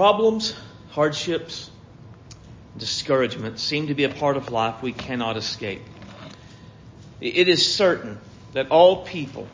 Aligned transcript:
Problems, 0.00 0.54
hardships, 0.92 1.70
discouragement 2.78 3.60
seem 3.60 3.88
to 3.88 3.94
be 3.94 4.04
a 4.04 4.08
part 4.08 4.38
of 4.38 4.50
life 4.50 4.80
we 4.80 4.92
cannot 4.92 5.36
escape. 5.36 5.82
It 7.20 7.48
is 7.48 7.74
certain 7.74 8.18
that 8.54 8.70
all 8.70 9.04
people, 9.04 9.46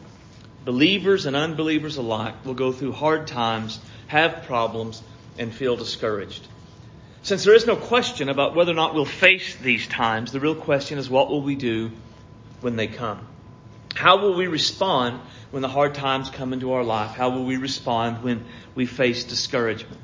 believers 0.64 1.26
and 1.26 1.34
unbelievers 1.34 1.96
alike, 1.96 2.44
will 2.44 2.54
go 2.54 2.70
through 2.70 2.92
hard 2.92 3.26
times, 3.26 3.80
have 4.06 4.44
problems, 4.44 5.02
and 5.36 5.52
feel 5.52 5.74
discouraged. 5.74 6.46
Since 7.22 7.42
there 7.42 7.56
is 7.56 7.66
no 7.66 7.74
question 7.74 8.28
about 8.28 8.54
whether 8.54 8.70
or 8.70 8.76
not 8.76 8.94
we'll 8.94 9.04
face 9.04 9.56
these 9.56 9.88
times, 9.88 10.30
the 10.30 10.38
real 10.38 10.54
question 10.54 10.98
is 10.98 11.10
what 11.10 11.28
will 11.28 11.42
we 11.42 11.56
do 11.56 11.90
when 12.60 12.76
they 12.76 12.86
come? 12.86 13.18
How 13.96 14.18
will 14.18 14.36
we 14.36 14.46
respond 14.46 15.18
when 15.50 15.62
the 15.62 15.68
hard 15.68 15.96
times 15.96 16.30
come 16.30 16.52
into 16.52 16.74
our 16.74 16.84
life? 16.84 17.16
How 17.16 17.30
will 17.30 17.46
we 17.46 17.56
respond 17.56 18.22
when 18.22 18.44
we 18.76 18.86
face 18.86 19.24
discouragement? 19.24 20.00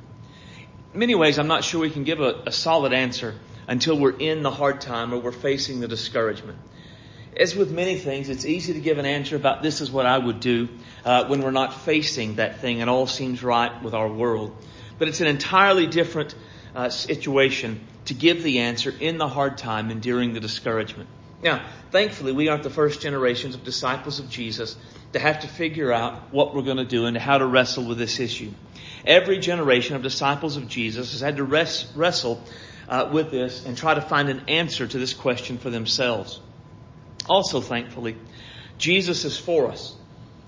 Many 0.95 1.15
ways, 1.15 1.39
I'm 1.39 1.47
not 1.47 1.65
sure 1.65 1.81
we 1.81 1.91
can 1.91 2.05
give 2.05 2.21
a, 2.21 2.43
a 2.47 2.53
solid 2.53 2.93
answer 2.93 3.35
until 3.67 3.99
we're 3.99 4.17
in 4.17 4.43
the 4.43 4.51
hard 4.51 4.83
time 4.83 5.15
or 5.15 5.19
we're 5.19 5.33
facing 5.33 5.81
the 5.81 5.89
discouragement. 5.89 6.59
As 7.35 7.57
with 7.57 7.73
many 7.73 7.97
things, 7.97 8.29
it's 8.29 8.45
easy 8.45 8.75
to 8.75 8.81
give 8.81 8.99
an 8.99 9.07
answer 9.07 9.35
about 9.37 9.63
this 9.63 9.81
is 9.81 9.91
what 9.91 10.05
I 10.05 10.19
would 10.19 10.41
do 10.41 10.69
uh, 11.05 11.25
when 11.29 11.41
we're 11.41 11.51
not 11.51 11.73
facing 11.73 12.35
that 12.35 12.61
thing 12.61 12.83
and 12.83 12.91
all 12.91 13.07
seems 13.07 13.43
right 13.43 13.83
with 13.83 13.95
our 13.95 14.07
world. 14.07 14.55
But 14.99 15.09
it's 15.09 15.23
an 15.23 15.29
entirely 15.29 15.87
different 15.87 16.35
uh, 16.75 16.91
situation 16.91 17.81
to 18.07 18.15
give 18.15 18.43
the 18.43 18.59
answer 18.59 18.93
in 19.01 19.17
the 19.17 19.29
hard 19.29 19.57
time 19.57 19.91
and 19.91 20.03
during 20.03 20.35
the 20.35 20.41
discouragement. 20.41 21.09
Now, 21.43 21.65
thankfully, 21.91 22.33
we 22.33 22.49
aren't 22.49 22.65
the 22.65 22.71
first 22.71 23.01
generations 23.01 23.55
of 23.55 23.65
disciples 23.65 24.19
of 24.19 24.29
Jesus 24.29 24.77
to 25.15 25.19
have 25.19 25.41
to 25.41 25.49
figure 25.49 25.91
out 25.91 26.33
what 26.35 26.55
we're 26.55 26.63
going 26.63 26.77
to 26.77 26.85
do 26.85 27.07
and 27.07 27.17
how 27.17 27.39
to 27.39 27.47
wrestle 27.47 27.85
with 27.85 27.97
this 27.97 28.21
issue. 28.21 28.53
Every 29.05 29.39
generation 29.39 29.97
of 29.97 30.03
disciples 30.03 30.57
of 30.57 30.69
Jesus 30.69 31.13
has 31.13 31.21
had 31.21 31.37
to 31.37 31.45
rest, 31.45 31.89
wrestle 31.95 32.43
uh, 32.89 33.09
with 33.13 33.31
this 33.31 33.65
and 33.65 33.77
try 33.77 33.95
to 33.95 34.01
find 34.01 34.29
an 34.29 34.43
answer 34.49 34.87
to 34.87 34.99
this 34.99 35.15
question 35.15 35.59
for 35.59 35.71
themselves. 35.71 36.41
Also, 37.29 37.61
thankfully, 37.61 38.17
Jesus 38.79 39.25
is 39.25 39.39
for 39.39 39.71
us. 39.71 39.97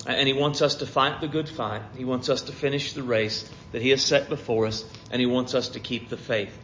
And 0.06 0.28
he 0.28 0.34
wants 0.34 0.60
us 0.60 0.76
to 0.76 0.86
fight 0.86 1.22
the 1.22 1.28
good 1.28 1.48
fight. 1.48 1.80
He 1.96 2.04
wants 2.04 2.28
us 2.28 2.42
to 2.42 2.52
finish 2.52 2.92
the 2.92 3.02
race 3.02 3.50
that 3.72 3.80
he 3.80 3.88
has 3.90 4.02
set 4.02 4.28
before 4.28 4.66
us. 4.66 4.84
And 5.10 5.18
he 5.18 5.26
wants 5.26 5.54
us 5.54 5.70
to 5.70 5.80
keep 5.80 6.10
the 6.10 6.18
faith. 6.18 6.56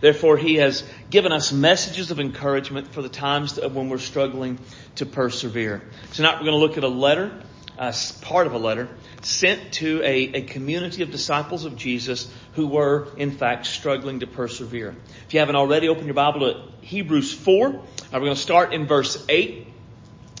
Therefore, 0.00 0.36
he 0.36 0.56
has 0.56 0.82
given 1.08 1.30
us 1.30 1.52
messages 1.52 2.10
of 2.10 2.18
encouragement 2.18 2.88
for 2.88 3.00
the 3.00 3.08
times 3.08 3.58
when 3.60 3.88
we're 3.88 3.98
struggling 3.98 4.58
to 4.96 5.06
persevere. 5.06 5.82
Tonight 6.12 6.34
we're 6.40 6.46
going 6.46 6.58
to 6.58 6.66
look 6.66 6.76
at 6.76 6.82
a 6.82 6.88
letter, 6.88 7.40
uh, 7.78 7.92
part 8.20 8.46
of 8.46 8.52
a 8.52 8.58
letter, 8.58 8.88
sent 9.22 9.72
to 9.74 10.02
a, 10.02 10.34
a 10.34 10.42
community 10.42 11.02
of 11.02 11.10
disciples 11.10 11.64
of 11.64 11.76
Jesus 11.76 12.32
who 12.54 12.66
were, 12.66 13.08
in 13.16 13.30
fact, 13.30 13.66
struggling 13.66 14.20
to 14.20 14.26
persevere. 14.26 14.94
If 15.26 15.34
you 15.34 15.40
haven't 15.40 15.56
already, 15.56 15.88
open 15.88 16.04
your 16.04 16.14
Bible 16.14 16.40
to 16.40 16.86
Hebrews 16.86 17.32
4. 17.32 17.68
Uh, 17.68 17.72
we're 18.12 18.20
going 18.20 18.34
to 18.34 18.36
start 18.36 18.72
in 18.72 18.86
verse 18.86 19.24
8 19.28 19.68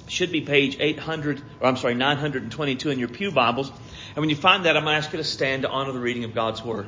should 0.08 0.30
be 0.30 0.42
page 0.42 0.76
800, 0.78 1.40
or 1.60 1.68
I'm 1.68 1.76
sorry, 1.76 1.94
922 1.94 2.90
in 2.90 2.98
your 2.98 3.08
Pew 3.08 3.30
Bibles. 3.30 3.70
And 3.70 4.16
when 4.18 4.28
you 4.28 4.36
find 4.36 4.66
that, 4.66 4.76
I'm 4.76 4.84
going 4.84 4.92
to 4.92 4.98
ask 4.98 5.12
you 5.12 5.16
to 5.16 5.24
stand 5.24 5.62
to 5.62 5.70
honor 5.70 5.92
the 5.92 6.00
reading 6.00 6.24
of 6.24 6.34
God's 6.34 6.62
Word. 6.62 6.86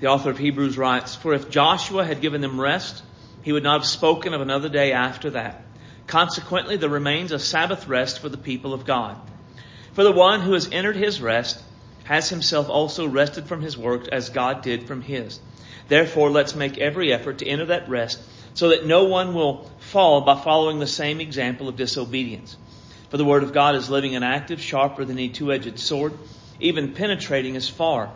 The 0.00 0.06
author 0.06 0.30
of 0.30 0.38
Hebrews 0.38 0.78
writes, 0.78 1.16
For 1.16 1.34
if 1.34 1.50
Joshua 1.50 2.04
had 2.04 2.20
given 2.20 2.40
them 2.40 2.60
rest, 2.60 3.02
he 3.42 3.52
would 3.52 3.64
not 3.64 3.80
have 3.80 3.86
spoken 3.86 4.32
of 4.32 4.40
another 4.40 4.68
day 4.68 4.92
after 4.92 5.30
that. 5.30 5.64
Consequently, 6.06 6.76
there 6.76 6.88
remains 6.88 7.32
a 7.32 7.38
Sabbath 7.38 7.88
rest 7.88 8.20
for 8.20 8.28
the 8.28 8.38
people 8.38 8.72
of 8.72 8.86
God. 8.86 9.16
For 9.94 10.04
the 10.04 10.12
one 10.12 10.40
who 10.40 10.52
has 10.52 10.68
entered 10.70 10.94
his 10.94 11.20
rest 11.20 11.60
has 12.04 12.28
himself 12.28 12.70
also 12.70 13.08
rested 13.08 13.46
from 13.46 13.60
his 13.60 13.76
work 13.76 14.06
as 14.08 14.30
God 14.30 14.62
did 14.62 14.86
from 14.86 15.02
his. 15.02 15.40
Therefore, 15.88 16.30
let's 16.30 16.54
make 16.54 16.78
every 16.78 17.12
effort 17.12 17.38
to 17.38 17.46
enter 17.46 17.66
that 17.66 17.88
rest 17.88 18.20
so 18.54 18.68
that 18.68 18.86
no 18.86 19.04
one 19.04 19.34
will 19.34 19.68
fall 19.78 20.20
by 20.20 20.40
following 20.40 20.78
the 20.78 20.86
same 20.86 21.20
example 21.20 21.68
of 21.68 21.76
disobedience. 21.76 22.56
For 23.10 23.16
the 23.16 23.24
word 23.24 23.42
of 23.42 23.52
God 23.52 23.74
is 23.74 23.90
living 23.90 24.14
and 24.14 24.24
active, 24.24 24.60
sharper 24.60 25.04
than 25.04 25.18
any 25.18 25.28
two-edged 25.28 25.78
sword, 25.78 26.12
even 26.60 26.94
penetrating 26.94 27.56
as 27.56 27.68
far 27.68 28.12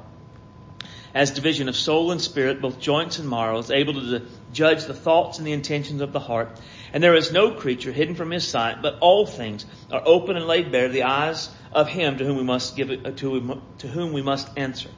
as 1.14 1.30
division 1.30 1.68
of 1.68 1.76
soul 1.76 2.10
and 2.10 2.20
spirit, 2.20 2.60
both 2.60 2.80
joints 2.80 3.18
and 3.18 3.28
marrows, 3.28 3.70
able 3.70 3.94
to 3.94 4.22
judge 4.52 4.84
the 4.84 4.94
thoughts 4.94 5.38
and 5.38 5.46
the 5.46 5.52
intentions 5.52 6.00
of 6.00 6.12
the 6.12 6.20
heart. 6.20 6.48
And 6.92 7.02
there 7.02 7.14
is 7.14 7.32
no 7.32 7.52
creature 7.52 7.92
hidden 7.92 8.14
from 8.14 8.30
his 8.30 8.46
sight, 8.46 8.82
but 8.82 8.98
all 9.00 9.26
things 9.26 9.66
are 9.90 10.02
open 10.04 10.36
and 10.36 10.46
laid 10.46 10.72
bare 10.72 10.88
to 10.88 10.92
the 10.92 11.04
eyes 11.04 11.50
of 11.72 11.88
him 11.88 12.18
to 12.18 12.24
whom 12.24 12.36
we 12.36 12.44
must 12.44 12.76
give 12.76 12.88
to, 12.88 13.60
to 13.78 13.88
whom 13.88 14.12
we 14.12 14.22
must 14.22 14.48
answer. 14.56 14.90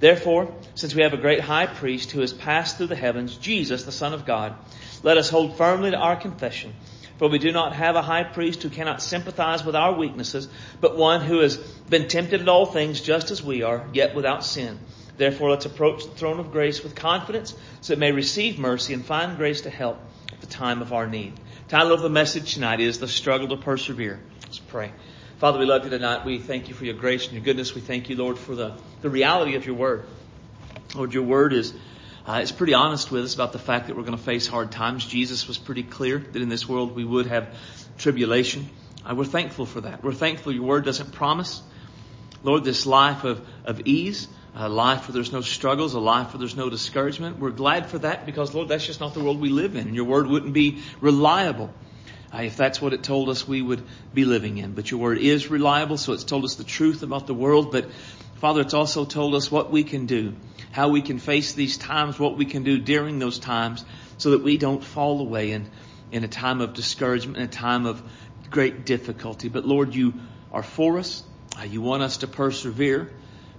Therefore, 0.00 0.52
since 0.74 0.94
we 0.94 1.02
have 1.02 1.14
a 1.14 1.18
great 1.18 1.40
high 1.40 1.66
priest 1.66 2.10
who 2.10 2.20
has 2.20 2.32
passed 2.32 2.76
through 2.76 2.88
the 2.88 2.96
heavens, 2.96 3.36
Jesus, 3.36 3.84
the 3.84 3.92
Son 3.92 4.12
of 4.12 4.26
God, 4.26 4.54
let 5.02 5.16
us 5.18 5.30
hold 5.30 5.56
firmly 5.56 5.92
to 5.92 5.96
our 5.96 6.16
confession. 6.16 6.74
For 7.18 7.28
we 7.28 7.38
do 7.38 7.52
not 7.52 7.74
have 7.74 7.94
a 7.94 8.02
high 8.02 8.24
priest 8.24 8.62
who 8.62 8.70
cannot 8.70 9.00
sympathize 9.00 9.64
with 9.64 9.76
our 9.76 9.94
weaknesses, 9.94 10.48
but 10.80 10.96
one 10.96 11.20
who 11.20 11.38
has 11.38 11.56
been 11.56 12.08
tempted 12.08 12.40
in 12.40 12.48
all 12.48 12.66
things 12.66 13.00
just 13.00 13.30
as 13.30 13.42
we 13.42 13.62
are, 13.62 13.86
yet 13.92 14.14
without 14.14 14.44
sin. 14.44 14.80
Therefore, 15.16 15.50
let's 15.50 15.66
approach 15.66 16.04
the 16.04 16.10
throne 16.10 16.40
of 16.40 16.50
grace 16.50 16.82
with 16.82 16.94
confidence 16.94 17.54
so 17.80 17.92
that 17.92 17.98
may 17.98 18.12
receive 18.12 18.58
mercy 18.58 18.94
and 18.94 19.04
find 19.04 19.36
grace 19.36 19.60
to 19.62 19.70
help 19.70 19.98
at 20.32 20.40
the 20.40 20.46
time 20.46 20.82
of 20.82 20.92
our 20.92 21.06
need. 21.06 21.34
Title 21.68 21.92
of 21.92 22.02
the 22.02 22.10
message 22.10 22.54
tonight 22.54 22.80
is 22.80 22.98
The 22.98 23.08
Struggle 23.08 23.48
to 23.48 23.56
Persevere. 23.56 24.20
Let's 24.42 24.58
pray. 24.58 24.92
Father, 25.38 25.58
we 25.58 25.66
love 25.66 25.84
you 25.84 25.90
tonight. 25.90 26.24
We 26.24 26.38
thank 26.38 26.68
you 26.68 26.74
for 26.74 26.84
your 26.84 26.94
grace 26.94 27.24
and 27.24 27.34
your 27.34 27.42
goodness. 27.42 27.74
We 27.74 27.80
thank 27.80 28.08
you, 28.08 28.16
Lord, 28.16 28.38
for 28.38 28.54
the, 28.54 28.76
the 29.02 29.10
reality 29.10 29.54
of 29.54 29.66
your 29.66 29.76
word. 29.76 30.04
Lord, 30.94 31.14
your 31.14 31.24
word 31.24 31.52
is, 31.52 31.74
uh, 32.26 32.44
pretty 32.56 32.74
honest 32.74 33.10
with 33.10 33.24
us 33.24 33.34
about 33.34 33.52
the 33.52 33.58
fact 33.58 33.88
that 33.88 33.96
we're 33.96 34.02
going 34.02 34.16
to 34.16 34.22
face 34.22 34.46
hard 34.46 34.72
times. 34.72 35.04
Jesus 35.04 35.46
was 35.46 35.58
pretty 35.58 35.82
clear 35.82 36.18
that 36.18 36.40
in 36.40 36.48
this 36.48 36.68
world 36.68 36.96
we 36.96 37.04
would 37.04 37.26
have 37.26 37.54
tribulation. 37.98 38.68
Uh, 39.04 39.14
we're 39.14 39.24
thankful 39.24 39.66
for 39.66 39.82
that. 39.82 40.02
We're 40.02 40.12
thankful 40.12 40.52
your 40.52 40.64
word 40.64 40.84
doesn't 40.84 41.12
promise, 41.12 41.62
Lord, 42.42 42.64
this 42.64 42.86
life 42.86 43.24
of, 43.24 43.46
of 43.64 43.82
ease 43.84 44.28
a 44.54 44.68
life 44.68 45.08
where 45.08 45.14
there's 45.14 45.32
no 45.32 45.40
struggles, 45.40 45.94
a 45.94 46.00
life 46.00 46.32
where 46.32 46.38
there's 46.38 46.56
no 46.56 46.70
discouragement. 46.70 47.38
We're 47.38 47.50
glad 47.50 47.88
for 47.88 47.98
that 47.98 48.24
because, 48.24 48.54
Lord, 48.54 48.68
that's 48.68 48.86
just 48.86 49.00
not 49.00 49.14
the 49.14 49.20
world 49.20 49.40
we 49.40 49.48
live 49.48 49.74
in. 49.74 49.88
And 49.88 49.96
your 49.96 50.04
word 50.04 50.28
wouldn't 50.28 50.52
be 50.52 50.82
reliable 51.00 51.72
uh, 52.32 52.42
if 52.42 52.56
that's 52.56 52.80
what 52.80 52.92
it 52.92 53.02
told 53.02 53.28
us 53.28 53.48
we 53.48 53.60
would 53.60 53.82
be 54.12 54.24
living 54.24 54.58
in. 54.58 54.72
But 54.72 54.90
your 54.90 55.00
word 55.00 55.18
is 55.18 55.50
reliable, 55.50 55.96
so 55.96 56.12
it's 56.12 56.24
told 56.24 56.44
us 56.44 56.54
the 56.54 56.64
truth 56.64 57.02
about 57.02 57.26
the 57.26 57.34
world. 57.34 57.72
But 57.72 57.90
Father, 58.36 58.60
it's 58.60 58.74
also 58.74 59.04
told 59.04 59.34
us 59.34 59.50
what 59.50 59.72
we 59.72 59.82
can 59.82 60.06
do, 60.06 60.34
how 60.70 60.88
we 60.88 61.02
can 61.02 61.18
face 61.18 61.54
these 61.54 61.76
times, 61.76 62.18
what 62.18 62.36
we 62.36 62.44
can 62.44 62.62
do 62.62 62.78
during 62.78 63.18
those 63.18 63.40
times 63.40 63.84
so 64.18 64.30
that 64.30 64.42
we 64.42 64.56
don't 64.56 64.84
fall 64.84 65.20
away 65.20 65.50
in, 65.50 65.68
in 66.12 66.22
a 66.22 66.28
time 66.28 66.60
of 66.60 66.74
discouragement, 66.74 67.38
in 67.38 67.44
a 67.44 67.48
time 67.48 67.86
of 67.86 68.02
great 68.50 68.86
difficulty. 68.86 69.48
But 69.48 69.64
Lord, 69.64 69.94
you 69.94 70.14
are 70.52 70.62
for 70.62 70.98
us. 70.98 71.24
Uh, 71.58 71.64
you 71.64 71.82
want 71.82 72.02
us 72.02 72.18
to 72.18 72.28
persevere. 72.28 73.10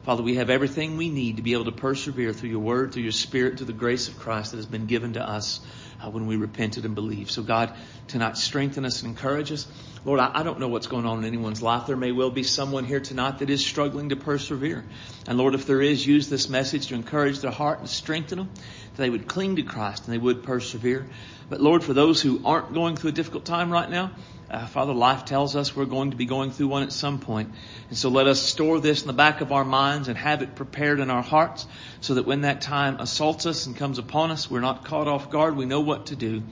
Father, 0.05 0.21
we 0.21 0.35
have 0.35 0.51
everything 0.51 0.97
we 0.97 1.09
need 1.09 1.37
to 1.37 1.41
be 1.41 1.53
able 1.53 1.65
to 1.65 1.71
persevere 1.71 2.31
through 2.31 2.49
your 2.49 2.59
word, 2.59 2.93
through 2.93 3.01
your 3.01 3.11
spirit, 3.11 3.57
through 3.57 3.65
the 3.65 3.73
grace 3.73 4.07
of 4.07 4.19
Christ 4.19 4.51
that 4.51 4.57
has 4.57 4.67
been 4.67 4.85
given 4.85 5.13
to 5.13 5.27
us 5.27 5.61
uh, 5.99 6.11
when 6.11 6.27
we 6.27 6.35
repented 6.35 6.85
and 6.85 6.93
believed. 6.93 7.31
So 7.31 7.41
God, 7.41 7.73
tonight 8.07 8.37
strengthen 8.37 8.85
us 8.85 9.01
and 9.01 9.09
encourage 9.09 9.51
us. 9.51 9.65
Lord, 10.05 10.19
I, 10.19 10.29
I 10.31 10.43
don't 10.43 10.59
know 10.59 10.67
what's 10.67 10.85
going 10.85 11.07
on 11.07 11.17
in 11.17 11.25
anyone's 11.25 11.63
life. 11.63 11.87
There 11.87 11.97
may 11.97 12.11
well 12.11 12.29
be 12.29 12.43
someone 12.43 12.85
here 12.85 12.99
tonight 12.99 13.39
that 13.39 13.49
is 13.49 13.65
struggling 13.65 14.09
to 14.09 14.15
persevere. 14.15 14.85
And 15.27 15.39
Lord, 15.39 15.55
if 15.55 15.65
there 15.65 15.81
is, 15.81 16.05
use 16.05 16.29
this 16.29 16.49
message 16.49 16.85
to 16.89 16.93
encourage 16.93 17.39
their 17.39 17.49
heart 17.49 17.79
and 17.79 17.89
strengthen 17.89 18.37
them, 18.37 18.51
that 18.95 19.01
they 19.01 19.09
would 19.09 19.27
cling 19.27 19.55
to 19.55 19.63
Christ 19.63 20.05
and 20.05 20.13
they 20.13 20.19
would 20.19 20.43
persevere. 20.43 21.07
But 21.49 21.61
Lord, 21.61 21.83
for 21.83 21.93
those 21.93 22.21
who 22.21 22.45
aren't 22.45 22.75
going 22.75 22.95
through 22.95 23.09
a 23.09 23.13
difficult 23.13 23.45
time 23.45 23.71
right 23.71 23.89
now, 23.89 24.11
uh, 24.55 24.65
Father, 24.67 24.93
life 24.93 25.25
tells 25.25 25.55
us 25.55 25.75
we're 25.75 25.85
going 25.85 26.11
to 26.11 26.17
be 26.17 26.25
going 26.25 26.51
through 26.51 26.69
one 26.69 26.83
at 26.83 26.93
some 26.93 27.19
point. 27.19 27.53
And 27.89 27.97
so 27.97 28.09
let 28.09 28.25
us 28.25 28.41
store 28.41 28.79
this 28.79 29.01
in 29.01 29.07
the 29.07 29.13
back 29.13 29.41
of 29.41 29.51
our 29.51 29.65
minds 29.65 30.07
and 30.07 30.17
have 30.17 30.41
it 30.41 30.55
prepared 30.55 31.01
in 31.01 31.09
our 31.09 31.21
hearts 31.21 31.67
so 31.99 32.13
that 32.13 32.25
when 32.25 32.41
that 32.41 32.61
time 32.61 33.01
assaults 33.01 33.45
us 33.45 33.65
and 33.65 33.75
comes 33.75 33.99
upon 33.99 34.31
us, 34.31 34.49
we're 34.49 34.61
not 34.61 34.85
caught 34.85 35.09
off 35.09 35.29
guard. 35.29 35.57
We 35.57 35.65
know 35.65 35.81
what 35.81 36.05
to 36.07 36.15
do 36.15 36.43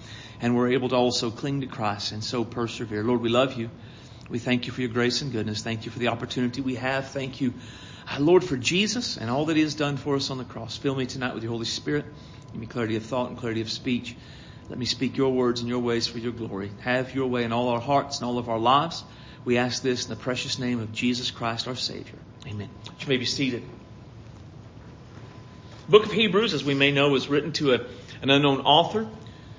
and 0.41 0.57
we're 0.57 0.73
able 0.73 0.89
to 0.89 0.95
also 0.95 1.31
cling 1.31 1.61
to 1.61 1.67
Christ 1.67 2.11
and 2.11 2.21
so 2.21 2.43
persevere. 2.43 3.03
Lord, 3.03 3.21
we 3.21 3.29
love 3.29 3.53
you. 3.53 3.69
We 4.29 4.39
thank 4.39 4.67
you 4.67 4.73
for 4.73 4.81
your 4.81 4.89
grace 4.89 5.21
and 5.21 5.31
goodness. 5.31 5.63
Thank 5.63 5.85
you 5.85 5.91
for 5.91 5.99
the 5.99 6.09
opportunity 6.09 6.59
we 6.59 6.75
have. 6.75 7.07
Thank 7.07 7.39
you, 7.39 7.53
uh, 8.11 8.19
Lord, 8.19 8.43
for 8.43 8.57
Jesus 8.57 9.15
and 9.15 9.29
all 9.29 9.45
that 9.45 9.55
he 9.55 9.61
has 9.61 9.75
done 9.75 9.95
for 9.95 10.17
us 10.17 10.29
on 10.29 10.37
the 10.37 10.43
cross. 10.43 10.75
Fill 10.75 10.95
me 10.95 11.05
tonight 11.05 11.33
with 11.33 11.43
your 11.43 11.53
Holy 11.53 11.65
Spirit. 11.65 12.05
Give 12.51 12.59
me 12.59 12.67
clarity 12.67 12.97
of 12.97 13.05
thought 13.05 13.29
and 13.29 13.37
clarity 13.37 13.61
of 13.61 13.71
speech. 13.71 14.17
Let 14.69 14.79
me 14.79 14.85
speak 14.85 15.17
your 15.17 15.31
words 15.31 15.59
and 15.59 15.69
your 15.69 15.79
ways 15.79 16.07
for 16.07 16.19
your 16.19 16.31
glory. 16.31 16.71
Have 16.81 17.13
your 17.13 17.27
way 17.27 17.43
in 17.43 17.51
all 17.51 17.69
our 17.69 17.81
hearts 17.81 18.19
and 18.19 18.27
all 18.27 18.37
of 18.37 18.49
our 18.49 18.59
lives. 18.59 19.03
We 19.45 19.57
ask 19.57 19.83
this 19.83 20.05
in 20.05 20.09
the 20.09 20.15
precious 20.15 20.57
name 20.57 20.79
of 20.79 20.93
Jesus 20.93 21.31
Christ 21.31 21.67
our 21.67 21.75
Savior. 21.75 22.17
Amen. 22.47 22.69
You 22.99 23.07
may 23.07 23.17
be 23.17 23.25
seated. 23.25 23.63
The 25.85 25.91
book 25.91 26.05
of 26.05 26.13
Hebrews, 26.13 26.53
as 26.53 26.63
we 26.63 26.73
may 26.73 26.91
know, 26.91 27.09
was 27.09 27.27
written 27.27 27.51
to 27.53 27.73
a, 27.73 27.79
an 28.21 28.29
unknown 28.29 28.61
author, 28.61 29.07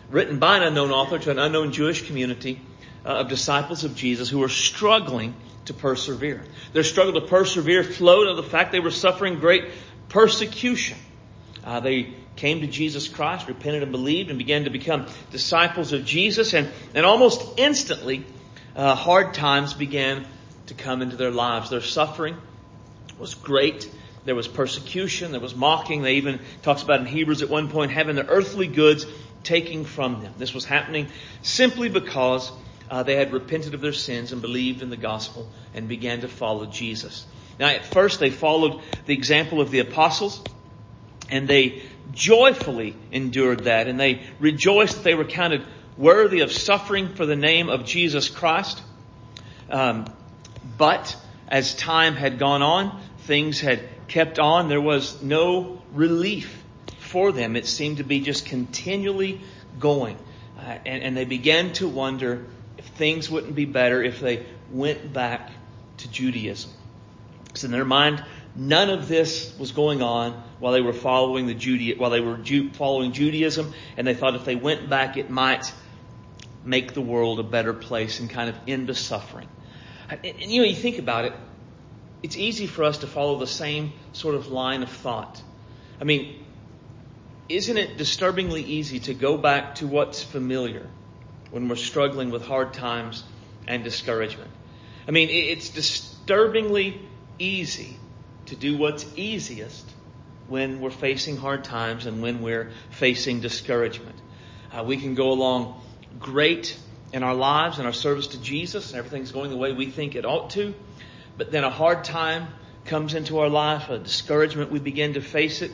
written 0.09 0.39
by 0.39 0.57
an 0.57 0.63
unknown 0.63 0.91
author 0.91 1.19
to 1.19 1.31
an 1.31 1.39
unknown 1.39 1.73
Jewish 1.73 2.07
community 2.07 2.61
uh, 3.05 3.11
of 3.11 3.29
disciples 3.29 3.85
of 3.85 3.95
Jesus 3.95 4.31
who 4.31 4.39
were 4.39 4.49
struggling 4.49 5.35
to 5.67 5.75
persevere. 5.75 6.43
Their 6.73 6.83
struggle 6.83 7.21
to 7.21 7.27
persevere 7.27 7.85
flowed 7.85 8.27
out 8.27 8.39
of 8.39 8.45
the 8.45 8.51
fact 8.51 8.73
they 8.73 8.81
were 8.81 8.91
suffering 8.91 9.39
great 9.39 9.65
persecution. 10.09 10.97
Uh, 11.63 11.81
they 11.81 12.15
came 12.37 12.61
to 12.61 12.67
Jesus 12.67 13.09
Christ, 13.09 13.49
repented 13.49 13.83
and 13.83 13.93
believed, 13.93 14.31
and 14.31 14.39
began 14.39 14.65
to 14.65 14.71
become 14.71 15.07
disciples 15.31 15.93
of 15.93 16.05
Jesus. 16.05 16.55
And, 16.55 16.69
and 16.95 17.07
almost 17.07 17.59
instantly, 17.59 18.25
uh, 18.77 18.95
hard 18.95 19.35
times 19.35 19.75
began 19.75 20.27
to 20.67 20.75
come 20.75 21.03
into 21.03 21.17
their 21.17 21.31
lives. 21.31 21.71
Their 21.71 21.81
suffering 21.81 22.37
was 23.19 23.35
great. 23.35 23.91
There 24.25 24.35
was 24.35 24.49
persecution. 24.49 25.33
There 25.33 25.41
was 25.41 25.55
mocking. 25.55 26.03
They 26.03 26.15
even 26.15 26.41
talks 26.63 26.83
about 26.83 27.01
in 27.01 27.07
Hebrews 27.07 27.43
at 27.43 27.49
one 27.49 27.69
point 27.69 27.93
having 27.93 28.17
the 28.17 28.27
earthly 28.27 28.67
goods 28.67 29.07
taken 29.43 29.85
from 29.85 30.23
them. 30.23 30.35
This 30.39 30.55
was 30.55 30.65
happening 30.65 31.09
simply 31.43 31.89
because 31.89 32.51
uh, 32.91 33.03
they 33.03 33.17
had 33.17 33.33
repented 33.33 33.75
of 33.75 33.81
their 33.81 33.93
sins 33.93 34.33
and 34.33 34.41
believed 34.41 34.83
in 34.83 34.91
the 34.91 34.97
gospel 34.97 35.49
and 35.75 35.89
began 35.89 36.23
to 36.23 36.29
follow 36.29 36.67
Jesus. 36.67 37.27
Now, 37.59 37.69
at 37.69 37.85
first, 37.85 38.21
they 38.21 38.31
followed 38.31 38.83
the 39.07 39.15
example 39.15 39.61
of 39.61 39.71
the 39.71 39.79
apostles, 39.79 40.43
and 41.31 41.49
they 41.49 41.83
joyfully 42.13 42.97
endured 43.11 43.65
that, 43.65 43.89
and 43.89 43.99
they 43.99 44.23
rejoiced 44.41 44.97
that 44.97 45.05
they 45.05 45.15
were 45.15 45.25
counted 45.25 45.65
worthy 45.97 46.41
of 46.41 46.53
suffering 46.53 47.15
for 47.15 47.27
the 47.27 47.37
name 47.37 47.69
of 47.69 47.85
Jesus 47.85 48.29
Christ. 48.29 48.83
Um, 49.71 50.07
but 50.77 51.17
as 51.49 51.75
time 51.75 52.15
had 52.15 52.39
gone 52.39 52.63
on, 52.63 53.01
things 53.21 53.61
had 53.61 53.81
kept 54.09 54.39
on. 54.39 54.69
There 54.69 54.81
was 54.81 55.23
no 55.23 55.83
relief 55.93 56.63
for 56.99 57.33
them. 57.33 57.57
It 57.57 57.67
seemed 57.67 57.99
to 57.99 58.05
be 58.05 58.21
just 58.21 58.47
continually 58.47 59.41
going. 59.79 60.19
Uh, 60.59 60.79
and, 60.85 61.03
and 61.03 61.17
they 61.17 61.25
began 61.25 61.73
to 61.75 61.89
wonder 61.89 62.47
if 62.79 62.87
things 62.87 63.31
wouldn't 63.31 63.55
be 63.55 63.65
better 63.65 64.03
if 64.03 64.21
they 64.21 64.47
went 64.71 65.13
back 65.13 65.51
to 65.99 66.11
Judaism. 66.11 66.71
So 67.55 67.67
in 67.67 67.73
their 67.73 67.85
mind, 67.85 68.25
none 68.57 68.91
of 68.91 69.09
this 69.09 69.57
was 69.59 69.73
going 69.73 70.03
on 70.03 70.43
while 70.59 70.73
they 70.73 70.81
were 70.81 70.93
following 70.93 71.47
the 71.47 71.55
Judea, 71.55 71.97
while 71.97 72.11
they 72.11 72.21
were 72.21 72.37
Ju- 72.37 72.71
following 72.71 73.13
Judaism, 73.13 73.73
and 73.97 74.07
they 74.07 74.15
thought 74.15 74.35
if 74.35 74.45
they 74.45 74.57
went 74.57 74.89
back, 74.89 75.17
it 75.17 75.31
might 75.31 75.73
make 76.65 76.95
the 76.95 77.01
world 77.01 77.41
a 77.41 77.43
better 77.43 77.75
place 77.75 78.21
and 78.21 78.31
kind 78.31 78.49
of 78.49 78.57
end 78.67 78.87
the 78.87 78.95
suffering. 78.95 79.49
And, 80.09 80.21
and 80.25 80.51
you 80.51 80.63
know, 80.63 80.69
you 80.69 80.77
think 80.77 80.99
about 80.99 81.25
it, 81.25 81.33
it's 82.23 82.37
easy 82.37 82.67
for 82.67 82.85
us 82.85 82.99
to 82.99 83.07
follow 83.07 83.39
the 83.39 83.47
same 83.47 83.93
sort 84.13 84.35
of 84.35 84.49
line 84.49 84.83
of 84.83 84.91
thought. 84.91 85.43
I 86.01 86.05
mean, 86.05 86.45
isn't 87.49 87.77
it 87.77 87.99
disturbingly 87.99 88.63
easy 88.63 89.01
to 89.01 89.15
go 89.15 89.37
back 89.37 89.77
to 89.77 89.87
what's 89.87 90.23
familiar 90.23 90.89
when 91.51 91.69
we're 91.69 91.77
struggling 91.77 92.31
with 92.31 92.47
hard 92.47 92.73
times 92.73 93.25
and 93.67 93.85
discouragement? 93.85 94.51
I 95.07 95.11
mean, 95.11 95.29
it's 95.29 95.69
disturbingly 95.69 97.07
easy 97.39 97.99
to 98.47 98.57
do 98.57 98.77
what's 98.77 99.07
easiest 99.17 99.89
when 100.49 100.81
we're 100.81 100.91
facing 100.91 101.37
hard 101.37 101.65
times 101.65 102.07
and 102.07 102.23
when 102.23 102.43
we're 102.43 102.71
facing 102.91 103.41
discouragement. 103.41 104.17
Uh, 104.73 104.85
we 104.85 104.97
can 104.97 105.15
go 105.15 105.31
along 105.31 105.81
great 106.19 106.79
in 107.13 107.23
our 107.23 107.35
lives 107.35 107.79
and 107.79 107.87
our 107.87 107.93
service 107.93 108.29
to 108.29 108.41
Jesus 108.41 108.91
and 108.91 108.99
everything's 108.99 109.33
going 109.33 109.51
the 109.51 109.57
way 109.57 109.73
we 109.73 109.87
think 109.87 110.17
it 110.17 110.25
ought 110.25 110.51
to, 110.51 110.75
but 111.37 111.51
then 111.51 111.65
a 111.65 111.71
hard 111.71 112.05
time 112.05 112.49
comes 112.85 113.15
into 113.15 113.39
our 113.39 113.49
life, 113.49 113.89
a 113.89 113.99
discouragement, 113.99 114.71
we 114.71 114.79
begin 114.79 115.15
to 115.15 115.21
face 115.21 115.63
it, 115.63 115.71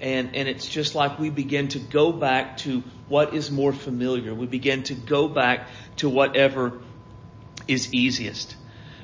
and, 0.00 0.34
and 0.34 0.48
it's 0.48 0.66
just 0.66 0.94
like 0.94 1.18
we 1.18 1.30
begin 1.30 1.68
to 1.68 1.78
go 1.78 2.12
back 2.12 2.58
to 2.58 2.82
what 3.08 3.34
is 3.34 3.50
more 3.50 3.72
familiar. 3.72 4.34
We 4.34 4.46
begin 4.46 4.82
to 4.84 4.94
go 4.94 5.28
back 5.28 5.68
to 5.96 6.08
whatever 6.08 6.80
is 7.68 7.92
easiest. 7.92 8.56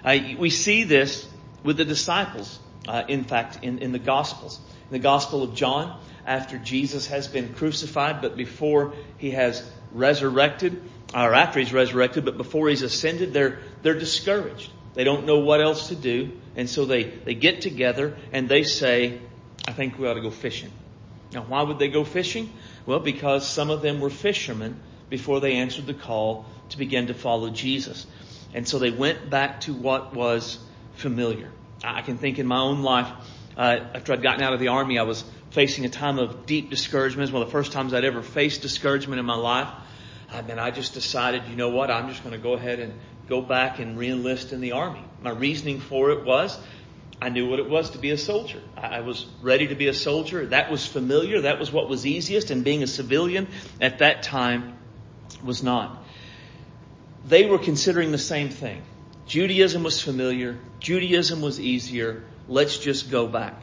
Uh, 0.05 0.19
we 0.39 0.51
see 0.51 0.85
this 0.85 1.29
with 1.63 1.77
the 1.77 1.85
disciples, 1.85 2.59
uh, 2.89 3.05
in 3.09 3.25
fact, 3.25 3.61
in, 3.63 3.79
in 3.79 3.93
the 3.93 3.99
Gospels. 3.99 4.61
In 4.91 4.93
the 4.93 4.99
Gospel 4.99 5.43
of 5.43 5.55
John, 5.55 6.01
after 6.27 6.59
Jesus 6.59 7.07
has 7.09 7.29
been 7.29 7.55
crucified, 7.55 8.21
but 8.21 8.37
before 8.37 8.95
he 9.19 9.33
has 9.33 9.69
resurrected, 9.93 10.83
or 11.15 11.35
after 11.35 11.61
he's 11.61 11.73
resurrected, 11.73 12.25
but 12.25 12.37
before 12.37 12.69
he's 12.69 12.83
ascended, 12.83 13.33
they're, 13.33 13.61
they're 13.83 13.99
discouraged. 13.99 14.71
They 14.95 15.05
don't 15.05 15.27
know 15.27 15.39
what 15.39 15.61
else 15.61 15.89
to 15.89 15.97
do. 15.97 16.33
And 16.57 16.69
so 16.69 16.85
they, 16.85 17.05
they 17.05 17.35
get 17.35 17.63
together 17.63 18.17
and 18.33 18.49
they 18.49 18.63
say, 18.63 19.21
I 19.67 19.73
think 19.73 19.99
we 19.99 20.07
ought 20.07 20.15
to 20.15 20.21
go 20.21 20.31
fishing. 20.31 20.71
Now, 21.33 21.43
why 21.43 21.63
would 21.63 21.79
they 21.79 21.89
go 21.89 22.05
fishing? 22.05 22.53
Well, 22.85 23.01
because 23.01 23.49
some 23.49 23.71
of 23.71 23.81
them 23.81 24.01
were 24.01 24.11
fishermen 24.11 24.81
before 25.09 25.41
they 25.41 25.55
answered 25.55 25.87
the 25.87 25.95
call 25.95 26.47
to 26.71 26.79
begin 26.79 27.07
to 27.07 27.15
follow 27.15 27.51
Jesus. 27.51 28.07
And 28.55 28.69
so 28.69 28.79
they 28.79 28.91
went 28.91 29.31
back 29.31 29.63
to 29.63 29.73
what 29.73 30.15
was 30.15 30.59
familiar. 30.95 31.51
I 31.85 32.03
can 32.03 32.19
think 32.19 32.39
in 32.39 32.47
my 32.47 32.59
own 32.59 32.83
life, 32.83 33.09
uh, 33.57 33.79
after 33.95 34.13
I'd 34.13 34.23
gotten 34.23 34.43
out 34.43 34.53
of 34.53 34.61
the 34.61 34.69
army, 34.69 34.99
I 34.99 35.03
was 35.03 35.25
facing 35.51 35.85
a 35.85 35.89
time 35.89 36.19
of 36.19 36.47
deep 36.47 36.71
discouragement. 36.71 37.21
It 37.21 37.33
was 37.33 37.33
one 37.33 37.43
of 37.43 37.49
the 37.49 37.53
first 37.53 37.73
times 37.73 37.93
I'd 37.93 38.05
ever 38.05 38.23
faced 38.23 38.63
discouragement 38.63 39.21
in 39.21 39.27
my 39.27 39.37
life. 39.37 39.69
And 40.33 40.59
I 40.59 40.71
just 40.71 40.95
decided, 40.95 41.43
you 41.51 41.57
know 41.57 41.69
what, 41.69 41.91
I'm 41.91 42.09
just 42.09 42.23
going 42.23 42.33
to 42.35 42.41
go 42.41 42.55
ahead 42.55 42.81
and 42.81 42.95
go 43.29 43.43
back 43.43 43.79
and 43.81 43.99
reenlist 43.99 44.53
in 44.53 44.63
the 44.63 44.73
army. 44.73 45.05
My 45.23 45.31
reasoning 45.31 45.81
for 45.81 46.11
it 46.11 46.25
was 46.25 46.59
I 47.23 47.29
knew 47.29 47.49
what 47.49 47.61
it 47.61 47.71
was 47.71 47.91
to 47.91 47.99
be 47.99 48.11
a 48.11 48.19
soldier. 48.19 48.61
I 48.77 49.01
was 49.01 49.27
ready 49.43 49.69
to 49.69 49.77
be 49.77 49.87
a 49.87 49.95
soldier. 49.95 50.47
That 50.47 50.73
was 50.73 50.85
familiar. 50.85 51.43
That 51.43 51.61
was 51.61 51.71
what 51.71 51.89
was 51.89 52.05
easiest. 52.05 52.51
And 52.51 52.65
being 52.65 52.83
a 52.83 52.87
civilian 52.89 53.47
at 53.81 53.99
that 53.99 54.25
time 54.25 54.77
was 55.45 55.63
not. 55.63 56.05
They 57.25 57.47
were 57.47 57.59
considering 57.59 58.11
the 58.11 58.19
same 58.19 58.49
thing. 58.49 58.83
Judaism 59.33 59.83
was 59.83 59.99
familiar. 59.99 60.59
Judaism 60.79 61.41
was 61.41 61.59
easier. 61.59 62.23
Let's 62.49 62.77
just 62.77 63.11
go 63.11 63.27
back. 63.27 63.55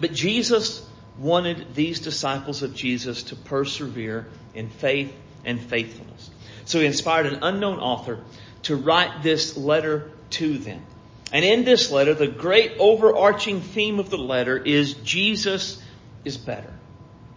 But 0.00 0.12
Jesus 0.12 0.84
wanted 1.16 1.76
these 1.76 2.00
disciples 2.00 2.64
of 2.64 2.74
Jesus 2.74 3.22
to 3.22 3.36
persevere 3.36 4.26
in 4.52 4.68
faith 4.68 5.14
and 5.44 5.60
faithfulness. 5.60 6.28
So 6.64 6.80
he 6.80 6.86
inspired 6.86 7.26
an 7.26 7.44
unknown 7.44 7.78
author 7.78 8.18
to 8.64 8.74
write 8.74 9.22
this 9.22 9.56
letter 9.56 10.10
to 10.30 10.58
them. 10.58 10.84
And 11.30 11.44
in 11.44 11.64
this 11.64 11.92
letter, 11.92 12.12
the 12.12 12.26
great 12.26 12.72
overarching 12.80 13.60
theme 13.60 14.00
of 14.00 14.10
the 14.10 14.18
letter 14.18 14.58
is 14.58 14.94
Jesus 14.94 15.80
is 16.24 16.36
better. 16.36 16.74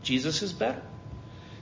Jesus 0.01 0.41
is 0.41 0.53
better. 0.53 0.81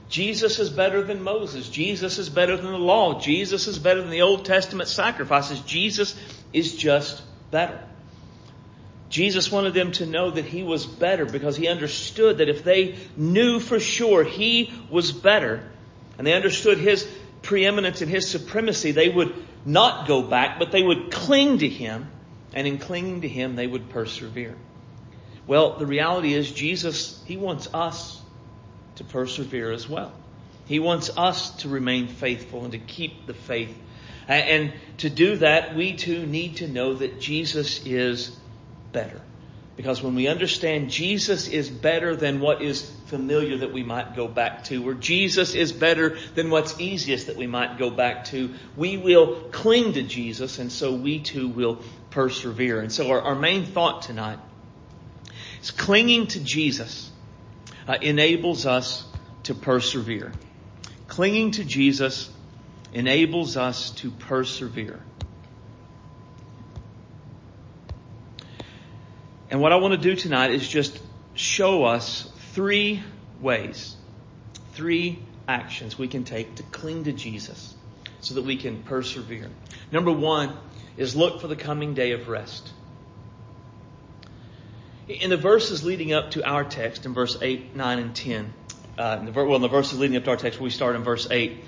Jesus 0.08 0.58
is 0.58 0.70
better 0.70 1.02
than 1.02 1.22
Moses. 1.22 1.68
Jesus 1.68 2.18
is 2.18 2.30
better 2.30 2.56
than 2.56 2.72
the 2.72 2.78
law. 2.78 3.20
Jesus 3.20 3.66
is 3.66 3.78
better 3.78 4.00
than 4.00 4.10
the 4.10 4.22
Old 4.22 4.44
Testament 4.44 4.88
sacrifices. 4.88 5.60
Jesus 5.60 6.16
is 6.52 6.76
just 6.76 7.22
better. 7.50 7.78
Jesus 9.10 9.50
wanted 9.50 9.74
them 9.74 9.92
to 9.92 10.06
know 10.06 10.30
that 10.30 10.44
he 10.44 10.62
was 10.62 10.86
better 10.86 11.24
because 11.24 11.56
he 11.56 11.68
understood 11.68 12.38
that 12.38 12.48
if 12.48 12.64
they 12.64 12.96
knew 13.16 13.58
for 13.58 13.80
sure 13.80 14.22
he 14.22 14.72
was 14.90 15.12
better 15.12 15.66
and 16.16 16.26
they 16.26 16.34
understood 16.34 16.78
his 16.78 17.08
preeminence 17.42 18.02
and 18.02 18.10
his 18.10 18.28
supremacy, 18.28 18.92
they 18.92 19.08
would 19.08 19.34
not 19.64 20.06
go 20.08 20.22
back, 20.22 20.58
but 20.58 20.72
they 20.72 20.82
would 20.82 21.10
cling 21.10 21.58
to 21.58 21.68
him, 21.68 22.08
and 22.54 22.66
in 22.66 22.78
clinging 22.78 23.22
to 23.22 23.28
him, 23.28 23.56
they 23.56 23.66
would 23.66 23.90
persevere. 23.90 24.56
Well, 25.46 25.78
the 25.78 25.86
reality 25.86 26.34
is, 26.34 26.50
Jesus, 26.50 27.22
he 27.26 27.36
wants 27.36 27.68
us 27.72 28.17
to 28.98 29.04
persevere 29.04 29.72
as 29.72 29.88
well. 29.88 30.12
He 30.66 30.78
wants 30.78 31.10
us 31.16 31.50
to 31.62 31.68
remain 31.68 32.08
faithful 32.08 32.62
and 32.62 32.72
to 32.72 32.78
keep 32.78 33.26
the 33.26 33.34
faith. 33.34 33.76
And 34.28 34.74
to 34.98 35.08
do 35.08 35.36
that, 35.36 35.74
we 35.74 35.94
too 35.94 36.26
need 36.26 36.56
to 36.56 36.68
know 36.68 36.94
that 36.94 37.18
Jesus 37.18 37.86
is 37.86 38.36
better. 38.92 39.20
Because 39.76 40.02
when 40.02 40.14
we 40.14 40.26
understand 40.26 40.90
Jesus 40.90 41.48
is 41.48 41.70
better 41.70 42.14
than 42.16 42.40
what 42.40 42.60
is 42.60 42.82
familiar 43.06 43.58
that 43.58 43.72
we 43.72 43.84
might 43.84 44.16
go 44.16 44.28
back 44.28 44.64
to, 44.64 44.86
or 44.86 44.92
Jesus 44.92 45.54
is 45.54 45.72
better 45.72 46.18
than 46.34 46.50
what's 46.50 46.78
easiest 46.80 47.28
that 47.28 47.36
we 47.36 47.46
might 47.46 47.78
go 47.78 47.88
back 47.88 48.24
to, 48.26 48.52
we 48.76 48.96
will 48.98 49.36
cling 49.52 49.94
to 49.94 50.02
Jesus 50.02 50.58
and 50.58 50.70
so 50.70 50.92
we 50.92 51.20
too 51.20 51.48
will 51.48 51.78
persevere. 52.10 52.80
And 52.80 52.92
so 52.92 53.10
our, 53.10 53.22
our 53.22 53.34
main 53.36 53.64
thought 53.64 54.02
tonight 54.02 54.40
is 55.62 55.70
clinging 55.70 56.26
to 56.26 56.40
Jesus 56.40 57.10
uh, 57.88 57.96
enables 58.02 58.66
us 58.66 59.04
to 59.44 59.54
persevere. 59.54 60.30
Clinging 61.08 61.52
to 61.52 61.64
Jesus 61.64 62.30
enables 62.92 63.56
us 63.56 63.90
to 63.92 64.10
persevere. 64.10 65.00
And 69.50 69.62
what 69.62 69.72
I 69.72 69.76
want 69.76 69.94
to 69.94 70.00
do 70.00 70.14
tonight 70.14 70.50
is 70.50 70.68
just 70.68 71.00
show 71.32 71.84
us 71.84 72.30
three 72.52 73.02
ways, 73.40 73.96
three 74.72 75.22
actions 75.48 75.98
we 75.98 76.08
can 76.08 76.24
take 76.24 76.56
to 76.56 76.62
cling 76.64 77.04
to 77.04 77.12
Jesus 77.12 77.74
so 78.20 78.34
that 78.34 78.42
we 78.42 78.58
can 78.58 78.82
persevere. 78.82 79.48
Number 79.90 80.12
one 80.12 80.54
is 80.98 81.16
look 81.16 81.40
for 81.40 81.48
the 81.48 81.56
coming 81.56 81.94
day 81.94 82.12
of 82.12 82.28
rest. 82.28 82.70
In 85.08 85.30
the 85.30 85.38
verses 85.38 85.84
leading 85.84 86.12
up 86.12 86.32
to 86.32 86.46
our 86.46 86.64
text, 86.64 87.06
in 87.06 87.14
verse 87.14 87.38
8, 87.40 87.74
9, 87.74 87.98
and 87.98 88.14
10, 88.14 88.52
uh, 88.98 89.16
in 89.20 89.24
the, 89.24 89.32
well, 89.32 89.56
in 89.56 89.62
the 89.62 89.68
verses 89.68 89.98
leading 89.98 90.18
up 90.18 90.24
to 90.24 90.30
our 90.30 90.36
text, 90.36 90.60
we 90.60 90.68
start 90.68 90.96
in 90.96 91.02
verse 91.02 91.26
8, 91.30 91.64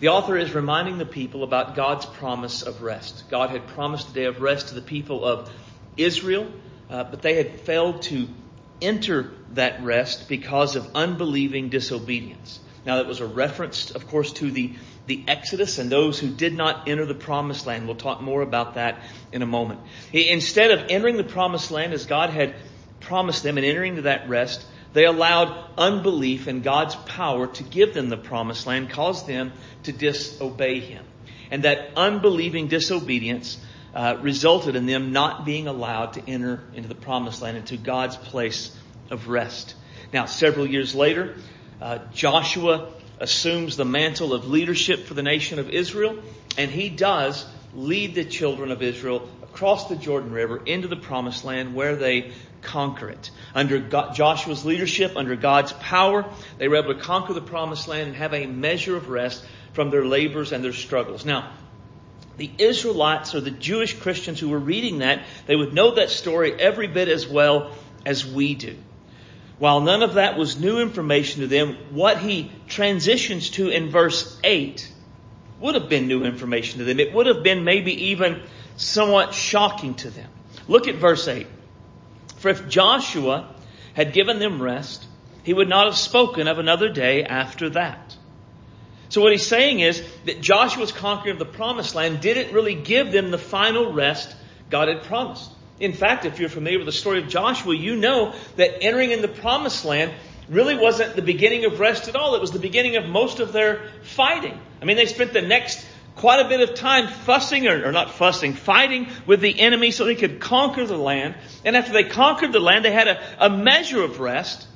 The 0.00 0.08
author 0.08 0.38
is 0.38 0.54
reminding 0.54 0.96
the 0.96 1.04
people 1.04 1.44
about 1.44 1.74
God's 1.74 2.06
promise 2.06 2.62
of 2.62 2.80
rest. 2.80 3.24
God 3.30 3.50
had 3.50 3.66
promised 3.66 4.08
a 4.08 4.14
day 4.14 4.24
of 4.24 4.40
rest 4.40 4.68
to 4.68 4.74
the 4.74 4.80
people 4.80 5.22
of 5.22 5.52
Israel, 5.98 6.50
uh, 6.88 7.04
but 7.04 7.20
they 7.20 7.34
had 7.34 7.60
failed 7.60 8.00
to 8.02 8.26
enter 8.80 9.32
that 9.50 9.84
rest 9.84 10.30
because 10.30 10.74
of 10.74 10.92
unbelieving 10.94 11.68
disobedience. 11.68 12.58
Now, 12.86 12.96
that 12.96 13.06
was 13.06 13.20
a 13.20 13.26
reference, 13.26 13.90
of 13.90 14.08
course, 14.08 14.32
to 14.34 14.50
the, 14.50 14.72
the 15.06 15.24
Exodus 15.26 15.78
and 15.78 15.90
those 15.90 16.18
who 16.18 16.28
did 16.28 16.54
not 16.54 16.88
enter 16.88 17.04
the 17.06 17.14
promised 17.14 17.66
land. 17.66 17.86
We'll 17.86 17.96
talk 17.96 18.20
more 18.20 18.42
about 18.42 18.74
that 18.74 19.02
in 19.32 19.42
a 19.42 19.46
moment. 19.46 19.80
Instead 20.12 20.70
of 20.70 20.86
entering 20.90 21.16
the 21.16 21.24
promised 21.24 21.70
land 21.70 21.92
as 21.92 22.06
God 22.06 22.30
had 22.30 22.54
promised 23.00 23.42
them 23.42 23.56
and 23.58 23.66
entering 23.66 23.96
to 23.96 24.02
that 24.02 24.28
rest, 24.28 24.64
they 24.92 25.04
allowed 25.04 25.70
unbelief 25.76 26.48
in 26.48 26.60
God's 26.60 26.94
power 26.94 27.46
to 27.46 27.62
give 27.62 27.94
them 27.94 28.08
the 28.08 28.16
promised 28.16 28.66
land, 28.66 28.90
caused 28.90 29.26
them 29.26 29.52
to 29.84 29.92
disobey 29.92 30.80
Him. 30.80 31.04
And 31.50 31.64
that 31.64 31.90
unbelieving 31.96 32.68
disobedience 32.68 33.58
uh, 33.94 34.18
resulted 34.20 34.76
in 34.76 34.86
them 34.86 35.12
not 35.12 35.44
being 35.44 35.66
allowed 35.66 36.14
to 36.14 36.30
enter 36.30 36.62
into 36.74 36.88
the 36.88 36.94
promised 36.94 37.42
land, 37.42 37.56
into 37.56 37.76
God's 37.76 38.16
place 38.16 38.74
of 39.10 39.28
rest. 39.28 39.74
Now, 40.12 40.26
several 40.26 40.66
years 40.66 40.94
later, 40.94 41.36
uh, 41.80 41.98
Joshua 42.12 42.92
assumes 43.22 43.76
the 43.76 43.84
mantle 43.84 44.34
of 44.34 44.48
leadership 44.48 45.06
for 45.06 45.14
the 45.14 45.22
nation 45.22 45.60
of 45.60 45.70
Israel, 45.70 46.18
and 46.58 46.70
he 46.70 46.88
does 46.88 47.46
lead 47.72 48.16
the 48.16 48.24
children 48.24 48.72
of 48.72 48.82
Israel 48.82 49.28
across 49.44 49.88
the 49.88 49.94
Jordan 49.94 50.32
River 50.32 50.60
into 50.66 50.88
the 50.88 50.96
promised 50.96 51.44
land 51.44 51.72
where 51.72 51.94
they 51.94 52.32
conquer 52.62 53.08
it. 53.10 53.30
Under 53.54 53.78
Joshua's 53.78 54.64
leadership, 54.64 55.16
under 55.16 55.36
God's 55.36 55.72
power, 55.72 56.24
they 56.58 56.66
were 56.66 56.76
able 56.76 56.94
to 56.94 57.00
conquer 57.00 57.32
the 57.32 57.40
promised 57.40 57.86
land 57.86 58.08
and 58.08 58.16
have 58.16 58.34
a 58.34 58.46
measure 58.46 58.96
of 58.96 59.08
rest 59.08 59.44
from 59.72 59.90
their 59.90 60.04
labors 60.04 60.50
and 60.50 60.64
their 60.64 60.72
struggles. 60.72 61.24
Now, 61.24 61.52
the 62.38 62.50
Israelites 62.58 63.36
or 63.36 63.40
the 63.40 63.52
Jewish 63.52 63.96
Christians 64.00 64.40
who 64.40 64.48
were 64.48 64.58
reading 64.58 64.98
that, 64.98 65.24
they 65.46 65.54
would 65.54 65.72
know 65.72 65.94
that 65.94 66.10
story 66.10 66.54
every 66.54 66.88
bit 66.88 67.08
as 67.08 67.28
well 67.28 67.70
as 68.04 68.26
we 68.26 68.56
do. 68.56 68.76
While 69.62 69.82
none 69.82 70.02
of 70.02 70.14
that 70.14 70.36
was 70.36 70.58
new 70.58 70.80
information 70.80 71.42
to 71.42 71.46
them, 71.46 71.76
what 71.92 72.18
he 72.18 72.50
transitions 72.66 73.50
to 73.50 73.68
in 73.68 73.90
verse 73.90 74.36
8 74.42 74.92
would 75.60 75.76
have 75.76 75.88
been 75.88 76.08
new 76.08 76.24
information 76.24 76.80
to 76.80 76.84
them. 76.84 76.98
It 76.98 77.14
would 77.14 77.26
have 77.26 77.44
been 77.44 77.62
maybe 77.62 78.08
even 78.08 78.42
somewhat 78.76 79.34
shocking 79.34 79.94
to 79.94 80.10
them. 80.10 80.28
Look 80.66 80.88
at 80.88 80.96
verse 80.96 81.28
8. 81.28 81.46
For 82.38 82.48
if 82.48 82.68
Joshua 82.68 83.54
had 83.94 84.12
given 84.12 84.40
them 84.40 84.60
rest, 84.60 85.06
he 85.44 85.54
would 85.54 85.68
not 85.68 85.86
have 85.86 85.96
spoken 85.96 86.48
of 86.48 86.58
another 86.58 86.88
day 86.88 87.22
after 87.22 87.70
that. 87.70 88.16
So 89.10 89.20
what 89.20 89.30
he's 89.30 89.46
saying 89.46 89.78
is 89.78 90.04
that 90.24 90.40
Joshua's 90.40 90.90
conquering 90.90 91.34
of 91.34 91.38
the 91.38 91.44
promised 91.44 91.94
land 91.94 92.20
didn't 92.20 92.52
really 92.52 92.74
give 92.74 93.12
them 93.12 93.30
the 93.30 93.38
final 93.38 93.92
rest 93.92 94.34
God 94.70 94.88
had 94.88 95.04
promised. 95.04 95.52
In 95.82 95.92
fact, 95.92 96.24
if 96.24 96.38
you're 96.38 96.48
familiar 96.48 96.78
with 96.78 96.86
the 96.86 96.92
story 96.92 97.20
of 97.20 97.28
Joshua, 97.28 97.74
you 97.74 97.96
know 97.96 98.34
that 98.54 98.84
entering 98.84 99.10
in 99.10 99.20
the 99.20 99.26
promised 99.26 99.84
land 99.84 100.12
really 100.48 100.76
wasn't 100.76 101.16
the 101.16 101.22
beginning 101.22 101.64
of 101.64 101.80
rest 101.80 102.06
at 102.06 102.14
all. 102.14 102.36
It 102.36 102.40
was 102.40 102.52
the 102.52 102.60
beginning 102.60 102.94
of 102.94 103.08
most 103.08 103.40
of 103.40 103.52
their 103.52 103.90
fighting. 104.02 104.56
I 104.80 104.84
mean, 104.84 104.96
they 104.96 105.06
spent 105.06 105.32
the 105.32 105.42
next 105.42 105.84
quite 106.14 106.38
a 106.38 106.48
bit 106.48 106.60
of 106.60 106.76
time 106.76 107.08
fussing, 107.08 107.66
or, 107.66 107.88
or, 107.88 107.90
not 107.90 108.12
fussing, 108.12 108.52
fighting 108.52 109.08
with 109.26 109.40
the 109.40 109.58
enemy 109.58 109.90
so 109.90 110.04
they 110.04 110.14
could 110.14 110.38
conquer 110.38 110.86
the 110.86 110.96
land. 110.96 111.34
And 111.64 111.76
after 111.76 111.92
they 111.92 112.04
conquered 112.04 112.52
the 112.52 112.60
land, 112.60 112.84
they 112.84 112.92
had 112.92 113.08
a, 113.08 113.46
a 113.46 113.50
measure 113.50 114.04
of 114.04 114.20
rest. 114.20 114.68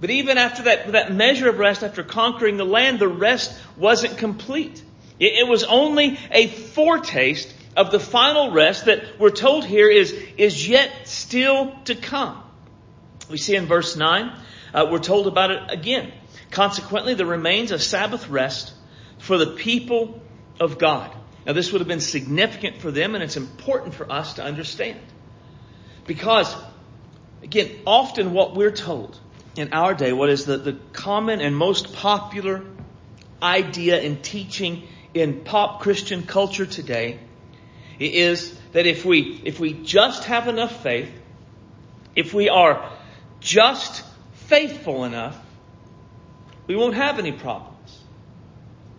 But 0.00 0.08
even 0.08 0.38
after 0.38 0.62
that, 0.62 0.92
that 0.92 1.12
measure 1.12 1.50
of 1.50 1.58
rest, 1.58 1.82
after 1.82 2.02
conquering 2.02 2.56
the 2.56 2.64
land, 2.64 2.98
the 2.98 3.08
rest 3.08 3.54
wasn't 3.76 4.16
complete. 4.16 4.82
It, 5.18 5.40
it 5.40 5.48
was 5.48 5.64
only 5.64 6.18
a 6.30 6.46
foretaste 6.46 7.52
of 7.76 7.90
the 7.90 8.00
final 8.00 8.50
rest 8.50 8.86
that 8.86 9.18
we're 9.18 9.30
told 9.30 9.64
here 9.64 9.90
is, 9.90 10.12
is 10.38 10.66
yet 10.66 10.90
still 11.04 11.76
to 11.84 11.94
come. 11.94 12.42
We 13.28 13.36
see 13.36 13.54
in 13.54 13.66
verse 13.66 13.96
9, 13.96 14.32
uh, 14.72 14.88
we're 14.90 14.98
told 14.98 15.26
about 15.26 15.50
it 15.50 15.62
again. 15.68 16.12
Consequently, 16.50 17.14
there 17.14 17.26
remains 17.26 17.72
a 17.72 17.78
Sabbath 17.78 18.28
rest 18.28 18.72
for 19.18 19.36
the 19.36 19.48
people 19.48 20.22
of 20.58 20.78
God. 20.78 21.14
Now, 21.44 21.52
this 21.52 21.70
would 21.70 21.80
have 21.80 21.88
been 21.88 22.00
significant 22.00 22.78
for 22.78 22.90
them, 22.90 23.14
and 23.14 23.22
it's 23.22 23.36
important 23.36 23.94
for 23.94 24.10
us 24.10 24.34
to 24.34 24.42
understand. 24.42 25.00
Because, 26.06 26.54
again, 27.42 27.70
often 27.86 28.32
what 28.32 28.54
we're 28.54 28.72
told 28.72 29.18
in 29.54 29.72
our 29.72 29.94
day, 29.94 30.12
what 30.12 30.30
is 30.30 30.44
the, 30.46 30.56
the 30.56 30.78
common 30.92 31.40
and 31.40 31.56
most 31.56 31.92
popular 31.92 32.62
idea 33.42 34.00
and 34.00 34.22
teaching 34.22 34.84
in 35.14 35.44
pop 35.44 35.80
Christian 35.80 36.22
culture 36.22 36.66
today 36.66 37.20
is 37.98 38.58
that 38.72 38.86
if 38.86 39.04
we, 39.04 39.40
if 39.44 39.58
we 39.60 39.72
just 39.72 40.24
have 40.24 40.48
enough 40.48 40.82
faith, 40.82 41.10
if 42.14 42.34
we 42.34 42.48
are 42.48 42.90
just 43.40 44.04
faithful 44.32 45.04
enough, 45.04 45.38
we 46.66 46.76
won't 46.76 46.94
have 46.94 47.18
any 47.18 47.32
problems. 47.32 47.76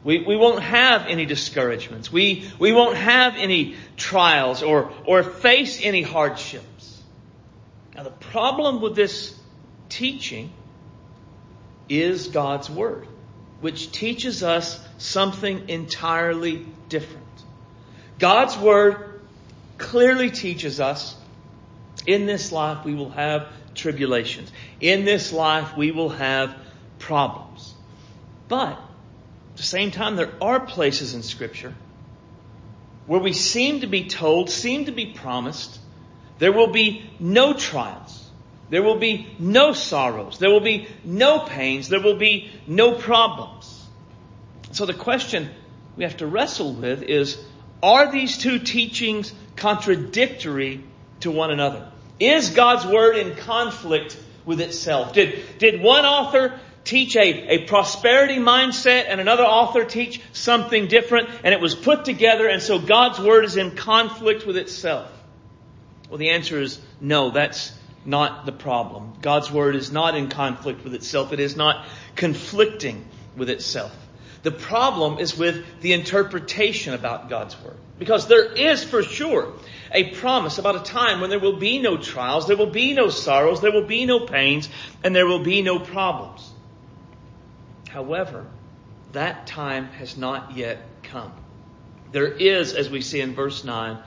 We, 0.04 0.24
we 0.24 0.38
won't 0.38 0.63
have 0.63 1.08
any 1.08 1.25
discouragements. 1.25 2.12
We, 2.12 2.50
we 2.60 2.72
won't 2.72 2.96
have 2.96 3.36
any 3.36 3.75
trials 3.98 4.63
or, 4.63 4.92
or 5.06 5.24
face 5.24 5.82
any 5.84 6.01
hardships. 6.01 7.01
Now 7.96 8.04
the 8.04 8.12
problem 8.12 8.82
with 8.82 8.96
this 8.96 9.38
teaching 9.89 10.54
is 11.89 12.27
God's 12.27 12.70
Word, 12.70 13.08
which 13.60 13.92
teaches 13.92 14.44
us 14.44 14.80
something 14.98 15.68
entirely 15.70 16.66
different. 16.89 17.26
God's 18.20 18.58
Word 18.58 19.22
clearly 19.78 20.32
teaches 20.32 20.80
us 20.80 21.16
in 22.06 22.26
this 22.26 22.52
life 22.52 22.86
we 22.86 22.96
will 22.96 23.12
have 23.12 23.48
tribulations. 23.76 24.52
In 24.80 25.06
this 25.06 25.32
life 25.32 25.78
we 25.78 25.92
will 25.92 26.10
have 26.10 26.56
problems. 27.00 27.74
But 28.48 28.74
at 28.74 29.58
the 29.58 29.64
same 29.64 29.92
time, 29.92 30.16
there 30.16 30.34
are 30.42 30.60
places 30.60 31.14
in 31.14 31.24
Scripture 31.24 31.74
where 33.06 33.20
we 33.20 33.34
seem 33.34 33.82
to 33.82 33.88
be 33.88 34.08
told, 34.08 34.50
seem 34.50 34.86
to 34.86 34.92
be 34.92 35.08
promised, 35.08 35.80
there 36.40 36.52
will 36.52 36.72
be 36.72 37.10
no 37.20 37.54
trials. 37.54 38.30
There 38.70 38.84
will 38.84 39.00
be 39.00 39.28
no 39.40 39.72
sorrows. 39.72 40.40
There 40.40 40.50
will 40.50 40.62
be 40.62 40.88
no 41.04 41.40
pains. 41.40 41.88
There 41.88 42.02
will 42.02 42.18
be 42.18 42.52
no 42.68 42.96
problems. 42.96 43.86
So 44.74 44.86
the 44.86 44.94
question 44.94 45.50
we 45.96 46.04
have 46.04 46.18
to 46.18 46.28
wrestle 46.28 46.74
with 46.74 47.02
is, 47.02 47.42
are 47.81 48.12
these 48.12 48.38
two 48.38 48.60
teachings 48.60 49.34
contradictory 49.55 50.84
to 51.22 51.31
one 51.31 51.51
another? 51.51 51.91
Is 52.19 52.50
God's 52.51 52.86
Word 52.86 53.17
in 53.17 53.36
conflict 53.36 54.17
with 54.46 54.62
itself? 54.62 55.13
Did, 55.13 55.43
did 55.60 55.81
one 55.81 56.05
author 56.05 56.60
teach 56.88 57.15
a, 57.15 57.48
a 57.50 57.65
prosperity 57.65 58.38
mindset 58.38 59.05
and 59.07 59.19
another 59.19 59.43
author 59.43 59.84
teach 59.84 60.22
something 60.31 60.88
different 60.88 61.29
and 61.43 61.53
it 61.53 61.60
was 61.60 61.75
put 61.75 62.05
together 62.05 62.48
and 62.48 62.62
so 62.62 62.79
God's 62.79 63.19
word 63.19 63.43
is 63.43 63.57
in 63.57 63.72
conflict 63.75 64.48
with 64.48 64.57
itself? 64.57 65.12
Well, 66.10 66.17
the 66.17 66.29
answer 66.29 66.62
is 66.62 66.79
no, 67.01 67.31
that's 67.31 67.77
not 68.05 68.46
the 68.46 68.53
problem. 68.53 69.13
God's 69.22 69.51
word 69.51 69.75
is 69.75 69.91
not 69.91 70.15
in 70.15 70.29
conflict 70.29 70.84
with 70.86 70.96
itself. 70.96 71.34
It 71.34 71.41
is 71.41 71.57
not 71.57 71.86
conflicting 72.15 73.05
with 73.36 73.50
itself. 73.50 73.93
The 74.44 74.51
problem 74.51 75.20
is 75.20 75.38
with 75.38 75.82
the 75.82 75.94
interpretation 75.94 76.94
about 76.94 77.29
God's 77.29 77.60
word. 77.62 77.77
Because 78.00 78.27
there 78.27 78.53
is 78.53 78.84
for 78.84 79.01
sure 79.01 79.53
a 79.91 80.12
promise 80.15 80.58
about 80.58 80.75
a 80.75 80.91
time 80.91 81.22
when 81.22 81.29
there 81.29 81.39
will 81.39 81.58
be 81.58 81.79
no 81.79 81.98
trials, 81.98 82.48
there 82.48 82.58
will 82.58 82.70
be 82.70 82.94
no 82.94 83.10
sorrows, 83.10 83.62
there 83.62 83.72
will 83.72 83.88
be 83.88 84.06
no 84.06 84.20
pains, 84.20 84.70
and 85.03 85.15
there 85.15 85.25
will 85.25 85.44
be 85.44 85.62
no 85.62 85.79
problems. 85.79 86.48
However, 87.89 88.46
that 89.13 89.48
time 89.48 89.88
has 89.88 90.17
not 90.17 90.56
yet 90.56 90.79
come. 91.03 91.32
There 92.12 92.27
is, 92.27 92.74
as 92.74 92.89
we 92.89 93.01
see 93.01 93.22
in 93.22 93.34
verse 93.34 93.63
9, 93.63 93.98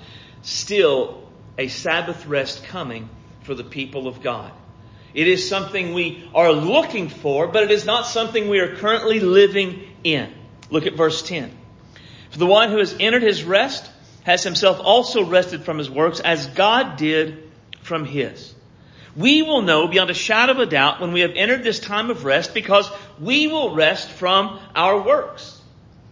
still 0.42 1.28
a 1.58 1.68
Sabbath 1.68 2.26
rest 2.26 2.64
coming 2.64 3.08
for 3.42 3.54
the 3.54 3.64
people 3.64 4.06
of 4.06 4.22
God. 4.22 4.52
It 5.12 5.26
is 5.26 5.48
something 5.48 5.92
we 5.92 6.28
are 6.34 6.52
looking 6.52 7.08
for, 7.08 7.48
but 7.48 7.64
it 7.64 7.70
is 7.72 7.84
not 7.84 8.06
something 8.06 8.48
we 8.48 8.60
are 8.60 8.76
currently 8.76 9.18
living 9.18 9.89
in. 10.04 10.32
Look 10.70 10.86
at 10.86 10.94
verse 10.94 11.22
10. 11.22 11.50
For 12.30 12.38
the 12.38 12.46
one 12.46 12.70
who 12.70 12.78
has 12.78 12.96
entered 12.98 13.22
his 13.22 13.42
rest 13.44 13.90
has 14.24 14.42
himself 14.44 14.80
also 14.80 15.24
rested 15.24 15.64
from 15.64 15.78
his 15.78 15.90
works 15.90 16.20
as 16.20 16.46
God 16.46 16.96
did 16.96 17.50
from 17.82 18.04
his. 18.04 18.54
We 19.16 19.42
will 19.42 19.62
know 19.62 19.88
beyond 19.88 20.10
a 20.10 20.14
shadow 20.14 20.52
of 20.52 20.58
a 20.60 20.66
doubt 20.66 21.00
when 21.00 21.12
we 21.12 21.20
have 21.20 21.32
entered 21.34 21.64
this 21.64 21.80
time 21.80 22.10
of 22.10 22.24
rest 22.24 22.54
because 22.54 22.88
we 23.18 23.48
will 23.48 23.74
rest 23.74 24.08
from 24.08 24.60
our 24.76 25.00
works. 25.02 25.60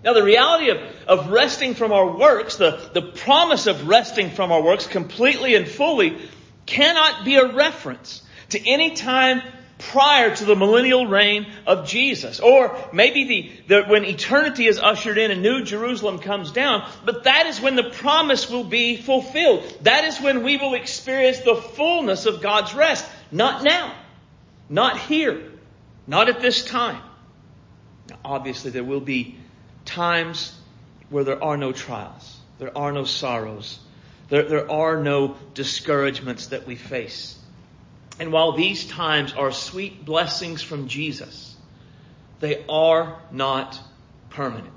Now 0.02 0.14
the 0.14 0.23
reality 0.23 0.71
of, 0.71 0.78
of 1.07 1.30
resting 1.30 1.75
from 1.75 1.92
our 1.92 2.11
works, 2.16 2.57
the, 2.57 2.90
the 2.95 3.02
promise 3.02 3.66
of 3.66 3.87
resting 3.88 4.30
from 4.30 4.50
our 4.50 4.62
works 4.62 4.87
completely 4.87 5.54
and 5.54 5.68
fully 5.68 6.18
cannot 6.66 7.25
be 7.25 7.37
a 7.37 7.52
reference 7.52 8.23
to 8.50 8.68
any 8.68 8.95
time 8.95 9.42
prior 9.78 10.35
to 10.35 10.44
the 10.44 10.56
millennial 10.56 11.06
reign 11.06 11.47
of 11.66 11.87
Jesus. 11.87 12.40
Or 12.40 12.76
maybe 12.92 13.25
the, 13.25 13.52
the, 13.68 13.82
when 13.85 14.04
eternity 14.04 14.66
is 14.66 14.78
ushered 14.78 15.18
in 15.18 15.30
and 15.30 15.42
New 15.42 15.64
Jerusalem 15.64 16.18
comes 16.18 16.50
down, 16.50 16.88
but 17.04 17.25
that 17.25 17.47
is 17.47 17.61
when 17.61 17.76
the 17.76 17.90
promise 17.90 18.50
will 18.50 18.64
be 18.64 18.97
fulfilled. 18.97 19.64
That 19.82 20.04
is 20.04 20.20
when 20.20 20.42
we 20.42 20.56
will 20.56 20.75
experience 20.75 21.40
the 21.40 21.54
fullness 21.54 22.26
of 22.26 22.42
God's 22.42 22.75
rest. 22.75 23.08
Not 23.30 23.62
now. 23.62 23.94
Not 24.68 24.99
here. 24.99 25.52
Not 26.06 26.28
at 26.28 26.40
this 26.40 26.64
time. 26.64 27.02
Now, 28.11 28.18
obviously 28.25 28.70
there 28.70 28.85
will 28.85 29.00
be 29.00 29.37
times 29.85 30.58
where 31.11 31.25
there 31.25 31.42
are 31.42 31.56
no 31.56 31.73
trials. 31.73 32.38
There 32.58 32.76
are 32.76 32.92
no 32.92 33.04
sorrows. 33.04 33.78
There, 34.28 34.42
there 34.42 34.70
are 34.70 35.02
no 35.02 35.37
discouragements 35.54 36.49
that 36.49 36.66
we 36.66 36.76
face. 36.76 37.38
And 38.18 38.32
while 38.32 38.52
these 38.52 38.87
times 38.87 39.32
are 39.32 39.52
sweet 39.52 40.04
blessings 40.04 40.62
from 40.62 40.88
Jesus, 40.88 41.56
they 42.40 42.64
are 42.68 43.20
not 43.30 43.78
permanent. 44.30 44.72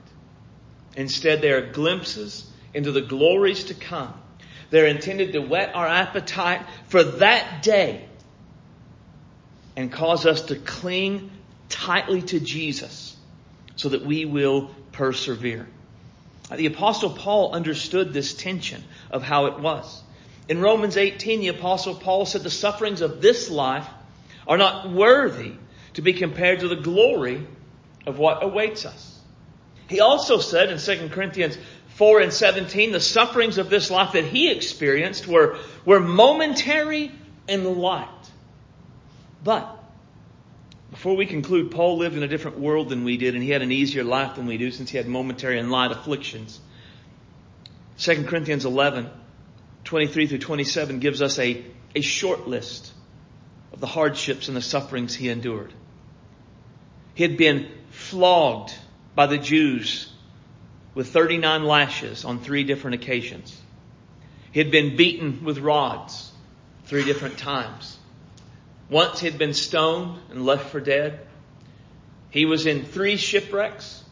Instead, 0.96 1.42
they 1.42 1.52
are 1.52 1.72
glimpses 1.72 2.50
into 2.74 2.92
the 2.92 3.02
glories 3.02 3.66
to 3.66 3.74
come. 3.74 4.14
They're 4.70 4.88
intended 4.88 5.34
to 5.34 5.40
whet 5.42 5.76
our 5.76 5.88
appetite 5.88 6.62
for 6.88 7.04
that 7.04 7.64
day 7.64 8.06
and 9.76 9.92
cause 9.92 10.26
us 10.26 10.44
to 10.44 10.56
cling 10.56 11.32
tightly 11.70 12.22
to 12.22 12.40
Jesus 12.40 13.16
so 13.76 13.90
that 13.90 14.06
we 14.06 14.26
will 14.26 14.72
persevere. 14.92 15.68
The 16.54 16.66
apostle 16.66 17.12
Paul 17.12 17.54
understood 17.54 18.14
this 18.14 18.34
tension 18.34 18.84
of 19.10 19.24
how 19.24 19.48
it 19.48 19.60
was. 19.60 20.04
In 20.52 20.60
Romans 20.60 20.98
18, 20.98 21.40
the 21.40 21.48
apostle 21.48 21.96
Paul 21.96 22.26
said 22.26 22.44
the 22.44 22.50
sufferings 22.50 23.00
of 23.00 23.22
this 23.22 23.50
life 23.50 23.88
are 24.46 24.58
not 24.58 24.92
worthy 24.92 25.54
to 25.94 26.02
be 26.02 26.12
compared 26.12 26.60
to 26.60 26.68
the 26.68 26.76
glory 26.76 27.48
of 28.06 28.20
what 28.20 28.44
awaits 28.44 28.86
us. 28.86 29.18
He 29.88 30.02
also 30.02 30.40
said 30.40 30.70
in 30.70 30.78
2 30.78 31.08
Corinthians 31.08 31.58
4 31.96 32.20
and 32.20 32.34
17, 32.34 32.92
the 32.92 33.00
sufferings 33.00 33.60
of 33.60 33.70
this 33.70 33.90
life 33.90 34.12
that 34.12 34.26
he 34.26 34.52
experienced 34.52 35.26
were, 35.26 35.58
were 35.86 36.02
momentary 36.02 37.14
and 37.48 37.66
light. 37.78 38.10
But 39.46 39.82
before 40.90 41.16
we 41.16 41.28
conclude, 41.28 41.72
Paul 41.72 41.98
lived 41.98 42.18
in 42.18 42.24
a 42.24 42.28
different 42.28 42.60
world 42.60 42.90
than 42.90 43.06
we 43.06 43.16
did, 43.16 43.36
and 43.36 43.44
he 43.44 43.52
had 43.52 43.62
an 43.62 43.72
easier 43.72 44.04
life 44.04 44.36
than 44.36 44.48
we 44.48 44.58
do 44.58 44.70
since 44.70 44.90
he 44.90 44.98
had 44.98 45.08
momentary 45.08 45.60
and 45.60 45.72
light 45.72 45.94
afflictions. 45.94 46.60
2 48.00 48.26
Corinthians 48.26 48.66
11 48.66 49.10
23 49.84 50.28
through 50.28 50.38
27 50.38 51.00
gives 51.00 51.22
us 51.22 51.40
a, 51.40 51.64
a 51.96 52.02
short 52.02 52.48
list 52.48 52.92
of 53.74 53.80
the 53.80 53.88
hardships 53.88 54.48
and 54.48 54.58
the 54.58 54.62
sufferings 54.62 55.16
he 55.16 55.30
endured. 55.30 55.74
He 57.14 57.24
had 57.24 57.38
been 57.38 57.70
flogged 57.90 58.74
by 59.16 59.28
the 59.28 59.38
Jews 59.38 60.12
with 60.94 61.10
39 61.10 61.64
lashes 61.64 62.26
on 62.26 62.40
three 62.40 62.64
different 62.64 62.96
occasions. 62.96 63.60
He 64.52 64.60
had 64.60 64.72
been 64.72 64.96
beaten 64.96 65.44
with 65.44 65.58
rods 65.58 66.32
three 66.86 67.06
different 67.06 67.38
times. 67.38 67.98
Once 68.90 69.22
he 69.22 69.30
had 69.30 69.40
been 69.40 69.54
stoned 69.54 70.20
and 70.30 70.46
left 70.46 70.70
for 70.70 70.82
dead. 70.82 71.26
He 72.30 72.46
was 72.46 72.66
in 72.66 72.84
three 72.84 73.16
shipwrecks. 73.16 74.04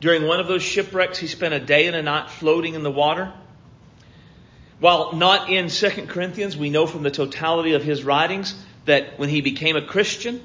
During 0.00 0.26
one 0.26 0.38
of 0.38 0.46
those 0.46 0.62
shipwrecks, 0.62 1.18
he 1.18 1.26
spent 1.26 1.54
a 1.54 1.60
day 1.60 1.88
and 1.88 1.96
a 1.96 2.02
night 2.02 2.30
floating 2.30 2.74
in 2.74 2.84
the 2.84 2.90
water. 2.90 3.32
While 4.80 5.12
not 5.14 5.50
in 5.50 5.68
2 5.68 6.06
Corinthians, 6.06 6.56
we 6.56 6.70
know 6.70 6.86
from 6.86 7.02
the 7.02 7.10
totality 7.10 7.72
of 7.72 7.82
his 7.82 8.04
writings 8.04 8.54
that 8.84 9.18
when 9.18 9.28
he 9.28 9.40
became 9.40 9.76
a 9.76 9.82
Christian 9.82 10.40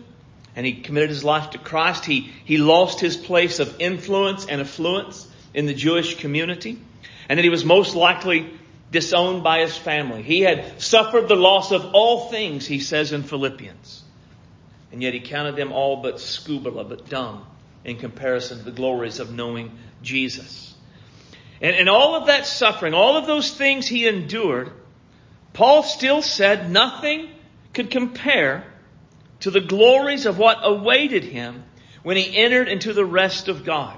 and 0.55 0.65
he 0.65 0.81
committed 0.81 1.09
his 1.09 1.23
life 1.23 1.51
to 1.51 1.57
Christ, 1.59 2.05
he, 2.05 2.31
he 2.45 2.57
lost 2.57 2.99
his 2.99 3.15
place 3.15 3.59
of 3.59 3.75
influence 3.79 4.45
and 4.45 4.59
affluence 4.59 5.27
in 5.53 5.67
the 5.67 5.73
Jewish 5.73 6.17
community 6.17 6.79
and 7.29 7.37
that 7.37 7.43
he 7.43 7.49
was 7.49 7.63
most 7.63 7.95
likely 7.95 8.49
disowned 8.91 9.43
by 9.43 9.59
his 9.59 9.75
family. 9.75 10.21
He 10.21 10.41
had 10.41 10.81
suffered 10.81 11.27
the 11.27 11.35
loss 11.35 11.71
of 11.71 11.93
all 11.93 12.29
things, 12.29 12.65
he 12.65 12.79
says 12.79 13.11
in 13.11 13.23
Philippians. 13.23 14.03
And 14.91 15.01
yet 15.01 15.13
he 15.13 15.19
counted 15.19 15.55
them 15.55 15.71
all 15.71 15.97
but 15.97 16.15
scubala, 16.15 16.87
but 16.87 17.09
dumb 17.09 17.45
in 17.83 17.97
comparison 17.97 18.59
to 18.59 18.63
the 18.63 18.71
glories 18.71 19.19
of 19.19 19.33
knowing 19.33 19.71
Jesus. 20.01 20.72
And, 21.63 21.77
and 21.77 21.89
all 21.89 22.15
of 22.15 22.27
that 22.27 22.45
suffering, 22.45 22.93
all 22.93 23.15
of 23.15 23.25
those 23.25 23.51
things 23.51 23.87
he 23.87 24.05
endured, 24.05 24.69
Paul 25.53 25.81
still 25.81 26.21
said 26.21 26.69
nothing 26.69 27.29
could 27.73 27.89
compare 27.89 28.65
to 29.39 29.49
the 29.49 29.61
glories 29.61 30.25
of 30.25 30.37
what 30.37 30.59
awaited 30.61 31.23
him 31.23 31.63
when 32.03 32.17
he 32.17 32.37
entered 32.37 32.67
into 32.67 32.91
the 32.91 33.05
rest 33.05 33.47
of 33.47 33.63
God. 33.63 33.97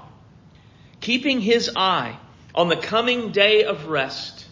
Keeping 1.00 1.40
his 1.40 1.72
eye 1.74 2.18
on 2.54 2.68
the 2.68 2.76
coming 2.76 3.32
day 3.32 3.64
of 3.64 3.86
rest 3.88 4.46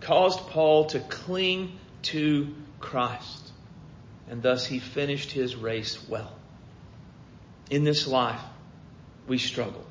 caused 0.00 0.40
Paul 0.48 0.86
to 0.86 1.00
cling 1.00 1.78
to 2.02 2.54
Christ. 2.80 3.52
And 4.28 4.42
thus 4.42 4.66
he 4.66 4.80
finished 4.80 5.30
his 5.30 5.54
race 5.54 6.08
well. 6.08 6.32
In 7.70 7.84
this 7.84 8.06
life, 8.06 8.40
we 9.26 9.38
struggle. 9.38 9.86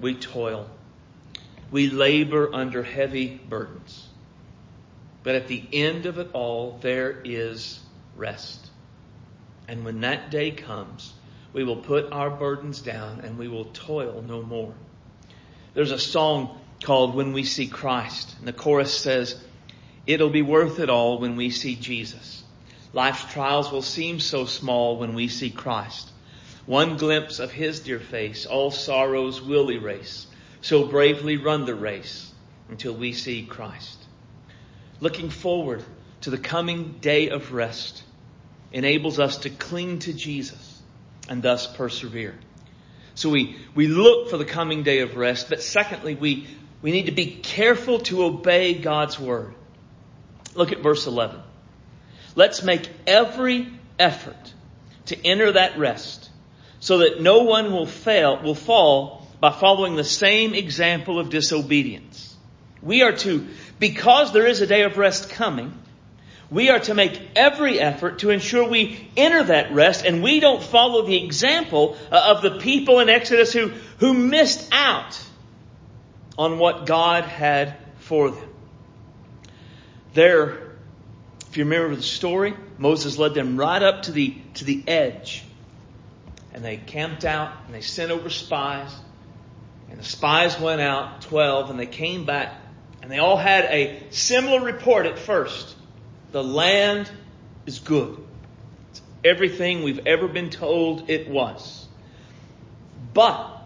We 0.00 0.14
toil. 0.14 0.68
We 1.70 1.90
labor 1.90 2.50
under 2.52 2.82
heavy 2.82 3.40
burdens. 3.48 4.06
But 5.22 5.34
at 5.34 5.48
the 5.48 5.64
end 5.72 6.06
of 6.06 6.18
it 6.18 6.30
all, 6.32 6.78
there 6.80 7.20
is 7.24 7.80
rest. 8.16 8.70
And 9.66 9.84
when 9.84 10.00
that 10.00 10.30
day 10.30 10.50
comes, 10.50 11.12
we 11.52 11.64
will 11.64 11.76
put 11.76 12.12
our 12.12 12.30
burdens 12.30 12.80
down 12.80 13.20
and 13.20 13.38
we 13.38 13.48
will 13.48 13.64
toil 13.66 14.22
no 14.26 14.42
more. 14.42 14.74
There's 15.72 15.92
a 15.92 15.98
song 15.98 16.60
called 16.82 17.14
When 17.14 17.32
We 17.32 17.44
See 17.44 17.66
Christ. 17.66 18.36
And 18.38 18.46
the 18.46 18.52
chorus 18.52 18.92
says, 18.92 19.40
It'll 20.06 20.30
be 20.30 20.42
worth 20.42 20.78
it 20.80 20.90
all 20.90 21.18
when 21.18 21.36
we 21.36 21.50
see 21.50 21.76
Jesus. 21.76 22.42
Life's 22.92 23.24
trials 23.32 23.72
will 23.72 23.82
seem 23.82 24.20
so 24.20 24.44
small 24.44 24.98
when 24.98 25.14
we 25.14 25.28
see 25.28 25.50
Christ. 25.50 26.10
One 26.66 26.96
glimpse 26.96 27.40
of 27.40 27.52
His 27.52 27.80
dear 27.80 28.00
face, 28.00 28.46
all 28.46 28.70
sorrows 28.70 29.40
will 29.42 29.70
erase. 29.70 30.26
So 30.62 30.86
bravely 30.86 31.36
run 31.36 31.66
the 31.66 31.74
race 31.74 32.32
until 32.70 32.94
we 32.94 33.12
see 33.12 33.44
Christ. 33.44 33.98
Looking 35.00 35.28
forward 35.28 35.84
to 36.22 36.30
the 36.30 36.38
coming 36.38 36.96
day 37.00 37.28
of 37.28 37.52
rest 37.52 38.02
enables 38.72 39.18
us 39.18 39.38
to 39.38 39.50
cling 39.50 39.98
to 40.00 40.14
Jesus 40.14 40.80
and 41.28 41.42
thus 41.42 41.66
persevere. 41.66 42.34
So 43.14 43.28
we, 43.28 43.56
we 43.74 43.86
look 43.86 44.30
for 44.30 44.38
the 44.38 44.44
coming 44.46 44.82
day 44.82 45.00
of 45.00 45.16
rest, 45.16 45.50
but 45.50 45.62
secondly, 45.62 46.14
we, 46.14 46.46
we 46.80 46.90
need 46.92 47.06
to 47.06 47.12
be 47.12 47.26
careful 47.26 48.00
to 48.00 48.24
obey 48.24 48.74
God's 48.74 49.20
word. 49.20 49.54
Look 50.54 50.72
at 50.72 50.80
verse 50.80 51.06
11. 51.06 51.40
Let's 52.34 52.62
make 52.62 52.88
every 53.06 53.68
effort 53.98 54.52
to 55.06 55.26
enter 55.26 55.52
that 55.52 55.78
rest 55.78 56.30
so 56.80 56.98
that 56.98 57.20
no 57.20 57.42
one 57.44 57.72
will 57.72 57.86
fail, 57.86 58.42
will 58.42 58.54
fall 58.54 59.26
by 59.40 59.50
following 59.50 59.96
the 59.96 60.04
same 60.04 60.54
example 60.54 61.18
of 61.18 61.30
disobedience. 61.30 62.34
We 62.82 63.02
are 63.02 63.12
to, 63.12 63.46
because 63.78 64.32
there 64.32 64.46
is 64.46 64.60
a 64.60 64.66
day 64.66 64.82
of 64.82 64.98
rest 64.98 65.30
coming, 65.30 65.72
we 66.50 66.70
are 66.70 66.78
to 66.80 66.94
make 66.94 67.20
every 67.34 67.80
effort 67.80 68.20
to 68.20 68.30
ensure 68.30 68.68
we 68.68 69.10
enter 69.16 69.42
that 69.44 69.72
rest 69.72 70.04
and 70.04 70.22
we 70.22 70.40
don't 70.40 70.62
follow 70.62 71.06
the 71.06 71.22
example 71.24 71.96
uh, 72.10 72.34
of 72.36 72.42
the 72.42 72.58
people 72.58 73.00
in 73.00 73.08
Exodus 73.08 73.52
who, 73.52 73.72
who 73.98 74.14
missed 74.14 74.68
out 74.72 75.20
on 76.38 76.58
what 76.58 76.86
God 76.86 77.24
had 77.24 77.76
for 77.98 78.30
them. 78.30 78.48
There, 80.12 80.76
if 81.48 81.56
you 81.56 81.64
remember 81.64 81.96
the 81.96 82.02
story, 82.02 82.54
Moses 82.78 83.18
led 83.18 83.34
them 83.34 83.56
right 83.56 83.82
up 83.82 84.02
to 84.02 84.12
the, 84.12 84.36
to 84.54 84.64
the 84.64 84.84
edge 84.86 85.44
and 86.54 86.64
they 86.64 86.76
camped 86.76 87.24
out 87.24 87.52
and 87.66 87.74
they 87.74 87.80
sent 87.80 88.10
over 88.10 88.30
spies. 88.30 88.94
And 89.90 89.98
the 89.98 90.04
spies 90.04 90.58
went 90.58 90.80
out, 90.80 91.20
12, 91.22 91.70
and 91.70 91.78
they 91.78 91.86
came 91.86 92.24
back 92.24 92.54
and 93.04 93.12
they 93.12 93.18
all 93.18 93.36
had 93.36 93.66
a 93.66 94.02
similar 94.08 94.64
report 94.64 95.04
at 95.04 95.18
first. 95.18 95.76
The 96.32 96.42
land 96.42 97.10
is 97.66 97.80
good. 97.80 98.16
It's 98.90 99.02
everything 99.22 99.82
we've 99.82 100.06
ever 100.06 100.26
been 100.26 100.48
told 100.48 101.10
it 101.10 101.28
was. 101.28 101.86
But, 103.12 103.62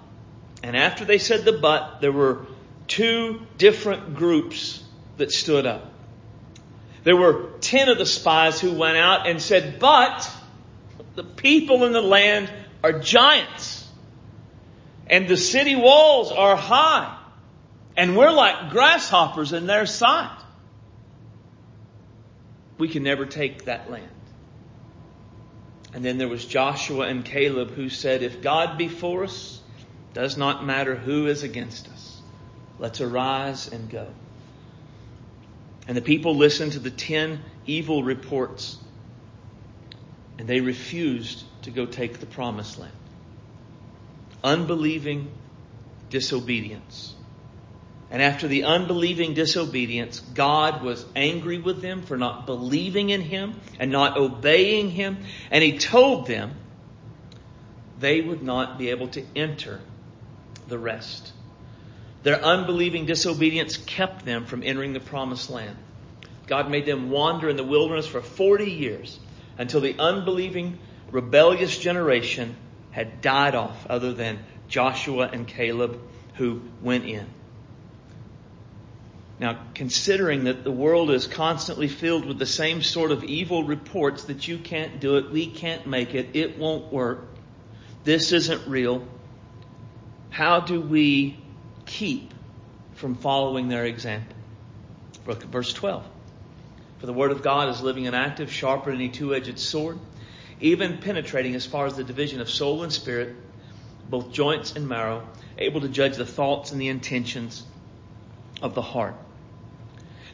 and 0.64 0.77
after 0.77 1.05
they 1.05 1.18
said 1.18 1.44
the 1.44 1.53
but, 1.53 2.01
there 2.01 2.11
were 2.11 2.46
two 2.88 3.42
different 3.59 4.16
groups 4.16 4.83
that 5.18 5.31
stood 5.31 5.66
up. 5.66 5.92
There 7.05 7.16
were 7.16 7.51
ten 7.61 7.88
of 7.88 7.96
the 7.96 8.07
spies 8.07 8.61
who 8.61 8.72
went 8.72 8.96
out 8.96 9.29
and 9.29 9.40
said, 9.40 9.79
but 9.79 10.29
the 11.14 11.22
people 11.22 11.85
in 11.85 11.92
the 11.92 12.03
land 12.03 12.51
are 12.83 12.99
giants. 12.99 13.87
And 15.07 15.27
the 15.27 15.37
city 15.37 15.77
walls 15.77 16.33
are 16.33 16.57
high. 16.57 17.17
And 17.97 18.17
we're 18.17 18.31
like 18.31 18.71
grasshoppers 18.71 19.53
in 19.53 19.67
their 19.67 19.87
sight. 19.87 20.38
We 22.79 22.88
can 22.88 23.03
never 23.03 23.27
take 23.27 23.64
that 23.64 23.91
land. 23.91 24.09
And 25.95 26.05
then 26.05 26.19
there 26.19 26.29
was 26.29 26.45
Joshua 26.45 27.07
and 27.07 27.25
Caleb 27.25 27.71
who 27.71 27.88
said, 27.88 28.23
If 28.23 28.43
God 28.43 28.79
be 28.79 28.88
for 28.88 29.25
us, 29.25 29.61
does 30.14 30.37
not 30.37 30.64
matter 30.64 30.95
who 30.95 31.27
is 31.27 31.43
against 31.43 31.88
us. 31.88 32.21
Let's 32.79 33.01
arise 33.01 33.69
and 33.69 33.91
go. 33.91 34.07
And 35.88 35.97
the 35.97 36.03
people 36.03 36.37
listened 36.37 36.73
to 36.73 36.79
the 36.79 36.91
ten 36.91 37.41
evil 37.67 38.03
reports, 38.03 38.77
and 40.38 40.47
they 40.47 40.61
refused 40.61 41.43
to 41.68 41.74
go 41.74 41.85
take 41.85 42.18
the 42.18 42.26
promised 42.26 42.78
land. 42.78 42.94
Unbelieving 44.42 45.31
disobedience. 46.09 47.14
And 48.11 48.22
after 48.22 48.48
the 48.48 48.64
unbelieving 48.64 49.35
disobedience, 49.35 50.20
God 50.20 50.83
was 50.83 51.04
angry 51.14 51.59
with 51.59 51.83
them 51.83 52.00
for 52.00 52.16
not 52.16 52.46
believing 52.46 53.11
in 53.11 53.20
Him 53.20 53.61
and 53.78 53.92
not 53.92 54.16
obeying 54.16 54.88
Him. 54.88 55.18
And 55.50 55.62
He 55.62 55.76
told 55.76 56.26
them 56.26 56.54
they 58.00 58.22
would 58.22 58.42
not 58.42 58.78
be 58.78 58.88
able 58.88 59.09
to 59.09 59.22
enter 59.37 59.83
the 60.68 60.78
rest. 60.78 61.35
Their 62.22 62.42
unbelieving 62.42 63.04
disobedience 63.04 63.76
kept 63.76 64.24
them 64.24 64.46
from 64.46 64.62
entering 64.62 64.94
the 64.94 65.00
promised 65.00 65.50
land. 65.50 65.76
God 66.46 66.70
made 66.70 66.87
them 66.87 67.11
wander 67.11 67.50
in 67.50 67.59
the 67.59 67.64
wilderness 67.64 68.07
for 68.07 68.22
40 68.22 68.70
years 68.70 69.20
until 69.59 69.83
the 69.83 69.98
unbelieving, 69.98 70.78
rebellious 71.11 71.77
generation 71.79 72.57
had 72.90 73.21
died 73.21 73.55
off, 73.55 73.87
other 73.88 74.12
than 74.12 74.38
Joshua 74.68 75.29
and 75.33 75.47
Caleb 75.47 76.01
who 76.35 76.62
went 76.83 77.05
in. 77.05 77.27
Now, 79.40 79.61
considering 79.75 80.44
that 80.44 80.64
the 80.64 80.71
world 80.71 81.11
is 81.11 81.27
constantly 81.27 81.87
filled 81.87 82.25
with 82.25 82.38
the 82.38 82.47
same 82.47 82.83
sort 82.83 83.12
of 83.12 83.23
evil 83.23 83.62
reports 83.62 84.25
that 84.25 84.49
you 84.49 84.59
can't 84.59 85.01
do 85.01 85.16
it, 85.16 85.31
we 85.31 85.47
can't 85.47 85.87
make 85.87 86.14
it, 86.14 86.31
it 86.35 86.59
won't 86.59 86.92
work, 86.92 87.25
this 88.03 88.33
isn't 88.33 88.66
real, 88.66 89.07
how 90.31 90.61
do 90.61 90.81
we 90.81 91.38
keep 91.87 92.35
from 92.94 93.14
following 93.14 93.68
their 93.68 93.85
example? 93.85 94.37
Look 95.27 95.42
at 95.42 95.49
verse 95.49 95.73
12. 95.73 96.05
For 96.99 97.07
the 97.07 97.12
word 97.12 97.31
of 97.31 97.42
God 97.42 97.68
is 97.68 97.81
living 97.81 98.09
and 98.09 98.16
active, 98.16 98.51
sharper 98.51 98.90
than 98.90 99.01
any 99.01 99.09
two-edged 99.09 99.59
sword, 99.59 99.99
even 100.61 100.99
penetrating 100.99 101.55
as 101.55 101.66
far 101.66 101.87
as 101.87 101.97
the 101.97 102.05
division 102.05 102.40
of 102.40 102.51
soul 102.51 102.83
and 102.83 102.92
spirit, 102.92 103.37
both 104.09 104.33
joints 104.33 104.75
and 104.75 104.88
marrow, 104.88 105.27
able 105.59 105.81
to 105.81 105.88
judge 105.88 106.16
the 106.16 106.27
thoughts 106.27 106.73
and 106.73 106.81
the 106.81 106.88
intentions 106.88 107.64
of 108.62 108.75
the 108.75 108.83
heart. 108.83 109.14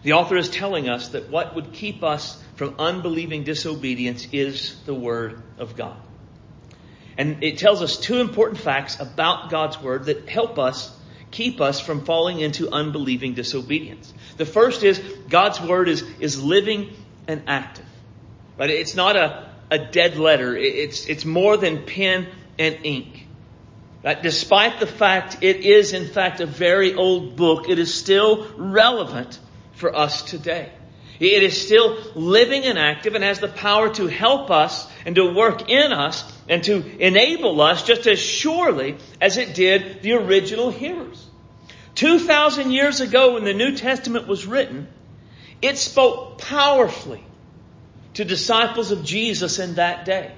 The 0.02 0.12
author 0.12 0.36
is 0.36 0.50
telling 0.50 0.88
us 0.88 1.08
that 1.08 1.30
what 1.30 1.54
would 1.54 1.72
keep 1.72 2.02
us 2.02 2.40
from 2.56 2.76
unbelieving 2.78 3.42
disobedience 3.44 4.28
is 4.32 4.80
the 4.84 4.94
Word 4.94 5.42
of 5.58 5.76
God. 5.76 5.96
And 7.16 7.42
it 7.42 7.58
tells 7.58 7.82
us 7.82 7.96
two 7.98 8.20
important 8.20 8.60
facts 8.60 9.00
about 9.00 9.50
God's 9.50 9.80
Word 9.80 10.06
that 10.06 10.28
help 10.28 10.58
us 10.58 10.94
keep 11.30 11.60
us 11.60 11.80
from 11.80 12.04
falling 12.04 12.40
into 12.40 12.70
unbelieving 12.70 13.34
disobedience. 13.34 14.12
The 14.36 14.44
first 14.44 14.84
is 14.84 14.98
God's 15.28 15.60
Word 15.60 15.88
is, 15.88 16.02
is 16.20 16.42
living 16.42 16.92
and 17.26 17.42
active. 17.46 17.86
Right? 18.58 18.70
It's 18.70 18.94
not 18.94 19.16
a, 19.16 19.50
a 19.70 19.78
dead 19.78 20.16
letter. 20.16 20.56
It's, 20.56 21.06
it's 21.06 21.24
more 21.24 21.56
than 21.56 21.84
pen 21.84 22.26
and 22.58 22.78
ink. 22.82 23.26
Right? 24.04 24.22
Despite 24.22 24.80
the 24.80 24.86
fact 24.86 25.38
it 25.42 25.64
is 25.64 25.92
in 25.92 26.06
fact 26.06 26.40
a 26.40 26.46
very 26.46 26.94
old 26.94 27.36
book, 27.36 27.68
it 27.68 27.78
is 27.78 27.92
still 27.92 28.46
relevant 28.56 29.38
for 29.72 29.94
us 29.94 30.22
today. 30.22 30.70
It 31.20 31.42
is 31.42 31.64
still 31.64 31.96
living 32.14 32.64
and 32.64 32.78
active 32.78 33.14
and 33.14 33.24
has 33.24 33.40
the 33.40 33.48
power 33.48 33.88
to 33.94 34.06
help 34.06 34.50
us 34.50 34.86
and 35.06 35.14
to 35.14 35.32
work 35.32 35.70
in 35.70 35.92
us 35.92 36.24
and 36.48 36.62
to 36.64 36.84
enable 36.98 37.60
us 37.60 37.84
just 37.84 38.06
as 38.06 38.18
surely 38.18 38.96
as 39.20 39.36
it 39.36 39.54
did 39.54 40.02
the 40.02 40.14
original 40.14 40.70
hearers. 40.70 41.24
2,000 41.94 42.72
years 42.72 43.00
ago 43.00 43.34
when 43.34 43.44
the 43.44 43.54
New 43.54 43.76
Testament 43.76 44.26
was 44.26 44.44
written, 44.44 44.88
it 45.62 45.78
spoke 45.78 46.38
powerfully 46.38 47.24
to 48.14 48.24
disciples 48.24 48.90
of 48.90 49.04
Jesus 49.04 49.58
in 49.58 49.74
that 49.74 50.04
day. 50.04 50.32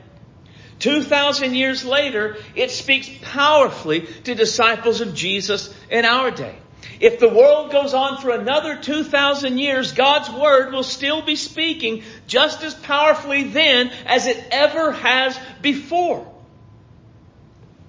2,000 0.79 1.55
years 1.55 1.85
later, 1.85 2.37
it 2.55 2.71
speaks 2.71 3.09
powerfully 3.23 4.03
to 4.25 4.35
disciples 4.35 5.01
of 5.01 5.15
Jesus 5.15 5.75
in 5.91 6.05
our 6.05 6.31
day. 6.31 6.57
If 7.01 7.19
the 7.19 7.29
world 7.29 7.73
goes 7.73 7.95
on 7.95 8.19
for 8.19 8.31
another 8.31 8.77
2,000 8.77 9.59
years, 9.59 9.93
God's 9.93 10.31
Word 10.31 10.73
will 10.73 10.83
still 10.83 11.23
be 11.23 11.37
speaking 11.37 12.03
just 12.27 12.63
as 12.63 12.75
powerfully 12.75 13.45
then 13.45 13.91
as 14.07 14.27
it 14.27 14.43
ever 14.51 14.93
has 14.93 15.39
before. 15.61 16.31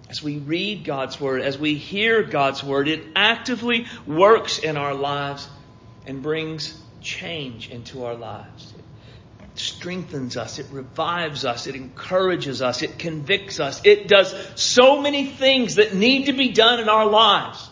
As 0.09 0.23
we 0.23 0.37
read 0.37 0.85
God's 0.85 1.19
Word, 1.19 1.41
as 1.41 1.57
we 1.57 1.75
hear 1.75 2.23
God's 2.23 2.63
Word, 2.63 2.87
it 2.87 3.03
actively 3.15 3.85
works 4.05 4.59
in 4.59 4.77
our 4.77 4.93
lives 4.93 5.47
and 6.05 6.21
brings 6.21 6.79
change 7.01 7.69
into 7.69 8.05
our 8.05 8.15
lives. 8.15 8.73
It 8.77 8.83
strengthens 9.59 10.37
us, 10.37 10.59
it 10.59 10.67
revives 10.71 11.45
us, 11.45 11.67
it 11.67 11.75
encourages 11.75 12.61
us, 12.61 12.81
it 12.81 12.99
convicts 12.99 13.59
us. 13.59 13.81
It 13.83 14.07
does 14.07 14.33
so 14.55 15.01
many 15.01 15.25
things 15.25 15.75
that 15.75 15.93
need 15.93 16.25
to 16.25 16.33
be 16.33 16.49
done 16.49 16.79
in 16.79 16.89
our 16.89 17.05
lives 17.05 17.69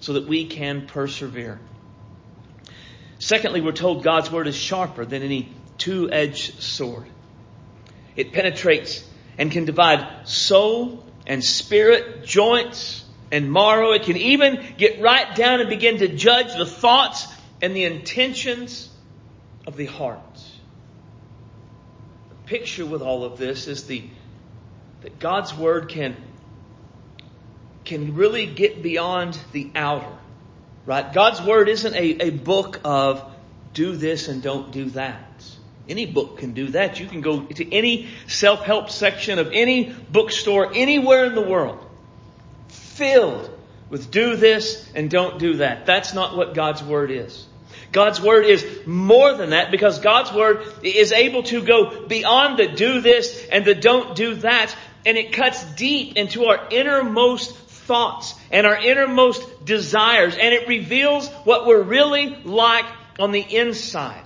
so 0.00 0.14
that 0.14 0.26
we 0.26 0.46
can 0.46 0.86
persevere. 0.86 1.60
Secondly, 3.18 3.60
we're 3.60 3.72
told 3.72 4.02
God's 4.02 4.30
word 4.30 4.46
is 4.46 4.56
sharper 4.56 5.04
than 5.04 5.22
any 5.22 5.50
two-edged 5.78 6.62
sword. 6.62 7.06
It 8.16 8.32
penetrates 8.32 9.08
and 9.38 9.50
can 9.50 9.64
divide 9.64 10.28
soul 10.28 11.04
and 11.26 11.42
spirit, 11.42 12.24
joints 12.24 13.04
and 13.32 13.50
marrow. 13.52 13.92
It 13.92 14.02
can 14.02 14.16
even 14.16 14.74
get 14.76 15.00
right 15.00 15.34
down 15.34 15.60
and 15.60 15.68
begin 15.68 15.98
to 15.98 16.08
judge 16.08 16.54
the 16.56 16.66
thoughts 16.66 17.26
and 17.62 17.74
the 17.74 17.84
intentions 17.84 18.90
of 19.66 19.76
the 19.76 19.86
heart. 19.86 20.33
Picture 22.46 22.86
with 22.86 23.02
all 23.02 23.24
of 23.24 23.38
this 23.38 23.68
is 23.68 23.86
the 23.86 24.04
that 25.02 25.18
God's 25.18 25.54
word 25.54 25.88
can 25.88 26.16
can 27.84 28.14
really 28.14 28.46
get 28.46 28.82
beyond 28.82 29.38
the 29.52 29.70
outer. 29.74 30.16
Right? 30.86 31.12
God's 31.12 31.40
Word 31.40 31.68
isn't 31.68 31.94
a, 31.94 32.26
a 32.26 32.30
book 32.30 32.80
of 32.84 33.24
do 33.72 33.96
this 33.96 34.28
and 34.28 34.42
don't 34.42 34.70
do 34.70 34.86
that. 34.90 35.20
Any 35.88 36.06
book 36.06 36.38
can 36.38 36.52
do 36.52 36.68
that. 36.68 37.00
You 37.00 37.06
can 37.06 37.20
go 37.20 37.42
to 37.42 37.74
any 37.74 38.08
self-help 38.26 38.90
section 38.90 39.38
of 39.38 39.50
any 39.52 39.94
bookstore 40.10 40.72
anywhere 40.74 41.26
in 41.26 41.34
the 41.34 41.42
world 41.42 41.84
filled 42.68 43.50
with 43.90 44.10
do 44.10 44.36
this 44.36 44.90
and 44.94 45.10
don't 45.10 45.38
do 45.38 45.56
that. 45.56 45.84
That's 45.84 46.14
not 46.14 46.36
what 46.36 46.54
God's 46.54 46.82
Word 46.82 47.10
is. 47.10 47.46
God's 47.94 48.20
Word 48.20 48.44
is 48.44 48.66
more 48.84 49.32
than 49.34 49.50
that 49.50 49.70
because 49.70 50.00
God's 50.00 50.32
Word 50.32 50.66
is 50.82 51.12
able 51.12 51.44
to 51.44 51.62
go 51.62 52.06
beyond 52.06 52.58
the 52.58 52.66
do 52.66 53.00
this 53.00 53.46
and 53.50 53.64
the 53.64 53.74
don't 53.74 54.14
do 54.14 54.34
that 54.34 54.76
and 55.06 55.16
it 55.16 55.32
cuts 55.32 55.64
deep 55.74 56.16
into 56.16 56.46
our 56.46 56.68
innermost 56.70 57.56
thoughts 57.56 58.34
and 58.50 58.66
our 58.66 58.76
innermost 58.76 59.64
desires, 59.64 60.34
and 60.34 60.54
it 60.54 60.68
reveals 60.68 61.28
what 61.44 61.66
we're 61.66 61.82
really 61.82 62.34
like 62.44 62.86
on 63.18 63.30
the 63.30 63.40
inside. 63.40 64.22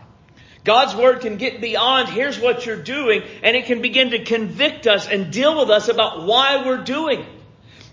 God's 0.65 0.95
Word 0.95 1.21
can 1.21 1.37
get 1.37 1.61
beyond, 1.61 2.09
here's 2.09 2.39
what 2.39 2.67
you're 2.67 2.83
doing, 2.83 3.23
and 3.43 3.57
it 3.57 3.67
can 3.67 3.83
begin 3.83 4.11
to 4.11 4.25
convict 4.25 4.87
us 4.87 5.09
and 5.09 5.33
deal 5.33 5.59
with 5.59 5.71
us 5.71 5.89
about 5.89 6.25
why 6.25 6.65
we're 6.67 6.85
doing 6.85 7.21
it. 7.21 7.38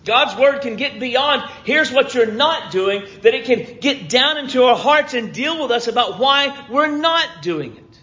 God's 0.05 0.39
Word 0.39 0.61
can 0.61 0.75
get 0.75 0.99
beyond, 0.99 1.43
here's 1.63 1.91
what 1.91 2.13
you're 2.13 2.31
not 2.31 2.71
doing, 2.71 3.03
that 3.23 3.33
it 3.33 3.45
can 3.45 3.79
get 3.79 4.07
down 4.07 4.37
into 4.37 4.63
our 4.63 4.75
hearts 4.75 5.15
and 5.15 5.33
deal 5.33 5.61
with 5.61 5.71
us 5.71 5.87
about 5.87 6.19
why 6.19 6.65
we're 6.69 6.95
not 6.95 7.41
doing 7.41 7.75
it. 7.75 7.99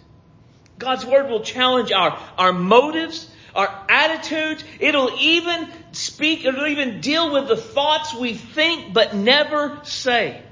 God's 0.79 1.07
Word 1.07 1.31
will 1.31 1.43
challenge 1.43 1.93
our, 1.93 2.19
our 2.37 2.53
motives, 2.53 3.31
our 3.55 3.87
attitudes. 3.89 4.65
It'll 4.81 5.17
even 5.21 5.69
speak, 5.93 6.45
it'll 6.45 6.67
even 6.67 7.01
deal 7.01 7.33
with 7.33 7.47
the 7.47 7.57
thoughts 7.57 8.15
we 8.15 8.35
think 8.35 8.93
but 8.93 9.15
never 9.15 9.79
say. 9.85 10.43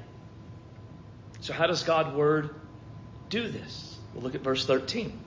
So 1.40 1.52
how 1.52 1.66
does 1.66 1.82
God's 1.82 2.14
word 2.14 2.54
do 3.28 3.48
this? 3.48 3.96
We'll 4.14 4.22
look 4.22 4.34
at 4.34 4.42
verse 4.42 4.66
13. 4.66 5.18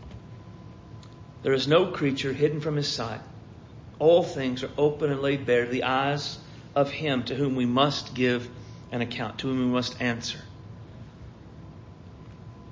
There 1.42 1.54
is 1.54 1.68
no 1.68 1.88
creature 1.88 2.32
hidden 2.32 2.62
from 2.62 2.76
his 2.76 2.88
sight. 2.88 3.20
All 4.04 4.22
things 4.22 4.66
are 4.66 4.72
open 4.78 5.14
and 5.14 5.22
laid 5.22 5.46
bare 5.46 5.64
to 5.64 5.72
the 5.72 5.86
eyes 5.86 6.38
of 6.76 6.92
him 6.92 7.24
to 7.24 7.36
whom 7.36 7.56
we 7.56 7.66
must 7.66 8.14
give 8.14 8.50
an 8.92 9.00
account, 9.00 9.40
to 9.40 9.48
whom 9.48 9.60
we 9.60 9.66
must 9.68 10.02
answer. 10.02 10.40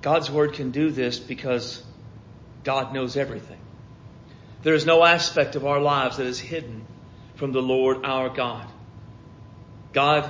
God's 0.02 0.30
word 0.30 0.56
can 0.56 0.72
do 0.72 0.92
this 0.92 1.20
because 1.20 1.82
God 2.66 2.94
knows 2.94 3.16
everything. 3.16 3.62
There 4.64 4.74
is 4.74 4.86
no 4.86 5.06
aspect 5.06 5.56
of 5.56 5.66
our 5.66 5.80
lives 5.80 6.18
that 6.18 6.28
is 6.28 6.38
hidden 6.38 6.86
from 7.36 7.54
the 7.54 7.62
Lord 7.62 8.04
our 8.04 8.28
God. 8.28 8.68
God 9.94 10.30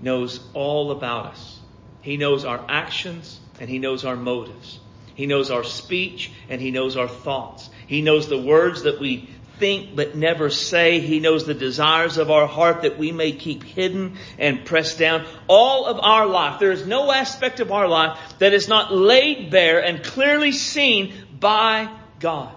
knows 0.00 0.40
all 0.54 0.90
about 0.92 1.26
us. 1.26 1.60
He 2.00 2.16
knows 2.16 2.46
our 2.46 2.64
actions 2.66 3.38
and 3.60 3.68
He 3.68 3.78
knows 3.78 4.06
our 4.06 4.16
motives. 4.16 4.80
He 5.14 5.26
knows 5.26 5.50
our 5.50 5.64
speech 5.64 6.32
and 6.48 6.62
He 6.62 6.70
knows 6.70 6.96
our 6.96 7.08
thoughts. 7.08 7.68
He 7.86 8.00
knows 8.00 8.30
the 8.30 8.40
words 8.40 8.84
that 8.84 8.98
we 8.98 9.28
think 9.62 9.94
but 9.94 10.16
never 10.16 10.50
say. 10.50 10.98
He 10.98 11.20
knows 11.20 11.46
the 11.46 11.54
desires 11.54 12.18
of 12.18 12.32
our 12.32 12.48
heart 12.48 12.82
that 12.82 12.98
we 12.98 13.12
may 13.12 13.30
keep 13.30 13.62
hidden 13.62 14.16
and 14.36 14.64
pressed 14.64 14.98
down. 14.98 15.24
All 15.46 15.86
of 15.86 16.00
our 16.02 16.26
life, 16.26 16.58
there 16.58 16.72
is 16.72 16.84
no 16.84 17.12
aspect 17.12 17.60
of 17.60 17.70
our 17.70 17.86
life 17.86 18.18
that 18.40 18.52
is 18.54 18.66
not 18.66 18.92
laid 18.92 19.52
bare 19.52 19.78
and 19.84 20.02
clearly 20.02 20.50
seen 20.50 21.12
by 21.38 21.88
God. 22.18 22.52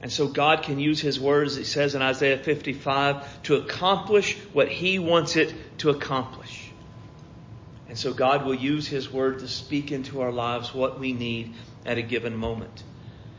And 0.00 0.10
so 0.10 0.28
God 0.28 0.62
can 0.62 0.78
use 0.78 1.02
His 1.02 1.20
words, 1.20 1.58
it 1.58 1.66
says 1.66 1.94
in 1.94 2.00
Isaiah 2.00 2.38
55, 2.38 3.42
to 3.42 3.56
accomplish 3.56 4.38
what 4.54 4.68
He 4.68 4.98
wants 4.98 5.36
it 5.36 5.54
to 5.78 5.90
accomplish. 5.90 6.70
And 7.86 7.98
so 7.98 8.14
God 8.14 8.46
will 8.46 8.54
use 8.54 8.88
His 8.88 9.12
word 9.12 9.40
to 9.40 9.48
speak 9.48 9.92
into 9.92 10.22
our 10.22 10.32
lives 10.32 10.72
what 10.72 10.98
we 10.98 11.12
need 11.12 11.52
at 11.84 11.98
a 11.98 12.02
given 12.02 12.34
moment. 12.34 12.82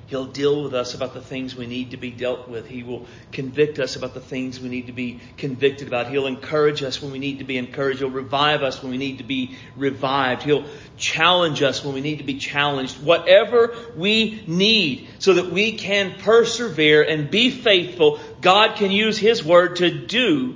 He'll 0.07 0.25
deal 0.25 0.63
with 0.63 0.75
us 0.75 0.93
about 0.93 1.15
the 1.15 1.21
things 1.21 1.55
we 1.55 1.65
need 1.65 1.91
to 1.91 1.97
be 1.97 2.11
dealt 2.11 2.47
with. 2.47 2.67
He 2.67 2.83
will 2.83 3.07
convict 3.31 3.79
us 3.79 3.95
about 3.95 4.13
the 4.13 4.19
things 4.19 4.59
we 4.59 4.69
need 4.69 4.85
to 4.85 4.93
be 4.93 5.19
convicted 5.35 5.87
about. 5.87 6.11
He'll 6.11 6.27
encourage 6.27 6.83
us 6.83 7.01
when 7.01 7.11
we 7.11 7.17
need 7.17 7.39
to 7.39 7.43
be 7.43 7.57
encouraged. 7.57 7.99
He'll 7.99 8.11
revive 8.11 8.61
us 8.61 8.83
when 8.83 8.91
we 8.91 8.99
need 8.99 9.17
to 9.17 9.23
be 9.23 9.57
revived. 9.75 10.43
He'll 10.43 10.65
challenge 10.95 11.63
us 11.63 11.83
when 11.83 11.95
we 11.95 12.01
need 12.01 12.19
to 12.19 12.23
be 12.23 12.37
challenged. 12.37 13.01
Whatever 13.01 13.75
we 13.95 14.43
need 14.45 15.07
so 15.17 15.33
that 15.33 15.49
we 15.49 15.71
can 15.71 16.13
persevere 16.19 17.01
and 17.01 17.31
be 17.31 17.49
faithful, 17.49 18.19
God 18.41 18.75
can 18.75 18.91
use 18.91 19.17
His 19.17 19.43
Word 19.43 19.77
to 19.77 19.89
do 19.89 20.55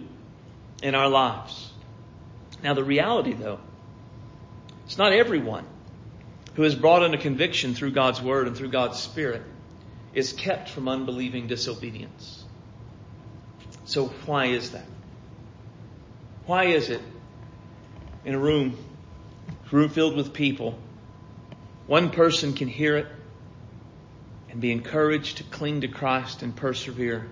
in 0.83 0.93
our 0.93 1.09
lives. 1.09 1.71
Now 2.62 2.75
the 2.75 2.83
reality 2.83 3.33
though, 3.33 3.59
it's 4.85 4.99
not 4.99 5.12
everyone 5.12 5.65
who 6.60 6.65
is 6.65 6.76
brought 6.76 7.04
under 7.04 7.17
conviction 7.17 7.74
through 7.74 7.91
God's 7.91 8.22
Word 8.22 8.45
and 8.45 8.58
through 8.58 8.67
God's 8.67 9.00
Spirit 9.00 9.43
is 10.13 10.34
kept 10.34 10.67
from 10.67 10.89
unbelieving 10.89 11.48
disobedience. 11.48 12.43
So 13.86 14.08
why 14.26 14.48
is 14.48 14.72
that? 14.72 14.84
Why 16.48 16.65
is 16.65 16.89
it 16.89 17.00
in 18.26 18.34
a 18.34 18.38
room, 18.38 18.78
room 19.72 19.88
filled 19.88 20.17
with 20.17 20.34
people, 20.34 20.78
one 21.88 22.10
person 22.10 22.52
can 22.52 22.67
hear 22.67 22.98
it 22.98 23.08
and 24.50 24.60
be 24.60 24.74
encouraged 24.74 25.38
to 25.38 25.43
cling 25.43 25.80
to 25.80 25.88
Christ 25.88 26.43
and 26.43 26.54
persevere, 26.54 27.26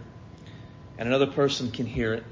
and 0.98 1.06
another 1.10 1.28
person 1.28 1.72
can 1.72 1.86
hear 1.86 2.14
it 2.14 2.24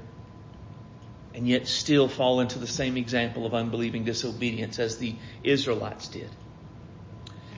and 1.34 1.46
yet 1.46 1.66
still 1.66 2.08
fall 2.08 2.40
into 2.40 2.58
the 2.58 2.66
same 2.66 2.96
example 2.96 3.44
of 3.44 3.52
unbelieving 3.52 4.04
disobedience 4.04 4.78
as 4.78 4.96
the 4.96 5.14
Israelites 5.44 6.08
did? 6.08 6.30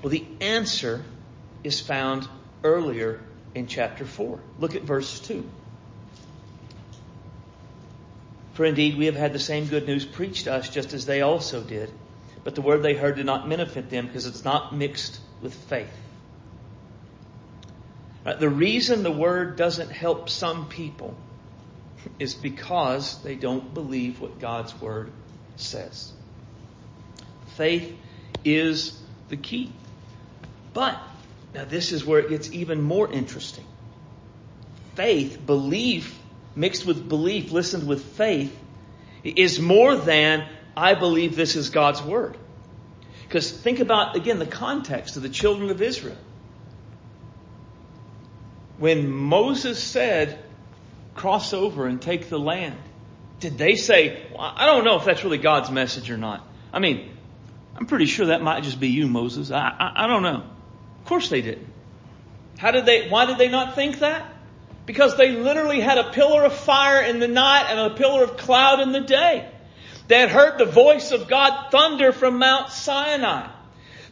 Well, 0.03 0.11
the 0.11 0.27
answer 0.41 1.03
is 1.65 1.81
found 1.81 2.29
earlier 2.63 3.21
in 3.55 3.67
chapter 3.67 4.05
4. 4.05 4.39
Look 4.59 4.75
at 4.75 4.83
verse 4.83 5.21
2. 5.21 5.49
For 8.53 8.65
indeed 8.65 8.97
we 8.97 9.07
have 9.07 9.17
had 9.17 9.33
the 9.33 9.39
same 9.39 9.67
good 9.67 9.87
news 9.87 10.05
preached 10.05 10.45
to 10.45 10.55
us 10.55 10.69
just 10.69 10.93
as 10.93 11.07
they 11.07 11.21
also 11.21 11.63
did. 11.63 11.93
But 12.45 12.55
the 12.55 12.61
word 12.61 12.83
they 12.83 12.95
heard 12.95 13.17
did 13.17 13.27
not 13.27 13.49
benefit 13.49 13.91
them 13.91 14.07
because 14.07 14.27
it's 14.27 14.45
not 14.45 14.75
mixed 14.75 15.21
with 15.43 15.55
faith. 15.55 15.89
The 18.25 18.49
reason 18.49 19.03
the 19.03 19.13
word 19.13 19.57
doesn't 19.57 19.91
help 19.91 20.29
some 20.29 20.69
people 20.69 21.17
is 22.19 22.35
because 22.35 23.23
they 23.23 23.35
don't 23.35 23.73
believe 23.73 24.21
what 24.21 24.39
God's 24.39 24.79
word 24.81 25.11
says. 25.57 26.13
Faith 27.57 27.97
is 28.45 29.01
the 29.29 29.37
key. 29.37 29.73
But, 30.79 30.97
now 31.55 31.65
this 31.65 31.91
is 31.91 32.05
where 32.05 32.21
it 32.21 32.29
gets 32.29 32.53
even 32.53 32.81
more 32.81 33.11
interesting. 33.11 33.65
Faith, 34.95 35.45
belief, 35.45 36.17
mixed 36.55 36.87
with 36.87 37.09
belief, 37.09 37.51
listened 37.51 37.89
with 37.89 38.01
faith, 38.01 38.57
is 39.25 39.59
more 39.59 39.97
than, 39.97 40.49
I 40.77 40.95
believe 40.95 41.35
this 41.35 41.57
is 41.57 41.71
God's 41.71 42.01
Word. 42.01 42.37
Because 43.25 43.51
think 43.51 43.81
about, 43.81 44.15
again, 44.15 44.39
the 44.39 44.47
context 44.47 45.17
of 45.17 45.25
the 45.25 45.29
children 45.29 45.71
of 45.71 45.83
Israel. 45.83 46.17
When 48.77 49.11
Moses 49.11 49.83
said, 49.83 50.39
cross 51.17 51.53
over 51.55 51.89
and 51.89 52.01
take 52.01 52.29
the 52.29 52.39
land, 52.39 52.77
did 53.41 53.59
they 53.59 53.75
say, 53.75 54.25
well, 54.31 54.53
I 54.55 54.67
don't 54.67 54.85
know 54.85 54.95
if 54.95 55.05
that's 55.05 55.25
really 55.25 55.39
God's 55.39 55.73
message 55.73 56.09
or 56.09 56.19
not? 56.19 56.47
I 56.73 56.79
mean, 56.79 57.11
I'm 57.75 57.87
pretty 57.87 58.07
sure 58.07 58.27
that 58.27 58.43
might 58.43 58.63
just 58.63 58.79
be 58.79 58.91
you, 58.91 59.09
Moses. 59.09 59.51
I, 59.51 59.59
I, 59.59 60.05
I 60.05 60.07
don't 60.07 60.23
know 60.23 60.45
course 61.09 61.29
they 61.29 61.43
didn't. 61.43 61.67
How 62.59 62.71
did 62.71 62.87
they, 62.87 63.09
why 63.09 63.27
did 63.27 63.39
they 63.39 63.49
not 63.49 63.75
think 63.75 64.01
that? 64.01 64.35
Because 64.87 65.17
they 65.17 65.33
literally 65.33 65.81
had 65.81 65.99
a 65.99 66.11
pillar 66.11 66.45
of 66.45 66.53
fire 66.53 67.03
in 67.03 67.19
the 67.19 67.29
night 67.29 67.67
and 67.71 67.79
a 67.79 67.95
pillar 67.95 68.25
of 68.25 68.37
cloud 68.37 68.81
in 68.81 68.93
the 68.93 69.01
day. 69.01 69.49
They 70.09 70.19
had 70.19 70.31
heard 70.31 70.59
the 70.59 70.65
voice 70.65 71.13
of 71.13 71.29
God 71.29 71.71
thunder 71.71 72.13
from 72.13 72.39
Mount 72.39 72.71
Sinai. 72.71 73.49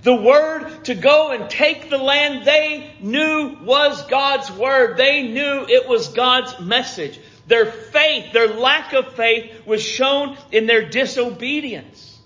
The 0.02 0.14
word 0.14 0.84
to 0.84 0.94
go 0.94 1.32
and 1.32 1.50
take 1.50 1.90
the 1.90 1.98
land 1.98 2.46
they 2.46 2.94
knew 3.00 3.56
was 3.62 4.06
God's 4.06 4.50
word. 4.52 4.96
They 4.96 5.22
knew 5.22 5.66
it 5.68 5.88
was 5.88 6.08
God's 6.08 6.60
message. 6.60 7.18
Their 7.46 7.66
faith, 7.66 8.32
their 8.32 8.48
lack 8.48 8.92
of 8.92 9.14
faith 9.14 9.66
was 9.66 9.82
shown 9.82 10.36
in 10.52 10.66
their 10.66 10.88
disobedience. 10.88 12.18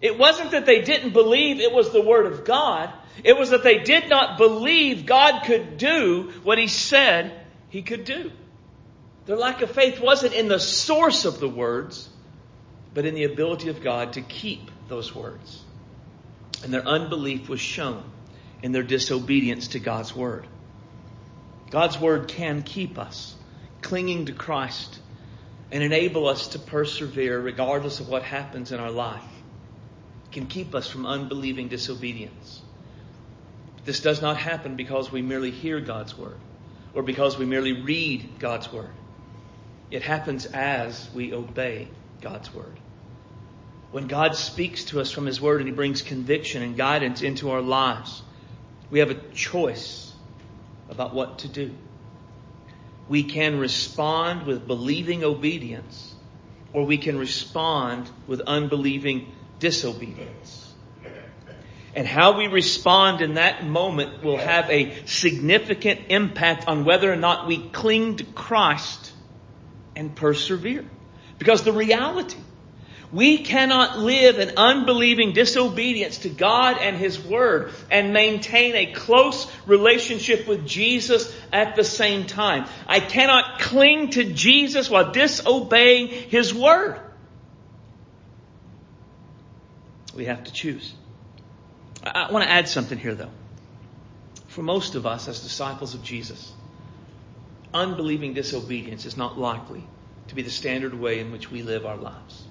It 0.00 0.18
wasn't 0.18 0.52
that 0.52 0.64
they 0.64 0.82
didn't 0.82 1.12
believe 1.12 1.60
it 1.60 1.72
was 1.72 1.90
the 1.90 2.00
word 2.00 2.26
of 2.26 2.44
God. 2.44 2.92
It 3.24 3.38
was 3.38 3.50
that 3.50 3.62
they 3.62 3.78
did 3.78 4.08
not 4.08 4.38
believe 4.38 5.06
God 5.06 5.44
could 5.44 5.76
do 5.76 6.32
what 6.42 6.58
He 6.58 6.66
said 6.66 7.32
He 7.68 7.82
could 7.82 8.04
do. 8.04 8.30
Their 9.26 9.36
lack 9.36 9.62
of 9.62 9.70
faith 9.70 10.00
wasn't 10.00 10.34
in 10.34 10.48
the 10.48 10.58
source 10.58 11.24
of 11.24 11.40
the 11.40 11.48
words, 11.48 12.08
but 12.94 13.04
in 13.04 13.14
the 13.14 13.24
ability 13.24 13.68
of 13.68 13.82
God 13.82 14.14
to 14.14 14.22
keep 14.22 14.70
those 14.88 15.14
words. 15.14 15.62
And 16.62 16.72
their 16.72 16.86
unbelief 16.86 17.48
was 17.48 17.60
shown 17.60 18.02
in 18.62 18.72
their 18.72 18.82
disobedience 18.82 19.68
to 19.68 19.78
God's 19.78 20.14
Word. 20.14 20.46
God's 21.70 21.98
Word 21.98 22.28
can 22.28 22.62
keep 22.62 22.98
us 22.98 23.34
clinging 23.82 24.26
to 24.26 24.32
Christ 24.32 24.98
and 25.72 25.82
enable 25.82 26.28
us 26.28 26.48
to 26.48 26.58
persevere 26.58 27.40
regardless 27.40 28.00
of 28.00 28.08
what 28.08 28.22
happens 28.22 28.72
in 28.72 28.80
our 28.80 28.90
life. 28.90 29.22
It 30.26 30.32
can 30.32 30.46
keep 30.46 30.74
us 30.74 30.88
from 30.88 31.06
unbelieving 31.06 31.68
disobedience. 31.68 32.62
This 33.84 34.00
does 34.00 34.20
not 34.20 34.36
happen 34.36 34.76
because 34.76 35.10
we 35.10 35.22
merely 35.22 35.50
hear 35.50 35.80
God's 35.80 36.16
word 36.16 36.38
or 36.94 37.02
because 37.02 37.38
we 37.38 37.46
merely 37.46 37.72
read 37.72 38.38
God's 38.38 38.72
word. 38.72 38.90
It 39.90 40.02
happens 40.02 40.46
as 40.46 41.08
we 41.14 41.32
obey 41.32 41.88
God's 42.20 42.52
word. 42.54 42.78
When 43.90 44.06
God 44.06 44.36
speaks 44.36 44.84
to 44.86 45.00
us 45.00 45.10
from 45.10 45.26
His 45.26 45.40
word 45.40 45.60
and 45.60 45.68
He 45.68 45.74
brings 45.74 46.02
conviction 46.02 46.62
and 46.62 46.76
guidance 46.76 47.22
into 47.22 47.50
our 47.50 47.60
lives, 47.62 48.22
we 48.90 49.00
have 49.00 49.10
a 49.10 49.20
choice 49.34 50.12
about 50.88 51.14
what 51.14 51.40
to 51.40 51.48
do. 51.48 51.74
We 53.08 53.24
can 53.24 53.58
respond 53.58 54.46
with 54.46 54.66
believing 54.66 55.24
obedience 55.24 56.14
or 56.72 56.84
we 56.84 56.98
can 56.98 57.18
respond 57.18 58.08
with 58.28 58.40
unbelieving 58.42 59.32
disobedience. 59.58 60.59
And 61.94 62.06
how 62.06 62.38
we 62.38 62.46
respond 62.46 63.20
in 63.20 63.34
that 63.34 63.66
moment 63.66 64.22
will 64.22 64.36
have 64.36 64.70
a 64.70 65.04
significant 65.06 66.02
impact 66.08 66.68
on 66.68 66.84
whether 66.84 67.12
or 67.12 67.16
not 67.16 67.48
we 67.48 67.58
cling 67.58 68.16
to 68.16 68.24
Christ 68.24 69.12
and 69.96 70.14
persevere. 70.14 70.84
Because 71.38 71.64
the 71.64 71.72
reality, 71.72 72.38
we 73.12 73.38
cannot 73.38 73.98
live 73.98 74.38
in 74.38 74.52
unbelieving 74.56 75.32
disobedience 75.32 76.18
to 76.18 76.28
God 76.28 76.76
and 76.80 76.96
His 76.96 77.18
Word 77.18 77.72
and 77.90 78.12
maintain 78.12 78.76
a 78.76 78.92
close 78.92 79.50
relationship 79.66 80.46
with 80.46 80.64
Jesus 80.64 81.34
at 81.52 81.74
the 81.74 81.82
same 81.82 82.26
time. 82.26 82.66
I 82.86 83.00
cannot 83.00 83.58
cling 83.58 84.10
to 84.10 84.32
Jesus 84.32 84.88
while 84.88 85.10
disobeying 85.10 86.06
His 86.06 86.54
Word. 86.54 87.00
We 90.14 90.26
have 90.26 90.44
to 90.44 90.52
choose. 90.52 90.94
I 92.02 92.30
want 92.32 92.44
to 92.44 92.50
add 92.50 92.68
something 92.68 92.98
here, 92.98 93.14
though. 93.14 93.30
For 94.48 94.62
most 94.62 94.94
of 94.94 95.06
us 95.06 95.28
as 95.28 95.42
disciples 95.42 95.94
of 95.94 96.02
Jesus, 96.02 96.52
unbelieving 97.72 98.34
disobedience 98.34 99.04
is 99.06 99.16
not 99.16 99.38
likely 99.38 99.84
to 100.28 100.34
be 100.34 100.42
the 100.42 100.50
standard 100.50 100.94
way 100.94 101.20
in 101.20 101.30
which 101.30 101.50
we 101.50 101.62
live 101.62 101.86
our 101.86 101.96
lives. 101.96 102.44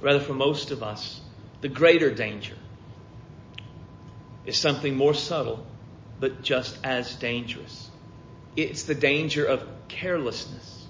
Rather, 0.00 0.20
for 0.20 0.34
most 0.34 0.70
of 0.70 0.82
us, 0.82 1.20
the 1.60 1.68
greater 1.68 2.12
danger 2.12 2.56
is 4.44 4.58
something 4.58 4.96
more 4.96 5.14
subtle, 5.14 5.64
but 6.20 6.42
just 6.42 6.78
as 6.84 7.14
dangerous. 7.16 7.90
It's 8.56 8.82
the 8.82 8.94
danger 8.94 9.44
of 9.46 9.64
carelessness 9.88 10.86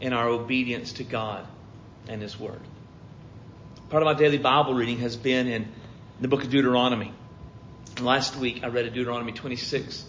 in 0.00 0.12
our 0.12 0.28
obedience 0.28 0.94
to 0.94 1.04
God 1.04 1.46
and 2.08 2.20
His 2.20 2.38
Word. 2.38 2.60
Part 3.88 4.02
of 4.02 4.06
my 4.06 4.14
daily 4.14 4.38
Bible 4.38 4.74
reading 4.74 4.98
has 4.98 5.16
been 5.16 5.46
in 5.46 5.72
the 6.22 6.28
book 6.28 6.44
of 6.44 6.50
Deuteronomy. 6.50 7.12
Last 8.00 8.36
week 8.36 8.62
I 8.62 8.68
read 8.68 8.86
a 8.86 8.90
Deuteronomy 8.90 9.32
26, 9.32 10.04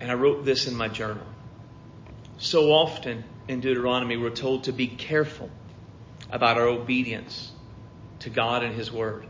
And 0.00 0.10
I 0.10 0.14
wrote 0.14 0.44
this 0.44 0.68
in 0.68 0.76
my 0.76 0.86
journal. 0.86 1.26
So 2.38 2.72
often 2.72 3.24
in 3.48 3.60
Deuteronomy, 3.60 4.16
we're 4.16 4.30
told 4.30 4.64
to 4.64 4.72
be 4.72 4.86
careful 4.86 5.50
about 6.30 6.56
our 6.56 6.68
obedience 6.68 7.50
to 8.20 8.30
God 8.30 8.62
and 8.62 8.76
His 8.76 8.92
Word. 8.92 9.26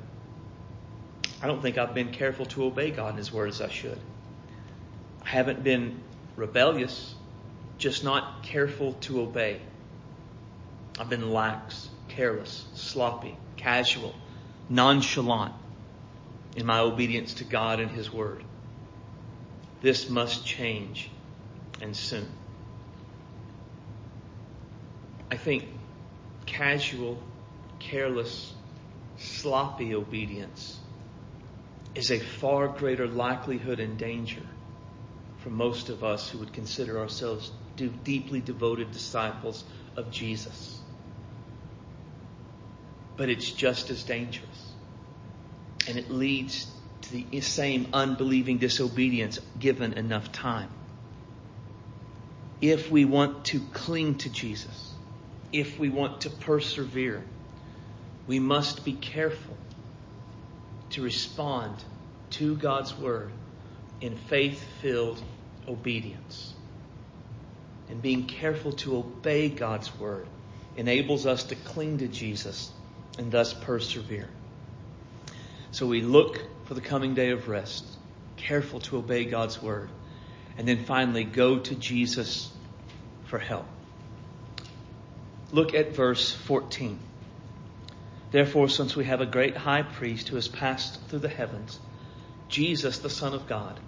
I 1.42 1.46
don't 1.46 1.62
think 1.62 1.78
I've 1.78 1.94
been 1.94 2.12
careful 2.12 2.44
to 2.46 2.64
obey 2.64 2.90
God 2.90 3.10
and 3.10 3.18
His 3.18 3.32
Word 3.32 3.48
as 3.48 3.62
I 3.62 3.70
should. 3.70 3.98
I 5.24 5.28
haven't 5.28 5.64
been 5.64 6.02
rebellious, 6.36 7.14
just 7.78 8.04
not 8.04 8.42
careful 8.42 8.92
to 8.92 9.22
obey. 9.22 9.60
I've 10.98 11.08
been 11.08 11.32
lax, 11.32 11.88
careless, 12.08 12.66
sloppy, 12.74 13.36
casual, 13.62 14.14
nonchalant 14.68 15.54
in 16.56 16.66
my 16.66 16.80
obedience 16.80 17.34
to 17.34 17.44
God 17.44 17.80
and 17.80 17.90
His 17.90 18.12
Word. 18.12 18.44
This 19.80 20.08
must 20.08 20.44
change 20.44 21.10
and 21.80 21.96
soon. 21.96 22.28
I 25.30 25.36
think 25.36 25.64
casual, 26.46 27.22
careless, 27.78 28.52
sloppy 29.16 29.94
obedience 29.94 30.78
is 31.94 32.10
a 32.10 32.18
far 32.18 32.68
greater 32.68 33.06
likelihood 33.06 33.80
and 33.80 33.96
danger 33.96 34.42
for 35.38 35.50
most 35.50 35.88
of 35.88 36.04
us 36.04 36.28
who 36.28 36.38
would 36.38 36.52
consider 36.52 36.98
ourselves 36.98 37.50
deeply 38.04 38.40
devoted 38.40 38.92
disciples 38.92 39.64
of 39.96 40.10
Jesus. 40.10 40.81
But 43.16 43.28
it's 43.28 43.50
just 43.50 43.90
as 43.90 44.02
dangerous. 44.02 44.72
And 45.88 45.98
it 45.98 46.10
leads 46.10 46.66
to 47.02 47.12
the 47.12 47.40
same 47.40 47.88
unbelieving 47.92 48.58
disobedience 48.58 49.38
given 49.58 49.94
enough 49.94 50.32
time. 50.32 50.70
If 52.60 52.90
we 52.90 53.04
want 53.04 53.46
to 53.46 53.60
cling 53.72 54.16
to 54.18 54.30
Jesus, 54.30 54.92
if 55.52 55.78
we 55.78 55.88
want 55.88 56.22
to 56.22 56.30
persevere, 56.30 57.24
we 58.26 58.38
must 58.38 58.84
be 58.84 58.92
careful 58.92 59.56
to 60.90 61.02
respond 61.02 61.74
to 62.30 62.56
God's 62.56 62.96
Word 62.96 63.32
in 64.00 64.16
faith 64.16 64.62
filled 64.80 65.22
obedience. 65.66 66.54
And 67.90 68.00
being 68.00 68.26
careful 68.26 68.72
to 68.72 68.96
obey 68.96 69.48
God's 69.48 69.94
Word 69.98 70.26
enables 70.76 71.26
us 71.26 71.44
to 71.44 71.56
cling 71.56 71.98
to 71.98 72.08
Jesus 72.08 72.72
and 73.18 73.30
thus 73.30 73.52
persevere. 73.52 74.28
So 75.70 75.86
we 75.86 76.02
look 76.02 76.44
for 76.64 76.74
the 76.74 76.80
coming 76.80 77.14
day 77.14 77.30
of 77.30 77.48
rest, 77.48 77.84
careful 78.36 78.80
to 78.80 78.98
obey 78.98 79.24
God's 79.24 79.60
Word, 79.62 79.90
and 80.58 80.68
then 80.68 80.84
finally 80.84 81.24
go 81.24 81.58
to 81.58 81.74
Jesus 81.74 82.52
for 83.24 83.38
help. 83.38 83.66
Look 85.50 85.74
at 85.74 85.94
verse 85.94 86.32
14. 86.32 86.98
Therefore, 88.30 88.68
since 88.68 88.96
we 88.96 89.04
have 89.04 89.20
a 89.20 89.26
great 89.26 89.56
high 89.56 89.82
priest 89.82 90.28
who 90.28 90.36
has 90.36 90.48
passed 90.48 91.00
through 91.08 91.18
the 91.18 91.28
heavens, 91.28 91.78
Jesus, 92.48 92.98
the 92.98 93.10
Son 93.10 93.34
of 93.34 93.46
God, 93.46 93.78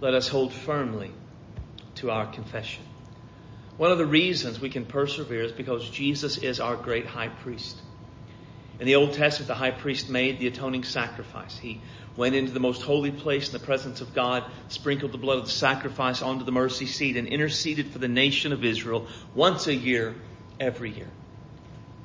let 0.00 0.14
us 0.14 0.28
hold 0.28 0.52
firmly 0.52 1.10
to 1.96 2.10
our 2.10 2.26
confession. 2.26 2.84
One 3.76 3.92
of 3.92 3.98
the 3.98 4.06
reasons 4.06 4.60
we 4.60 4.70
can 4.70 4.84
persevere 4.84 5.42
is 5.42 5.52
because 5.52 5.88
Jesus 5.88 6.38
is 6.38 6.60
our 6.60 6.76
great 6.76 7.06
high 7.06 7.28
priest. 7.28 7.80
In 8.82 8.86
the 8.86 8.96
Old 8.96 9.12
Testament, 9.12 9.46
the 9.46 9.54
high 9.54 9.70
priest 9.70 10.10
made 10.10 10.40
the 10.40 10.48
atoning 10.48 10.82
sacrifice. 10.82 11.56
He 11.56 11.80
went 12.16 12.34
into 12.34 12.50
the 12.50 12.58
most 12.58 12.82
holy 12.82 13.12
place 13.12 13.46
in 13.46 13.52
the 13.52 13.64
presence 13.64 14.00
of 14.00 14.12
God, 14.12 14.42
sprinkled 14.66 15.12
the 15.12 15.18
blood 15.18 15.38
of 15.38 15.44
the 15.44 15.52
sacrifice 15.52 16.20
onto 16.20 16.44
the 16.44 16.50
mercy 16.50 16.86
seat, 16.86 17.16
and 17.16 17.28
interceded 17.28 17.92
for 17.92 18.00
the 18.00 18.08
nation 18.08 18.52
of 18.52 18.64
Israel 18.64 19.06
once 19.36 19.68
a 19.68 19.72
year 19.72 20.16
every 20.58 20.90
year. 20.90 21.06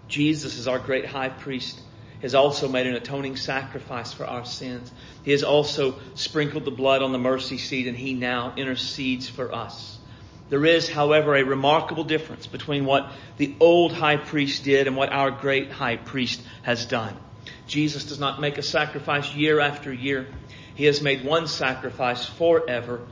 Jesus 0.08 0.60
is 0.60 0.68
our 0.68 0.78
great 0.78 1.08
high 1.08 1.30
priest 1.30 1.82
has 2.22 2.36
also 2.36 2.68
made 2.68 2.86
an 2.86 2.94
atoning 2.94 3.38
sacrifice 3.38 4.14
for 4.14 4.28
our 4.28 4.46
sins. 4.46 4.92
He 5.24 5.32
has 5.32 5.42
also 5.42 5.96
sprinkled 6.14 6.66
the 6.66 6.70
blood 6.70 7.02
on 7.02 7.12
the 7.12 7.18
mercy 7.18 7.58
seat 7.58 7.88
and 7.88 7.98
he 7.98 8.14
now 8.14 8.54
intercedes 8.56 9.28
for 9.28 9.52
us. 9.52 9.97
There 10.50 10.66
is, 10.66 10.90
however, 10.90 11.36
a 11.36 11.44
remarkable 11.44 12.06
difference 12.06 12.48
between 12.48 12.86
what 12.86 13.12
the 13.38 13.56
old 13.60 13.92
high 13.92 14.18
priest 14.18 14.64
did 14.64 14.88
and 14.88 14.96
what 14.96 15.12
our 15.12 15.30
great 15.32 15.72
high 15.72 15.98
priest 15.98 16.42
has 16.64 16.86
done. 16.86 17.16
Jesus 17.68 18.06
does 18.06 18.20
not 18.20 18.40
make 18.40 18.58
a 18.58 18.64
sacrifice 18.64 19.34
year 19.36 19.60
after 19.60 19.92
year. 19.92 20.28
He 20.76 20.86
has 20.86 21.02
made 21.02 21.26
one 21.26 21.48
sacrifice 21.48 22.26
forever 22.26 23.06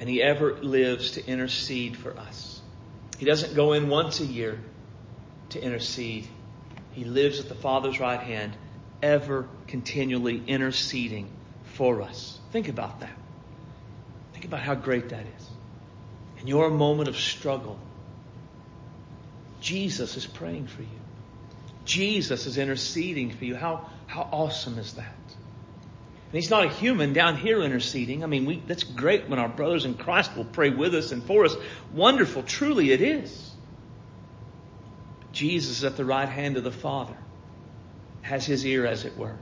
and 0.00 0.08
he 0.08 0.22
ever 0.22 0.54
lives 0.54 1.12
to 1.12 1.26
intercede 1.26 1.96
for 1.96 2.16
us. 2.16 2.60
He 3.18 3.24
doesn't 3.24 3.54
go 3.54 3.72
in 3.72 3.88
once 3.88 4.20
a 4.20 4.24
year 4.24 4.60
to 5.50 5.62
intercede. 5.62 6.26
He 6.92 7.04
lives 7.04 7.40
at 7.40 7.48
the 7.48 7.54
Father's 7.54 7.98
right 7.98 8.20
hand, 8.20 8.56
ever 9.02 9.48
continually 9.66 10.42
interceding 10.46 11.30
for 11.64 12.02
us. 12.02 12.38
Think 12.52 12.68
about 12.68 13.00
that. 13.00 13.16
Think 14.32 14.44
about 14.44 14.60
how 14.60 14.74
great 14.74 15.08
that 15.08 15.26
is. 15.36 15.50
In 16.40 16.46
your 16.46 16.70
moment 16.70 17.08
of 17.08 17.16
struggle, 17.16 17.78
Jesus 19.60 20.16
is 20.16 20.26
praying 20.26 20.66
for 20.66 20.82
you. 20.82 20.88
Jesus 21.84 22.46
is 22.46 22.58
interceding 22.58 23.30
for 23.30 23.44
you. 23.44 23.56
How, 23.56 23.88
how 24.06 24.28
awesome 24.30 24.78
is 24.78 24.94
that? 24.94 25.04
And 25.04 26.34
he's 26.34 26.50
not 26.50 26.66
a 26.66 26.68
human 26.68 27.14
down 27.14 27.36
here 27.36 27.62
interceding. 27.62 28.22
I 28.22 28.26
mean, 28.26 28.44
we, 28.44 28.62
that's 28.66 28.84
great 28.84 29.28
when 29.28 29.38
our 29.38 29.48
brothers 29.48 29.86
in 29.86 29.94
Christ 29.94 30.36
will 30.36 30.44
pray 30.44 30.68
with 30.68 30.94
us 30.94 31.10
and 31.10 31.24
for 31.24 31.46
us. 31.46 31.56
Wonderful. 31.94 32.42
Truly 32.42 32.92
it 32.92 33.00
is. 33.00 33.50
Jesus 35.32 35.84
at 35.84 35.96
the 35.96 36.04
right 36.04 36.28
hand 36.28 36.56
of 36.56 36.64
the 36.64 36.70
Father 36.70 37.16
has 38.20 38.44
his 38.44 38.66
ear, 38.66 38.84
as 38.84 39.06
it 39.06 39.16
were, 39.16 39.36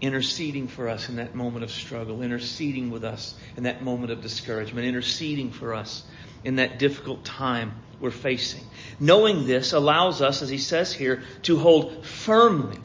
interceding 0.00 0.66
for 0.66 0.88
us 0.88 1.08
in 1.08 1.16
that 1.16 1.34
moment 1.34 1.64
of 1.64 1.70
struggle, 1.70 2.22
interceding 2.22 2.90
with 2.90 3.04
us 3.04 3.34
in 3.56 3.64
that 3.64 3.82
moment 3.82 4.10
of 4.12 4.22
discouragement, 4.22 4.86
interceding 4.86 5.50
for 5.50 5.74
us 5.74 6.02
in 6.44 6.56
that 6.56 6.78
difficult 6.78 7.24
time 7.24 7.74
we're 8.00 8.10
facing. 8.10 8.64
Knowing 8.98 9.46
this 9.46 9.72
allows 9.72 10.22
us, 10.22 10.42
as 10.42 10.48
he 10.48 10.58
says 10.58 10.92
here, 10.92 11.22
to 11.42 11.58
hold 11.58 12.06
firmly 12.06 12.78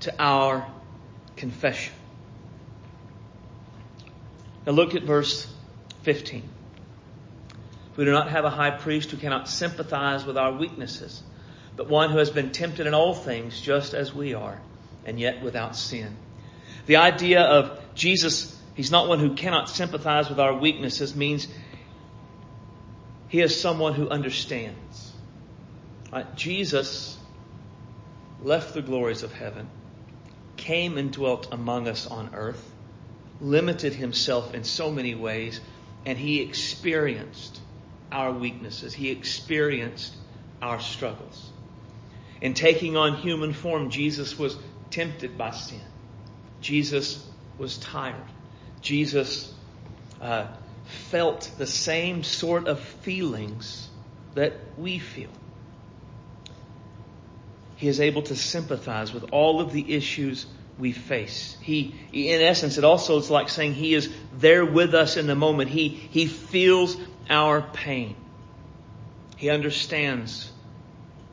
to 0.00 0.14
our 0.18 0.66
confession. 1.36 1.92
Now 4.66 4.72
look 4.72 4.94
at 4.94 5.02
verse 5.02 5.46
15. 6.02 6.48
We 7.96 8.04
do 8.04 8.12
not 8.12 8.30
have 8.30 8.44
a 8.44 8.50
high 8.50 8.70
priest 8.70 9.10
who 9.10 9.18
cannot 9.18 9.48
sympathize 9.48 10.24
with 10.24 10.38
our 10.38 10.52
weaknesses, 10.52 11.22
but 11.76 11.88
one 11.88 12.10
who 12.10 12.18
has 12.18 12.30
been 12.30 12.50
tempted 12.50 12.86
in 12.86 12.94
all 12.94 13.14
things 13.14 13.60
just 13.60 13.92
as 13.92 14.14
we 14.14 14.34
are, 14.34 14.58
and 15.04 15.18
yet 15.18 15.42
without 15.42 15.76
sin. 15.76 16.16
The 16.86 16.96
idea 16.96 17.42
of 17.42 17.80
Jesus, 17.94 18.58
he's 18.74 18.90
not 18.90 19.08
one 19.08 19.18
who 19.18 19.34
cannot 19.34 19.68
sympathize 19.68 20.28
with 20.28 20.40
our 20.40 20.54
weaknesses, 20.54 21.14
means 21.14 21.46
he 23.28 23.40
is 23.40 23.58
someone 23.58 23.94
who 23.94 24.08
understands. 24.08 25.12
Right? 26.12 26.34
Jesus 26.36 27.18
left 28.42 28.74
the 28.74 28.82
glories 28.82 29.22
of 29.22 29.32
heaven 29.32 29.68
came 30.62 30.96
and 30.96 31.12
dwelt 31.12 31.48
among 31.52 31.88
us 31.88 32.06
on 32.06 32.30
earth, 32.34 32.72
limited 33.40 33.94
himself 33.94 34.54
in 34.54 34.62
so 34.62 34.92
many 34.92 35.14
ways, 35.14 35.60
and 36.06 36.16
he 36.16 36.40
experienced 36.40 37.60
our 38.12 38.32
weaknesses. 38.32 38.94
He 38.94 39.10
experienced 39.10 40.14
our 40.60 40.78
struggles. 40.78 41.50
In 42.40 42.54
taking 42.54 42.96
on 42.96 43.16
human 43.16 43.52
form, 43.52 43.90
Jesus 43.90 44.38
was 44.38 44.56
tempted 44.92 45.36
by 45.36 45.50
sin. 45.50 45.80
Jesus 46.60 47.28
was 47.58 47.78
tired. 47.78 48.14
Jesus 48.80 49.52
uh, 50.20 50.46
felt 51.10 51.50
the 51.58 51.66
same 51.66 52.22
sort 52.22 52.68
of 52.68 52.78
feelings 52.78 53.88
that 54.34 54.54
we 54.78 54.98
feel 55.00 55.30
he 57.82 57.88
is 57.88 58.00
able 58.00 58.22
to 58.22 58.36
sympathize 58.36 59.12
with 59.12 59.32
all 59.32 59.60
of 59.60 59.72
the 59.72 59.92
issues 59.92 60.46
we 60.78 60.92
face. 60.92 61.56
He, 61.60 61.92
in 62.12 62.40
essence, 62.40 62.78
it 62.78 62.84
also 62.84 63.18
is 63.18 63.28
like 63.28 63.48
saying 63.48 63.74
he 63.74 63.92
is 63.92 64.08
there 64.38 64.64
with 64.64 64.94
us 64.94 65.16
in 65.16 65.26
the 65.26 65.34
moment. 65.34 65.68
He, 65.68 65.88
he 65.88 66.26
feels 66.26 66.96
our 67.28 67.60
pain. 67.60 68.14
He 69.36 69.50
understands 69.50 70.52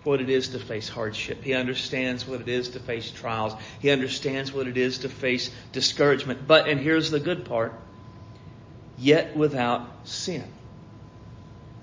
what 0.09 0.21
it 0.21 0.29
is 0.31 0.49
to 0.49 0.59
face 0.59 0.89
hardship. 0.89 1.43
He 1.43 1.53
understands 1.53 2.27
what 2.27 2.41
it 2.41 2.47
is 2.47 2.69
to 2.69 2.79
face 2.79 3.11
trials. 3.11 3.53
He 3.79 3.91
understands 3.91 4.51
what 4.51 4.65
it 4.65 4.75
is 4.75 4.97
to 4.99 5.09
face 5.09 5.51
discouragement. 5.71 6.47
But, 6.47 6.67
and 6.67 6.79
here's 6.79 7.11
the 7.11 7.19
good 7.19 7.45
part, 7.45 7.75
yet 8.97 9.37
without 9.37 9.87
sin. 10.05 10.43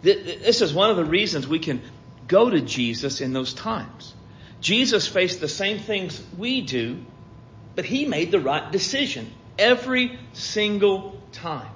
This 0.03 0.61
is 0.61 0.75
one 0.75 0.91
of 0.91 0.97
the 0.97 1.05
reasons 1.05 1.47
we 1.47 1.61
can 1.61 1.81
go 2.27 2.51
to 2.51 2.61
Jesus 2.61 3.21
in 3.21 3.33
those 3.33 3.55
times. 3.55 4.13
Jesus 4.61 5.07
faced 5.07 5.39
the 5.39 5.49
same 5.49 5.79
things 5.79 6.21
we 6.37 6.63
do, 6.63 6.99
but 7.77 7.85
he 7.85 8.07
made 8.07 8.33
the 8.33 8.41
right 8.41 8.73
decision 8.73 9.33
every 9.57 10.19
single 10.33 11.21
time. 11.31 11.71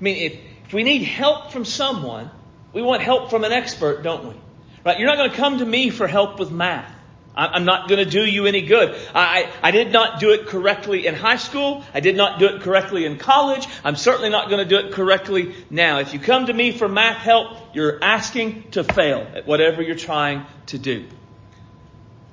I 0.00 0.02
mean, 0.02 0.16
if, 0.16 0.32
if 0.64 0.72
we 0.72 0.82
need 0.82 1.02
help 1.02 1.52
from 1.52 1.66
someone, 1.66 2.30
we 2.72 2.80
want 2.80 3.02
help 3.02 3.28
from 3.28 3.44
an 3.44 3.52
expert, 3.52 4.02
don't 4.02 4.28
we? 4.30 4.41
Right? 4.84 4.98
You're 4.98 5.08
not 5.08 5.16
going 5.16 5.30
to 5.30 5.36
come 5.36 5.58
to 5.58 5.64
me 5.64 5.90
for 5.90 6.06
help 6.06 6.38
with 6.38 6.50
math. 6.50 6.92
I'm 7.34 7.64
not 7.64 7.88
going 7.88 8.04
to 8.04 8.10
do 8.10 8.26
you 8.26 8.44
any 8.44 8.60
good. 8.60 8.94
I, 9.14 9.50
I 9.62 9.70
did 9.70 9.90
not 9.90 10.20
do 10.20 10.32
it 10.32 10.48
correctly 10.48 11.06
in 11.06 11.14
high 11.14 11.36
school. 11.36 11.82
I 11.94 12.00
did 12.00 12.14
not 12.14 12.38
do 12.38 12.46
it 12.46 12.60
correctly 12.60 13.06
in 13.06 13.16
college. 13.16 13.66
I'm 13.84 13.96
certainly 13.96 14.28
not 14.28 14.50
going 14.50 14.58
to 14.58 14.68
do 14.68 14.86
it 14.86 14.92
correctly 14.92 15.54
now. 15.70 16.00
If 16.00 16.12
you 16.12 16.18
come 16.18 16.46
to 16.46 16.52
me 16.52 16.72
for 16.72 16.88
math 16.88 17.16
help, 17.16 17.56
you're 17.74 18.04
asking 18.04 18.70
to 18.72 18.84
fail 18.84 19.26
at 19.34 19.46
whatever 19.46 19.80
you're 19.80 19.94
trying 19.94 20.44
to 20.66 20.78
do. 20.78 21.06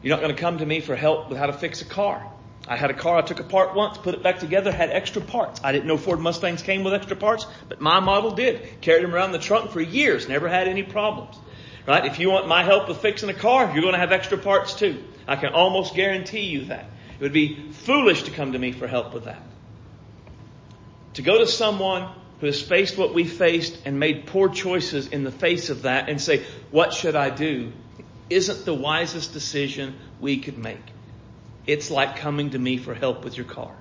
You're 0.01 0.15
not 0.15 0.21
going 0.21 0.35
to 0.35 0.41
come 0.41 0.57
to 0.57 0.65
me 0.65 0.81
for 0.81 0.97
help 0.97 1.29
with 1.29 1.37
how 1.37 1.45
to 1.45 1.53
fix 1.53 1.81
a 1.81 1.85
car. 1.85 2.25
I 2.67 2.75
had 2.75 2.89
a 2.89 2.93
car 2.93 3.17
I 3.17 3.21
took 3.21 3.39
apart 3.39 3.75
once, 3.75 3.97
put 3.97 4.13
it 4.13 4.21
back 4.21 4.39
together, 4.39 4.71
had 4.71 4.89
extra 4.89 5.21
parts. 5.21 5.61
I 5.63 5.71
didn't 5.71 5.87
know 5.87 5.97
Ford 5.97 6.19
Mustangs 6.19 6.61
came 6.61 6.83
with 6.83 6.93
extra 6.93 7.15
parts, 7.15 7.47
but 7.69 7.79
my 7.79 7.99
model 7.99 8.31
did. 8.31 8.81
Carried 8.81 9.03
them 9.03 9.15
around 9.15 9.31
the 9.31 9.39
trunk 9.39 9.71
for 9.71 9.81
years, 9.81 10.27
never 10.27 10.49
had 10.49 10.67
any 10.67 10.83
problems. 10.83 11.37
Right? 11.87 12.05
If 12.05 12.19
you 12.19 12.29
want 12.29 12.47
my 12.47 12.63
help 12.63 12.87
with 12.87 12.97
fixing 12.97 13.29
a 13.29 13.33
car, 13.33 13.71
you're 13.71 13.81
going 13.81 13.93
to 13.93 13.99
have 13.99 14.11
extra 14.11 14.37
parts 14.37 14.73
too. 14.73 15.03
I 15.27 15.35
can 15.35 15.53
almost 15.53 15.95
guarantee 15.95 16.45
you 16.45 16.65
that. 16.65 16.85
It 17.19 17.23
would 17.23 17.33
be 17.33 17.71
foolish 17.71 18.23
to 18.23 18.31
come 18.31 18.53
to 18.53 18.59
me 18.59 18.71
for 18.71 18.87
help 18.87 19.13
with 19.13 19.25
that. 19.25 19.41
To 21.15 21.21
go 21.21 21.39
to 21.39 21.47
someone 21.47 22.09
who 22.39 22.45
has 22.45 22.61
faced 22.61 22.97
what 22.97 23.13
we 23.13 23.25
faced 23.25 23.81
and 23.85 23.99
made 23.99 24.27
poor 24.27 24.49
choices 24.49 25.07
in 25.07 25.23
the 25.23 25.31
face 25.31 25.69
of 25.69 25.81
that 25.81 26.09
and 26.09 26.21
say, 26.21 26.45
what 26.71 26.93
should 26.93 27.15
I 27.15 27.29
do? 27.29 27.73
Isn't 28.29 28.65
the 28.65 28.73
wisest 28.73 29.33
decision 29.33 29.95
we 30.19 30.37
could 30.37 30.57
make. 30.57 30.83
It's 31.65 31.91
like 31.91 32.17
coming 32.17 32.51
to 32.51 32.59
me 32.59 32.77
for 32.77 32.93
help 32.93 33.23
with 33.23 33.37
your 33.37 33.45
car. 33.45 33.71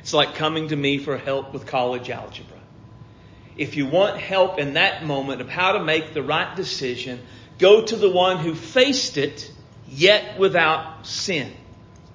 It's 0.00 0.14
like 0.14 0.34
coming 0.36 0.68
to 0.68 0.76
me 0.76 0.98
for 0.98 1.16
help 1.16 1.52
with 1.52 1.66
college 1.66 2.10
algebra. 2.10 2.55
If 3.56 3.76
you 3.76 3.86
want 3.86 4.18
help 4.18 4.58
in 4.58 4.74
that 4.74 5.04
moment 5.04 5.40
of 5.40 5.48
how 5.48 5.72
to 5.72 5.82
make 5.82 6.12
the 6.12 6.22
right 6.22 6.54
decision, 6.54 7.20
Go 7.58 7.82
to 7.82 7.96
the 7.96 8.10
one 8.10 8.38
who 8.38 8.54
faced 8.54 9.16
it, 9.16 9.50
yet 9.88 10.38
without 10.38 11.06
sin. 11.06 11.52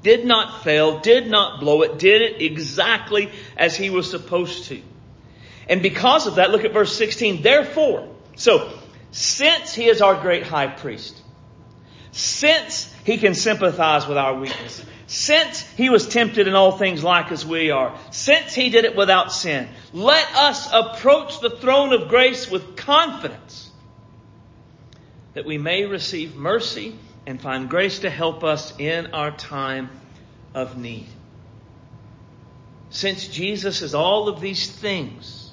Did 0.04 0.26
not 0.26 0.64
fail, 0.64 1.00
did 1.00 1.28
not 1.28 1.60
blow 1.60 1.82
it, 1.84 2.00
did 2.00 2.22
it 2.22 2.42
exactly 2.42 3.32
as 3.58 3.76
he 3.76 3.90
was 3.90 4.10
supposed 4.10 4.66
to. 4.66 4.82
And 5.68 5.82
because 5.82 6.28
of 6.28 6.36
that, 6.36 6.52
look 6.52 6.66
at 6.66 6.74
verse 6.74 6.96
16. 6.96 7.42
Therefore, 7.42 8.08
so, 8.36 8.72
since 9.12 9.74
he 9.74 9.86
is 9.86 10.02
our 10.02 10.20
great 10.22 10.44
high 10.44 10.68
priest, 10.68 11.20
since 12.12 12.94
he 13.04 13.18
can 13.18 13.34
sympathize 13.36 14.08
with 14.08 14.18
our 14.18 14.36
weakness, 14.36 14.84
since 15.08 15.62
he 15.74 15.90
was 15.90 16.08
tempted 16.08 16.48
in 16.48 16.56
all 16.56 16.78
things 16.78 17.04
like 17.04 17.32
as 17.32 17.46
we 17.46 17.72
are, 17.72 17.98
since 18.12 18.54
he 18.54 18.70
did 18.70 18.86
it 18.86 18.96
without 18.96 19.32
sin, 19.32 19.68
let 19.94 20.34
us 20.36 20.70
approach 20.72 21.40
the 21.42 21.50
throne 21.50 21.94
of 21.94 22.08
grace 22.08 22.50
with 22.50 22.76
confidence 22.76 23.70
that 25.34 25.46
we 25.46 25.58
may 25.58 25.86
receive 25.86 26.36
mercy 26.36 26.96
and 27.26 27.42
find 27.42 27.70
grace 27.70 28.00
to 28.00 28.10
help 28.10 28.44
us 28.44 28.74
in 28.80 29.08
our 29.08 29.32
time 29.32 29.90
of 30.54 30.78
need. 30.78 31.08
Since 32.90 33.28
Jesus 33.28 33.82
is 33.82 33.96
all 33.96 34.28
of 34.28 34.42
these 34.42 34.70
things, 34.70 35.52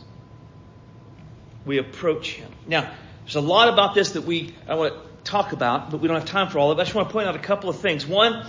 we 1.64 1.78
approach 1.78 2.32
Him. 2.32 2.51
Now, 2.66 2.91
there's 3.24 3.36
a 3.36 3.41
lot 3.41 3.68
about 3.68 3.95
this 3.95 4.12
that 4.12 4.24
we, 4.24 4.55
I 4.66 4.74
want 4.74 4.95
to 4.95 5.30
talk 5.30 5.53
about, 5.53 5.91
but 5.91 6.01
we 6.01 6.09
don't 6.09 6.16
have 6.18 6.28
time 6.28 6.49
for 6.49 6.59
all 6.59 6.70
of 6.70 6.78
it. 6.78 6.80
I 6.80 6.84
just 6.84 6.95
want 6.95 7.09
to 7.09 7.12
point 7.12 7.28
out 7.28 7.36
a 7.36 7.41
couple 7.41 7.70
of 7.70 7.78
things. 7.78 8.07
One, 8.07 8.47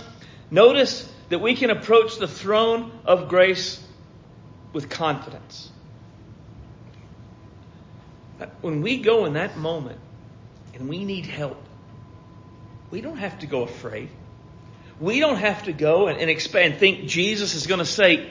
notice 0.50 1.12
that 1.28 1.40
we 1.40 1.54
can 1.54 1.70
approach 1.70 2.16
the 2.18 2.26
throne 2.26 2.90
of 3.04 3.28
grace 3.28 3.80
with 4.72 4.88
confidence. 4.88 5.70
When 8.60 8.82
we 8.82 8.98
go 8.98 9.26
in 9.26 9.34
that 9.34 9.56
moment, 9.56 9.98
and 10.74 10.88
we 10.88 11.04
need 11.04 11.26
help, 11.26 11.62
we 12.90 13.00
don't 13.00 13.18
have 13.18 13.38
to 13.40 13.46
go 13.46 13.62
afraid. 13.62 14.08
We 14.98 15.20
don't 15.20 15.36
have 15.36 15.64
to 15.64 15.72
go 15.72 16.08
and, 16.08 16.18
and 16.18 16.30
expand, 16.30 16.76
think 16.76 17.06
Jesus 17.06 17.54
is 17.54 17.66
going 17.66 17.78
to 17.78 17.86
say, 17.86 18.30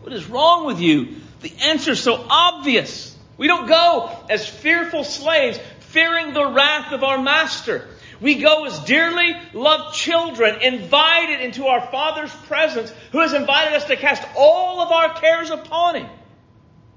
what 0.00 0.12
is 0.12 0.28
wrong 0.28 0.66
with 0.66 0.80
you? 0.80 1.16
The 1.40 1.52
answer 1.62 1.92
is 1.92 2.00
so 2.00 2.24
obvious. 2.28 3.16
We 3.36 3.46
don't 3.46 3.68
go 3.68 4.10
as 4.28 4.48
fearful 4.48 5.04
slaves, 5.04 5.58
fearing 5.80 6.32
the 6.32 6.46
wrath 6.46 6.92
of 6.92 7.04
our 7.04 7.20
master. 7.20 7.88
We 8.20 8.36
go 8.36 8.64
as 8.64 8.78
dearly 8.80 9.32
loved 9.52 9.96
children, 9.96 10.62
invited 10.62 11.40
into 11.40 11.66
our 11.66 11.90
Father's 11.90 12.32
presence, 12.46 12.92
who 13.10 13.20
has 13.20 13.32
invited 13.32 13.74
us 13.74 13.84
to 13.86 13.96
cast 13.96 14.22
all 14.36 14.80
of 14.80 14.92
our 14.92 15.20
cares 15.20 15.50
upon 15.50 15.96
Him, 15.96 16.08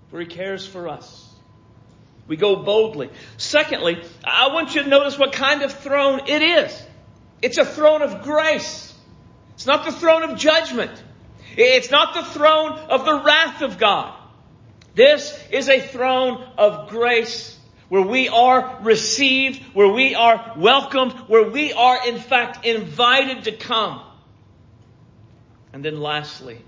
for 0.09 0.19
He 0.19 0.27
cares 0.27 0.65
for 0.65 0.87
us. 0.87 1.24
We 2.27 2.37
go 2.37 2.55
boldly. 2.55 3.09
Secondly, 3.37 4.01
I 4.23 4.49
want 4.53 4.73
you 4.73 4.83
to 4.83 4.89
notice 4.89 5.17
what 5.17 5.33
kind 5.33 5.61
of 5.61 5.71
throne 5.71 6.21
it 6.27 6.41
is. 6.41 6.83
It's 7.41 7.57
a 7.57 7.65
throne 7.65 8.01
of 8.01 8.23
grace. 8.23 8.93
It's 9.53 9.67
not 9.67 9.85
the 9.85 9.91
throne 9.91 10.23
of 10.23 10.37
judgment. 10.37 10.91
It's 11.55 11.91
not 11.91 12.13
the 12.13 12.23
throne 12.23 12.73
of 12.73 13.05
the 13.05 13.21
wrath 13.21 13.61
of 13.61 13.77
God. 13.77 14.13
This 14.95 15.37
is 15.51 15.69
a 15.69 15.79
throne 15.79 16.43
of 16.57 16.89
grace 16.89 17.57
where 17.89 18.01
we 18.01 18.29
are 18.29 18.79
received, 18.81 19.61
where 19.73 19.91
we 19.91 20.15
are 20.15 20.53
welcomed, 20.57 21.13
where 21.27 21.49
we 21.49 21.73
are 21.73 22.07
in 22.07 22.17
fact 22.17 22.65
invited 22.65 23.43
to 23.43 23.51
come. 23.51 24.01
And 25.71 25.83
then 25.85 25.99
lastly, 25.99 26.61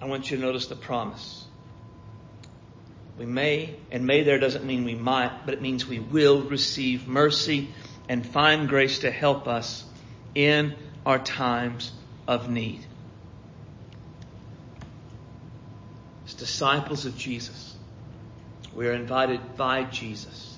I 0.00 0.06
want 0.06 0.30
you 0.30 0.38
to 0.38 0.42
notice 0.42 0.66
the 0.66 0.76
promise. 0.76 1.41
We 3.18 3.26
may, 3.26 3.76
and 3.90 4.06
may 4.06 4.22
there 4.22 4.38
doesn't 4.38 4.64
mean 4.64 4.84
we 4.84 4.94
might, 4.94 5.44
but 5.44 5.54
it 5.54 5.62
means 5.62 5.86
we 5.86 5.98
will 5.98 6.42
receive 6.42 7.06
mercy 7.06 7.68
and 8.08 8.24
find 8.24 8.68
grace 8.68 9.00
to 9.00 9.10
help 9.10 9.46
us 9.46 9.84
in 10.34 10.74
our 11.04 11.18
times 11.18 11.92
of 12.26 12.48
need. 12.48 12.84
As 16.26 16.34
disciples 16.34 17.04
of 17.04 17.16
Jesus, 17.16 17.76
we 18.74 18.88
are 18.88 18.92
invited 18.92 19.56
by 19.56 19.84
Jesus 19.84 20.56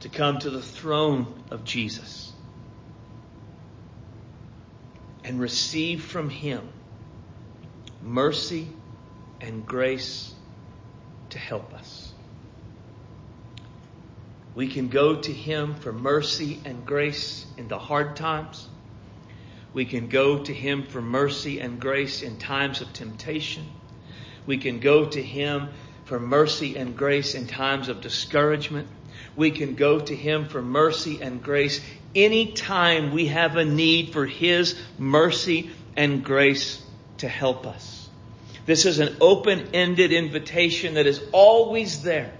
to 0.00 0.08
come 0.08 0.38
to 0.40 0.50
the 0.50 0.62
throne 0.62 1.42
of 1.50 1.64
Jesus 1.64 2.32
and 5.24 5.40
receive 5.40 6.04
from 6.04 6.30
Him 6.30 6.68
mercy 8.02 8.68
and 9.40 9.66
grace 9.66 10.34
to 11.30 11.38
help 11.38 11.74
us. 11.74 12.12
We 14.54 14.68
can 14.68 14.88
go 14.88 15.16
to 15.16 15.32
Him 15.32 15.76
for 15.76 15.92
mercy 15.92 16.60
and 16.64 16.84
grace 16.84 17.46
in 17.56 17.68
the 17.68 17.78
hard 17.78 18.16
times. 18.16 18.66
We 19.72 19.84
can 19.84 20.08
go 20.08 20.42
to 20.42 20.52
Him 20.52 20.84
for 20.84 21.00
mercy 21.00 21.60
and 21.60 21.80
grace 21.80 22.22
in 22.22 22.38
times 22.38 22.80
of 22.80 22.92
temptation. 22.92 23.66
We 24.46 24.58
can 24.58 24.80
go 24.80 25.06
to 25.06 25.22
Him 25.22 25.68
for 26.06 26.18
mercy 26.18 26.76
and 26.76 26.96
grace 26.96 27.34
in 27.34 27.46
times 27.46 27.88
of 27.88 28.00
discouragement. 28.00 28.88
We 29.36 29.50
can 29.50 29.74
go 29.74 30.00
to 30.00 30.16
Him 30.16 30.48
for 30.48 30.62
mercy 30.62 31.20
and 31.22 31.42
grace 31.42 31.80
anytime 32.14 33.12
we 33.12 33.26
have 33.26 33.56
a 33.56 33.64
need 33.64 34.12
for 34.12 34.26
His 34.26 34.74
mercy 34.98 35.70
and 35.96 36.24
grace 36.24 36.82
to 37.18 37.28
help 37.28 37.66
us. 37.66 37.97
This 38.68 38.84
is 38.84 38.98
an 38.98 39.16
open-ended 39.22 40.12
invitation 40.12 40.92
that 40.94 41.06
is 41.06 41.22
always 41.32 42.02
there 42.02 42.34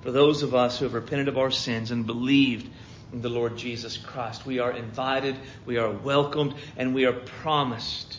for 0.00 0.10
those 0.10 0.42
of 0.42 0.54
us 0.54 0.78
who 0.78 0.86
have 0.86 0.94
repented 0.94 1.28
of 1.28 1.36
our 1.36 1.50
sins 1.50 1.90
and 1.90 2.06
believed 2.06 2.66
in 3.12 3.20
the 3.20 3.28
Lord 3.28 3.58
Jesus 3.58 3.98
Christ. 3.98 4.46
We 4.46 4.60
are 4.60 4.72
invited, 4.72 5.36
we 5.66 5.76
are 5.76 5.90
welcomed, 5.90 6.54
and 6.78 6.94
we 6.94 7.04
are 7.04 7.12
promised 7.12 8.18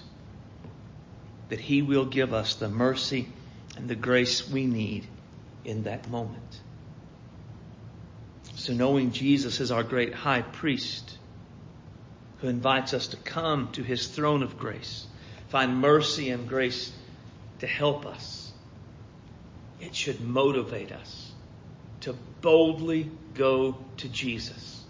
that 1.50 1.60
He 1.60 1.82
will 1.82 2.06
give 2.06 2.36
us 2.36 2.54
the 2.54 2.70
mercy 2.70 3.28
and 3.76 3.90
the 3.90 3.96
grace 3.96 4.48
we 4.48 4.68
need 4.68 5.08
in 5.66 5.86
that 5.86 6.08
moment. 6.12 6.62
So 8.54 8.74
knowing 8.74 9.12
Jesus 9.12 9.60
is 9.60 9.72
our 9.72 9.82
great 9.82 10.14
high 10.14 10.44
priest 10.44 11.18
who 12.42 12.48
invites 12.48 12.94
us 12.94 13.08
to 13.08 13.18
come 13.18 13.70
to 13.72 13.82
His 13.82 14.06
throne 14.06 14.44
of 14.44 14.60
grace, 14.60 15.08
find 15.50 15.82
mercy 15.82 16.30
and 16.30 16.48
grace 16.48 16.92
to 17.60 17.68
help 17.68 18.06
us. 18.06 18.52
It 19.80 19.96
should 19.96 20.22
motivate 20.22 20.92
us 20.92 21.32
to 22.02 22.14
boldly 22.42 23.12
go 23.34 23.78
to 23.98 24.10
Jesus. 24.10 24.84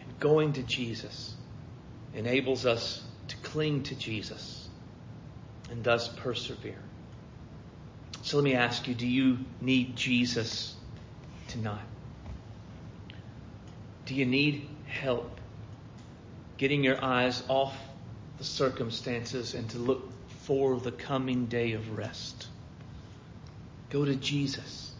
And 0.00 0.18
going 0.18 0.54
to 0.54 0.62
Jesus 0.62 1.34
enables 2.14 2.66
us 2.66 3.02
to 3.28 3.36
cling 3.38 3.84
to 3.84 3.94
Jesus 3.94 4.68
and 5.70 5.84
thus 5.84 6.08
persevere. 6.08 6.78
So 8.22 8.36
let 8.36 8.44
me 8.44 8.54
ask 8.54 8.86
you, 8.88 8.94
do 8.94 9.06
you 9.06 9.38
need 9.60 9.96
Jesus 9.96 10.74
tonight? 11.48 11.80
Do 14.04 14.14
you 14.14 14.26
need 14.26 14.68
help 14.86 15.40
getting 16.58 16.84
your 16.84 17.02
eyes 17.02 17.42
off 17.48 17.74
the 18.38 18.44
circumstances 18.44 19.54
and 19.54 19.70
to 19.70 19.78
look 19.78 20.10
for 20.50 20.80
the 20.80 20.90
coming 20.90 21.46
day 21.46 21.74
of 21.74 21.96
rest. 21.96 22.48
Go 23.88 24.04
to 24.04 24.16
Jesus 24.16 24.92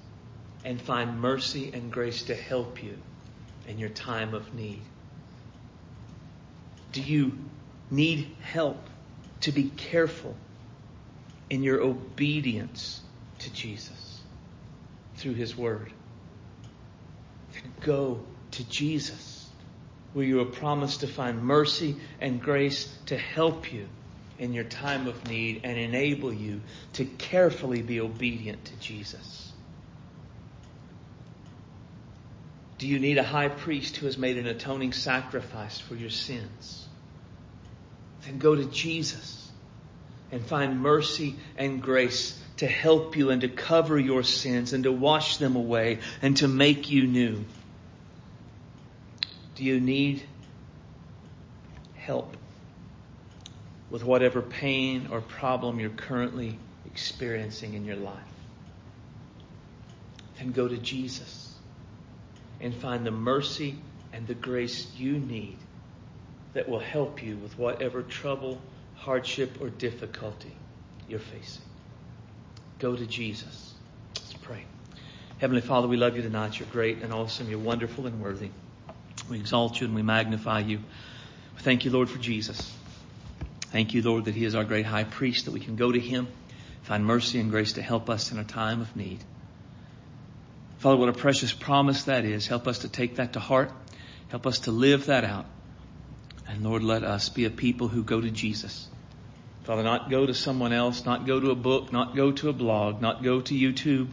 and 0.64 0.80
find 0.80 1.20
mercy 1.20 1.72
and 1.74 1.90
grace 1.90 2.22
to 2.22 2.36
help 2.36 2.84
you 2.84 2.96
in 3.66 3.76
your 3.76 3.88
time 3.88 4.32
of 4.32 4.54
need. 4.54 4.80
Do 6.92 7.02
you 7.02 7.36
need 7.90 8.30
help 8.42 8.78
to 9.40 9.50
be 9.50 9.64
careful 9.70 10.36
in 11.50 11.64
your 11.64 11.80
obedience 11.80 13.00
to 13.40 13.52
Jesus 13.52 14.20
through 15.16 15.34
His 15.34 15.56
Word? 15.56 15.92
Then 17.54 17.72
go 17.80 18.20
to 18.52 18.68
Jesus, 18.68 19.48
where 20.12 20.24
you 20.24 20.38
are 20.42 20.44
promised 20.44 21.00
to 21.00 21.08
find 21.08 21.42
mercy 21.42 21.96
and 22.20 22.40
grace 22.40 22.96
to 23.06 23.18
help 23.18 23.72
you 23.72 23.88
in 24.40 24.54
your 24.54 24.64
time 24.64 25.06
of 25.06 25.28
need 25.28 25.60
and 25.64 25.78
enable 25.78 26.32
you 26.32 26.62
to 26.94 27.04
carefully 27.04 27.82
be 27.82 28.00
obedient 28.00 28.64
to 28.64 28.76
Jesus. 28.80 29.52
Do 32.78 32.88
you 32.88 32.98
need 32.98 33.18
a 33.18 33.22
high 33.22 33.50
priest 33.50 33.98
who 33.98 34.06
has 34.06 34.16
made 34.16 34.38
an 34.38 34.46
atoning 34.46 34.94
sacrifice 34.94 35.78
for 35.78 35.94
your 35.94 36.08
sins? 36.08 36.88
Then 38.22 38.38
go 38.38 38.56
to 38.56 38.64
Jesus 38.64 39.50
and 40.32 40.42
find 40.42 40.80
mercy 40.80 41.36
and 41.58 41.82
grace 41.82 42.40
to 42.56 42.66
help 42.66 43.16
you 43.18 43.28
and 43.28 43.42
to 43.42 43.48
cover 43.48 43.98
your 43.98 44.22
sins 44.22 44.72
and 44.72 44.84
to 44.84 44.92
wash 44.92 45.36
them 45.36 45.54
away 45.54 45.98
and 46.22 46.38
to 46.38 46.48
make 46.48 46.90
you 46.90 47.06
new. 47.06 47.44
Do 49.56 49.64
you 49.64 49.80
need 49.80 50.22
help 51.96 52.38
with 53.90 54.04
whatever 54.04 54.40
pain 54.40 55.08
or 55.10 55.20
problem 55.20 55.80
you're 55.80 55.90
currently 55.90 56.58
experiencing 56.86 57.74
in 57.74 57.84
your 57.84 57.96
life? 57.96 58.16
Then 60.38 60.52
go 60.52 60.68
to 60.68 60.78
Jesus 60.78 61.54
and 62.60 62.74
find 62.74 63.04
the 63.04 63.10
mercy 63.10 63.76
and 64.12 64.26
the 64.26 64.34
grace 64.34 64.86
you 64.96 65.18
need 65.18 65.56
that 66.54 66.68
will 66.68 66.80
help 66.80 67.22
you 67.22 67.36
with 67.36 67.58
whatever 67.58 68.02
trouble, 68.02 68.60
hardship, 68.96 69.60
or 69.60 69.70
difficulty 69.70 70.52
you're 71.08 71.18
facing. 71.18 71.62
Go 72.78 72.96
to 72.96 73.06
Jesus. 73.06 73.74
Let's 74.16 74.32
pray. 74.34 74.64
Heavenly 75.38 75.62
Father, 75.62 75.88
we 75.88 75.96
love 75.96 76.16
you 76.16 76.22
tonight. 76.22 76.58
You're 76.58 76.68
great 76.68 77.02
and 77.02 77.12
awesome. 77.12 77.48
You're 77.48 77.58
wonderful 77.58 78.06
and 78.06 78.20
worthy. 78.20 78.50
We 79.28 79.38
exalt 79.38 79.80
you 79.80 79.86
and 79.86 79.94
we 79.94 80.02
magnify 80.02 80.60
you. 80.60 80.78
We 80.78 81.62
Thank 81.62 81.84
you, 81.84 81.90
Lord, 81.90 82.08
for 82.08 82.18
Jesus. 82.18 82.74
Thank 83.72 83.94
you, 83.94 84.02
Lord, 84.02 84.24
that 84.24 84.34
He 84.34 84.44
is 84.44 84.54
our 84.54 84.64
great 84.64 84.86
high 84.86 85.04
priest, 85.04 85.44
that 85.44 85.52
we 85.52 85.60
can 85.60 85.76
go 85.76 85.90
to 85.90 86.00
Him, 86.00 86.28
find 86.82 87.04
mercy 87.04 87.38
and 87.40 87.50
grace 87.50 87.74
to 87.74 87.82
help 87.82 88.10
us 88.10 88.32
in 88.32 88.38
a 88.38 88.44
time 88.44 88.80
of 88.80 88.94
need. 88.96 89.22
Father, 90.78 90.96
what 90.96 91.08
a 91.08 91.12
precious 91.12 91.52
promise 91.52 92.04
that 92.04 92.24
is. 92.24 92.46
Help 92.46 92.66
us 92.66 92.80
to 92.80 92.88
take 92.88 93.16
that 93.16 93.34
to 93.34 93.40
heart. 93.40 93.70
Help 94.28 94.46
us 94.46 94.60
to 94.60 94.70
live 94.70 95.06
that 95.06 95.24
out. 95.24 95.46
And 96.48 96.64
Lord, 96.64 96.82
let 96.82 97.04
us 97.04 97.28
be 97.28 97.44
a 97.44 97.50
people 97.50 97.86
who 97.88 98.02
go 98.02 98.20
to 98.20 98.30
Jesus. 98.30 98.88
Father, 99.64 99.82
not 99.82 100.10
go 100.10 100.26
to 100.26 100.34
someone 100.34 100.72
else, 100.72 101.04
not 101.04 101.26
go 101.26 101.38
to 101.38 101.50
a 101.50 101.54
book, 101.54 101.92
not 101.92 102.16
go 102.16 102.32
to 102.32 102.48
a 102.48 102.52
blog, 102.52 103.00
not 103.00 103.22
go 103.22 103.40
to 103.40 103.54
YouTube. 103.54 104.08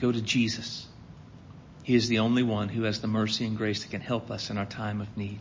Go 0.00 0.10
to 0.10 0.20
Jesus. 0.20 0.86
He 1.82 1.94
is 1.94 2.08
the 2.08 2.20
only 2.20 2.42
one 2.42 2.68
who 2.68 2.84
has 2.84 3.00
the 3.00 3.06
mercy 3.06 3.44
and 3.44 3.56
grace 3.56 3.82
that 3.82 3.90
can 3.90 4.00
help 4.00 4.30
us 4.30 4.50
in 4.50 4.58
our 4.58 4.66
time 4.66 5.00
of 5.00 5.16
need. 5.16 5.38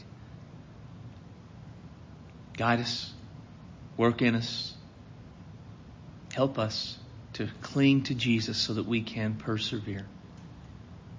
Guide 2.60 2.82
us, 2.82 3.14
work 3.96 4.22
in 4.22 4.36
us, 4.36 4.74
help 6.34 6.60
us 6.60 6.98
to 7.32 7.48
cling 7.62 8.04
to 8.04 8.14
Jesus 8.14 8.58
so 8.58 8.74
that 8.74 8.86
we 8.86 9.02
can 9.02 9.36
persevere. 9.36 10.06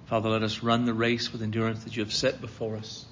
Father, 0.05 0.29
let 0.29 0.43
us 0.43 0.61
run 0.61 0.85
the 0.85 0.93
race 0.93 1.33
with 1.33 1.41
endurance 1.41 1.83
that 1.85 1.97
you 1.97 2.03
have 2.03 2.13
set 2.13 2.41
before 2.41 2.77
us. 2.77 3.07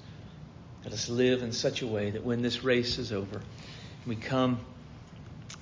Let 0.84 0.92
us 0.92 1.08
live 1.08 1.42
in 1.42 1.50
such 1.50 1.82
a 1.82 1.88
way 1.88 2.10
that 2.10 2.22
when 2.24 2.40
this 2.40 2.62
race 2.62 2.98
is 2.98 3.10
over, 3.12 3.38
and 3.38 4.06
we 4.06 4.14
come 4.14 4.60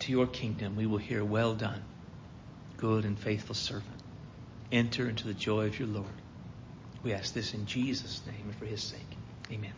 to 0.00 0.12
your 0.12 0.26
kingdom, 0.26 0.76
we 0.76 0.84
will 0.84 0.98
hear, 0.98 1.24
Well 1.24 1.54
done, 1.54 1.82
good 2.76 3.06
and 3.06 3.18
faithful 3.18 3.54
servant. 3.54 4.02
Enter 4.70 5.08
into 5.08 5.26
the 5.26 5.32
joy 5.32 5.68
of 5.68 5.78
your 5.78 5.88
Lord. 5.88 6.06
We 7.02 7.14
ask 7.14 7.32
this 7.32 7.54
in 7.54 7.64
Jesus' 7.64 8.20
name 8.26 8.42
and 8.44 8.54
for 8.56 8.66
his 8.66 8.82
sake. 8.82 9.16
Amen. 9.50 9.72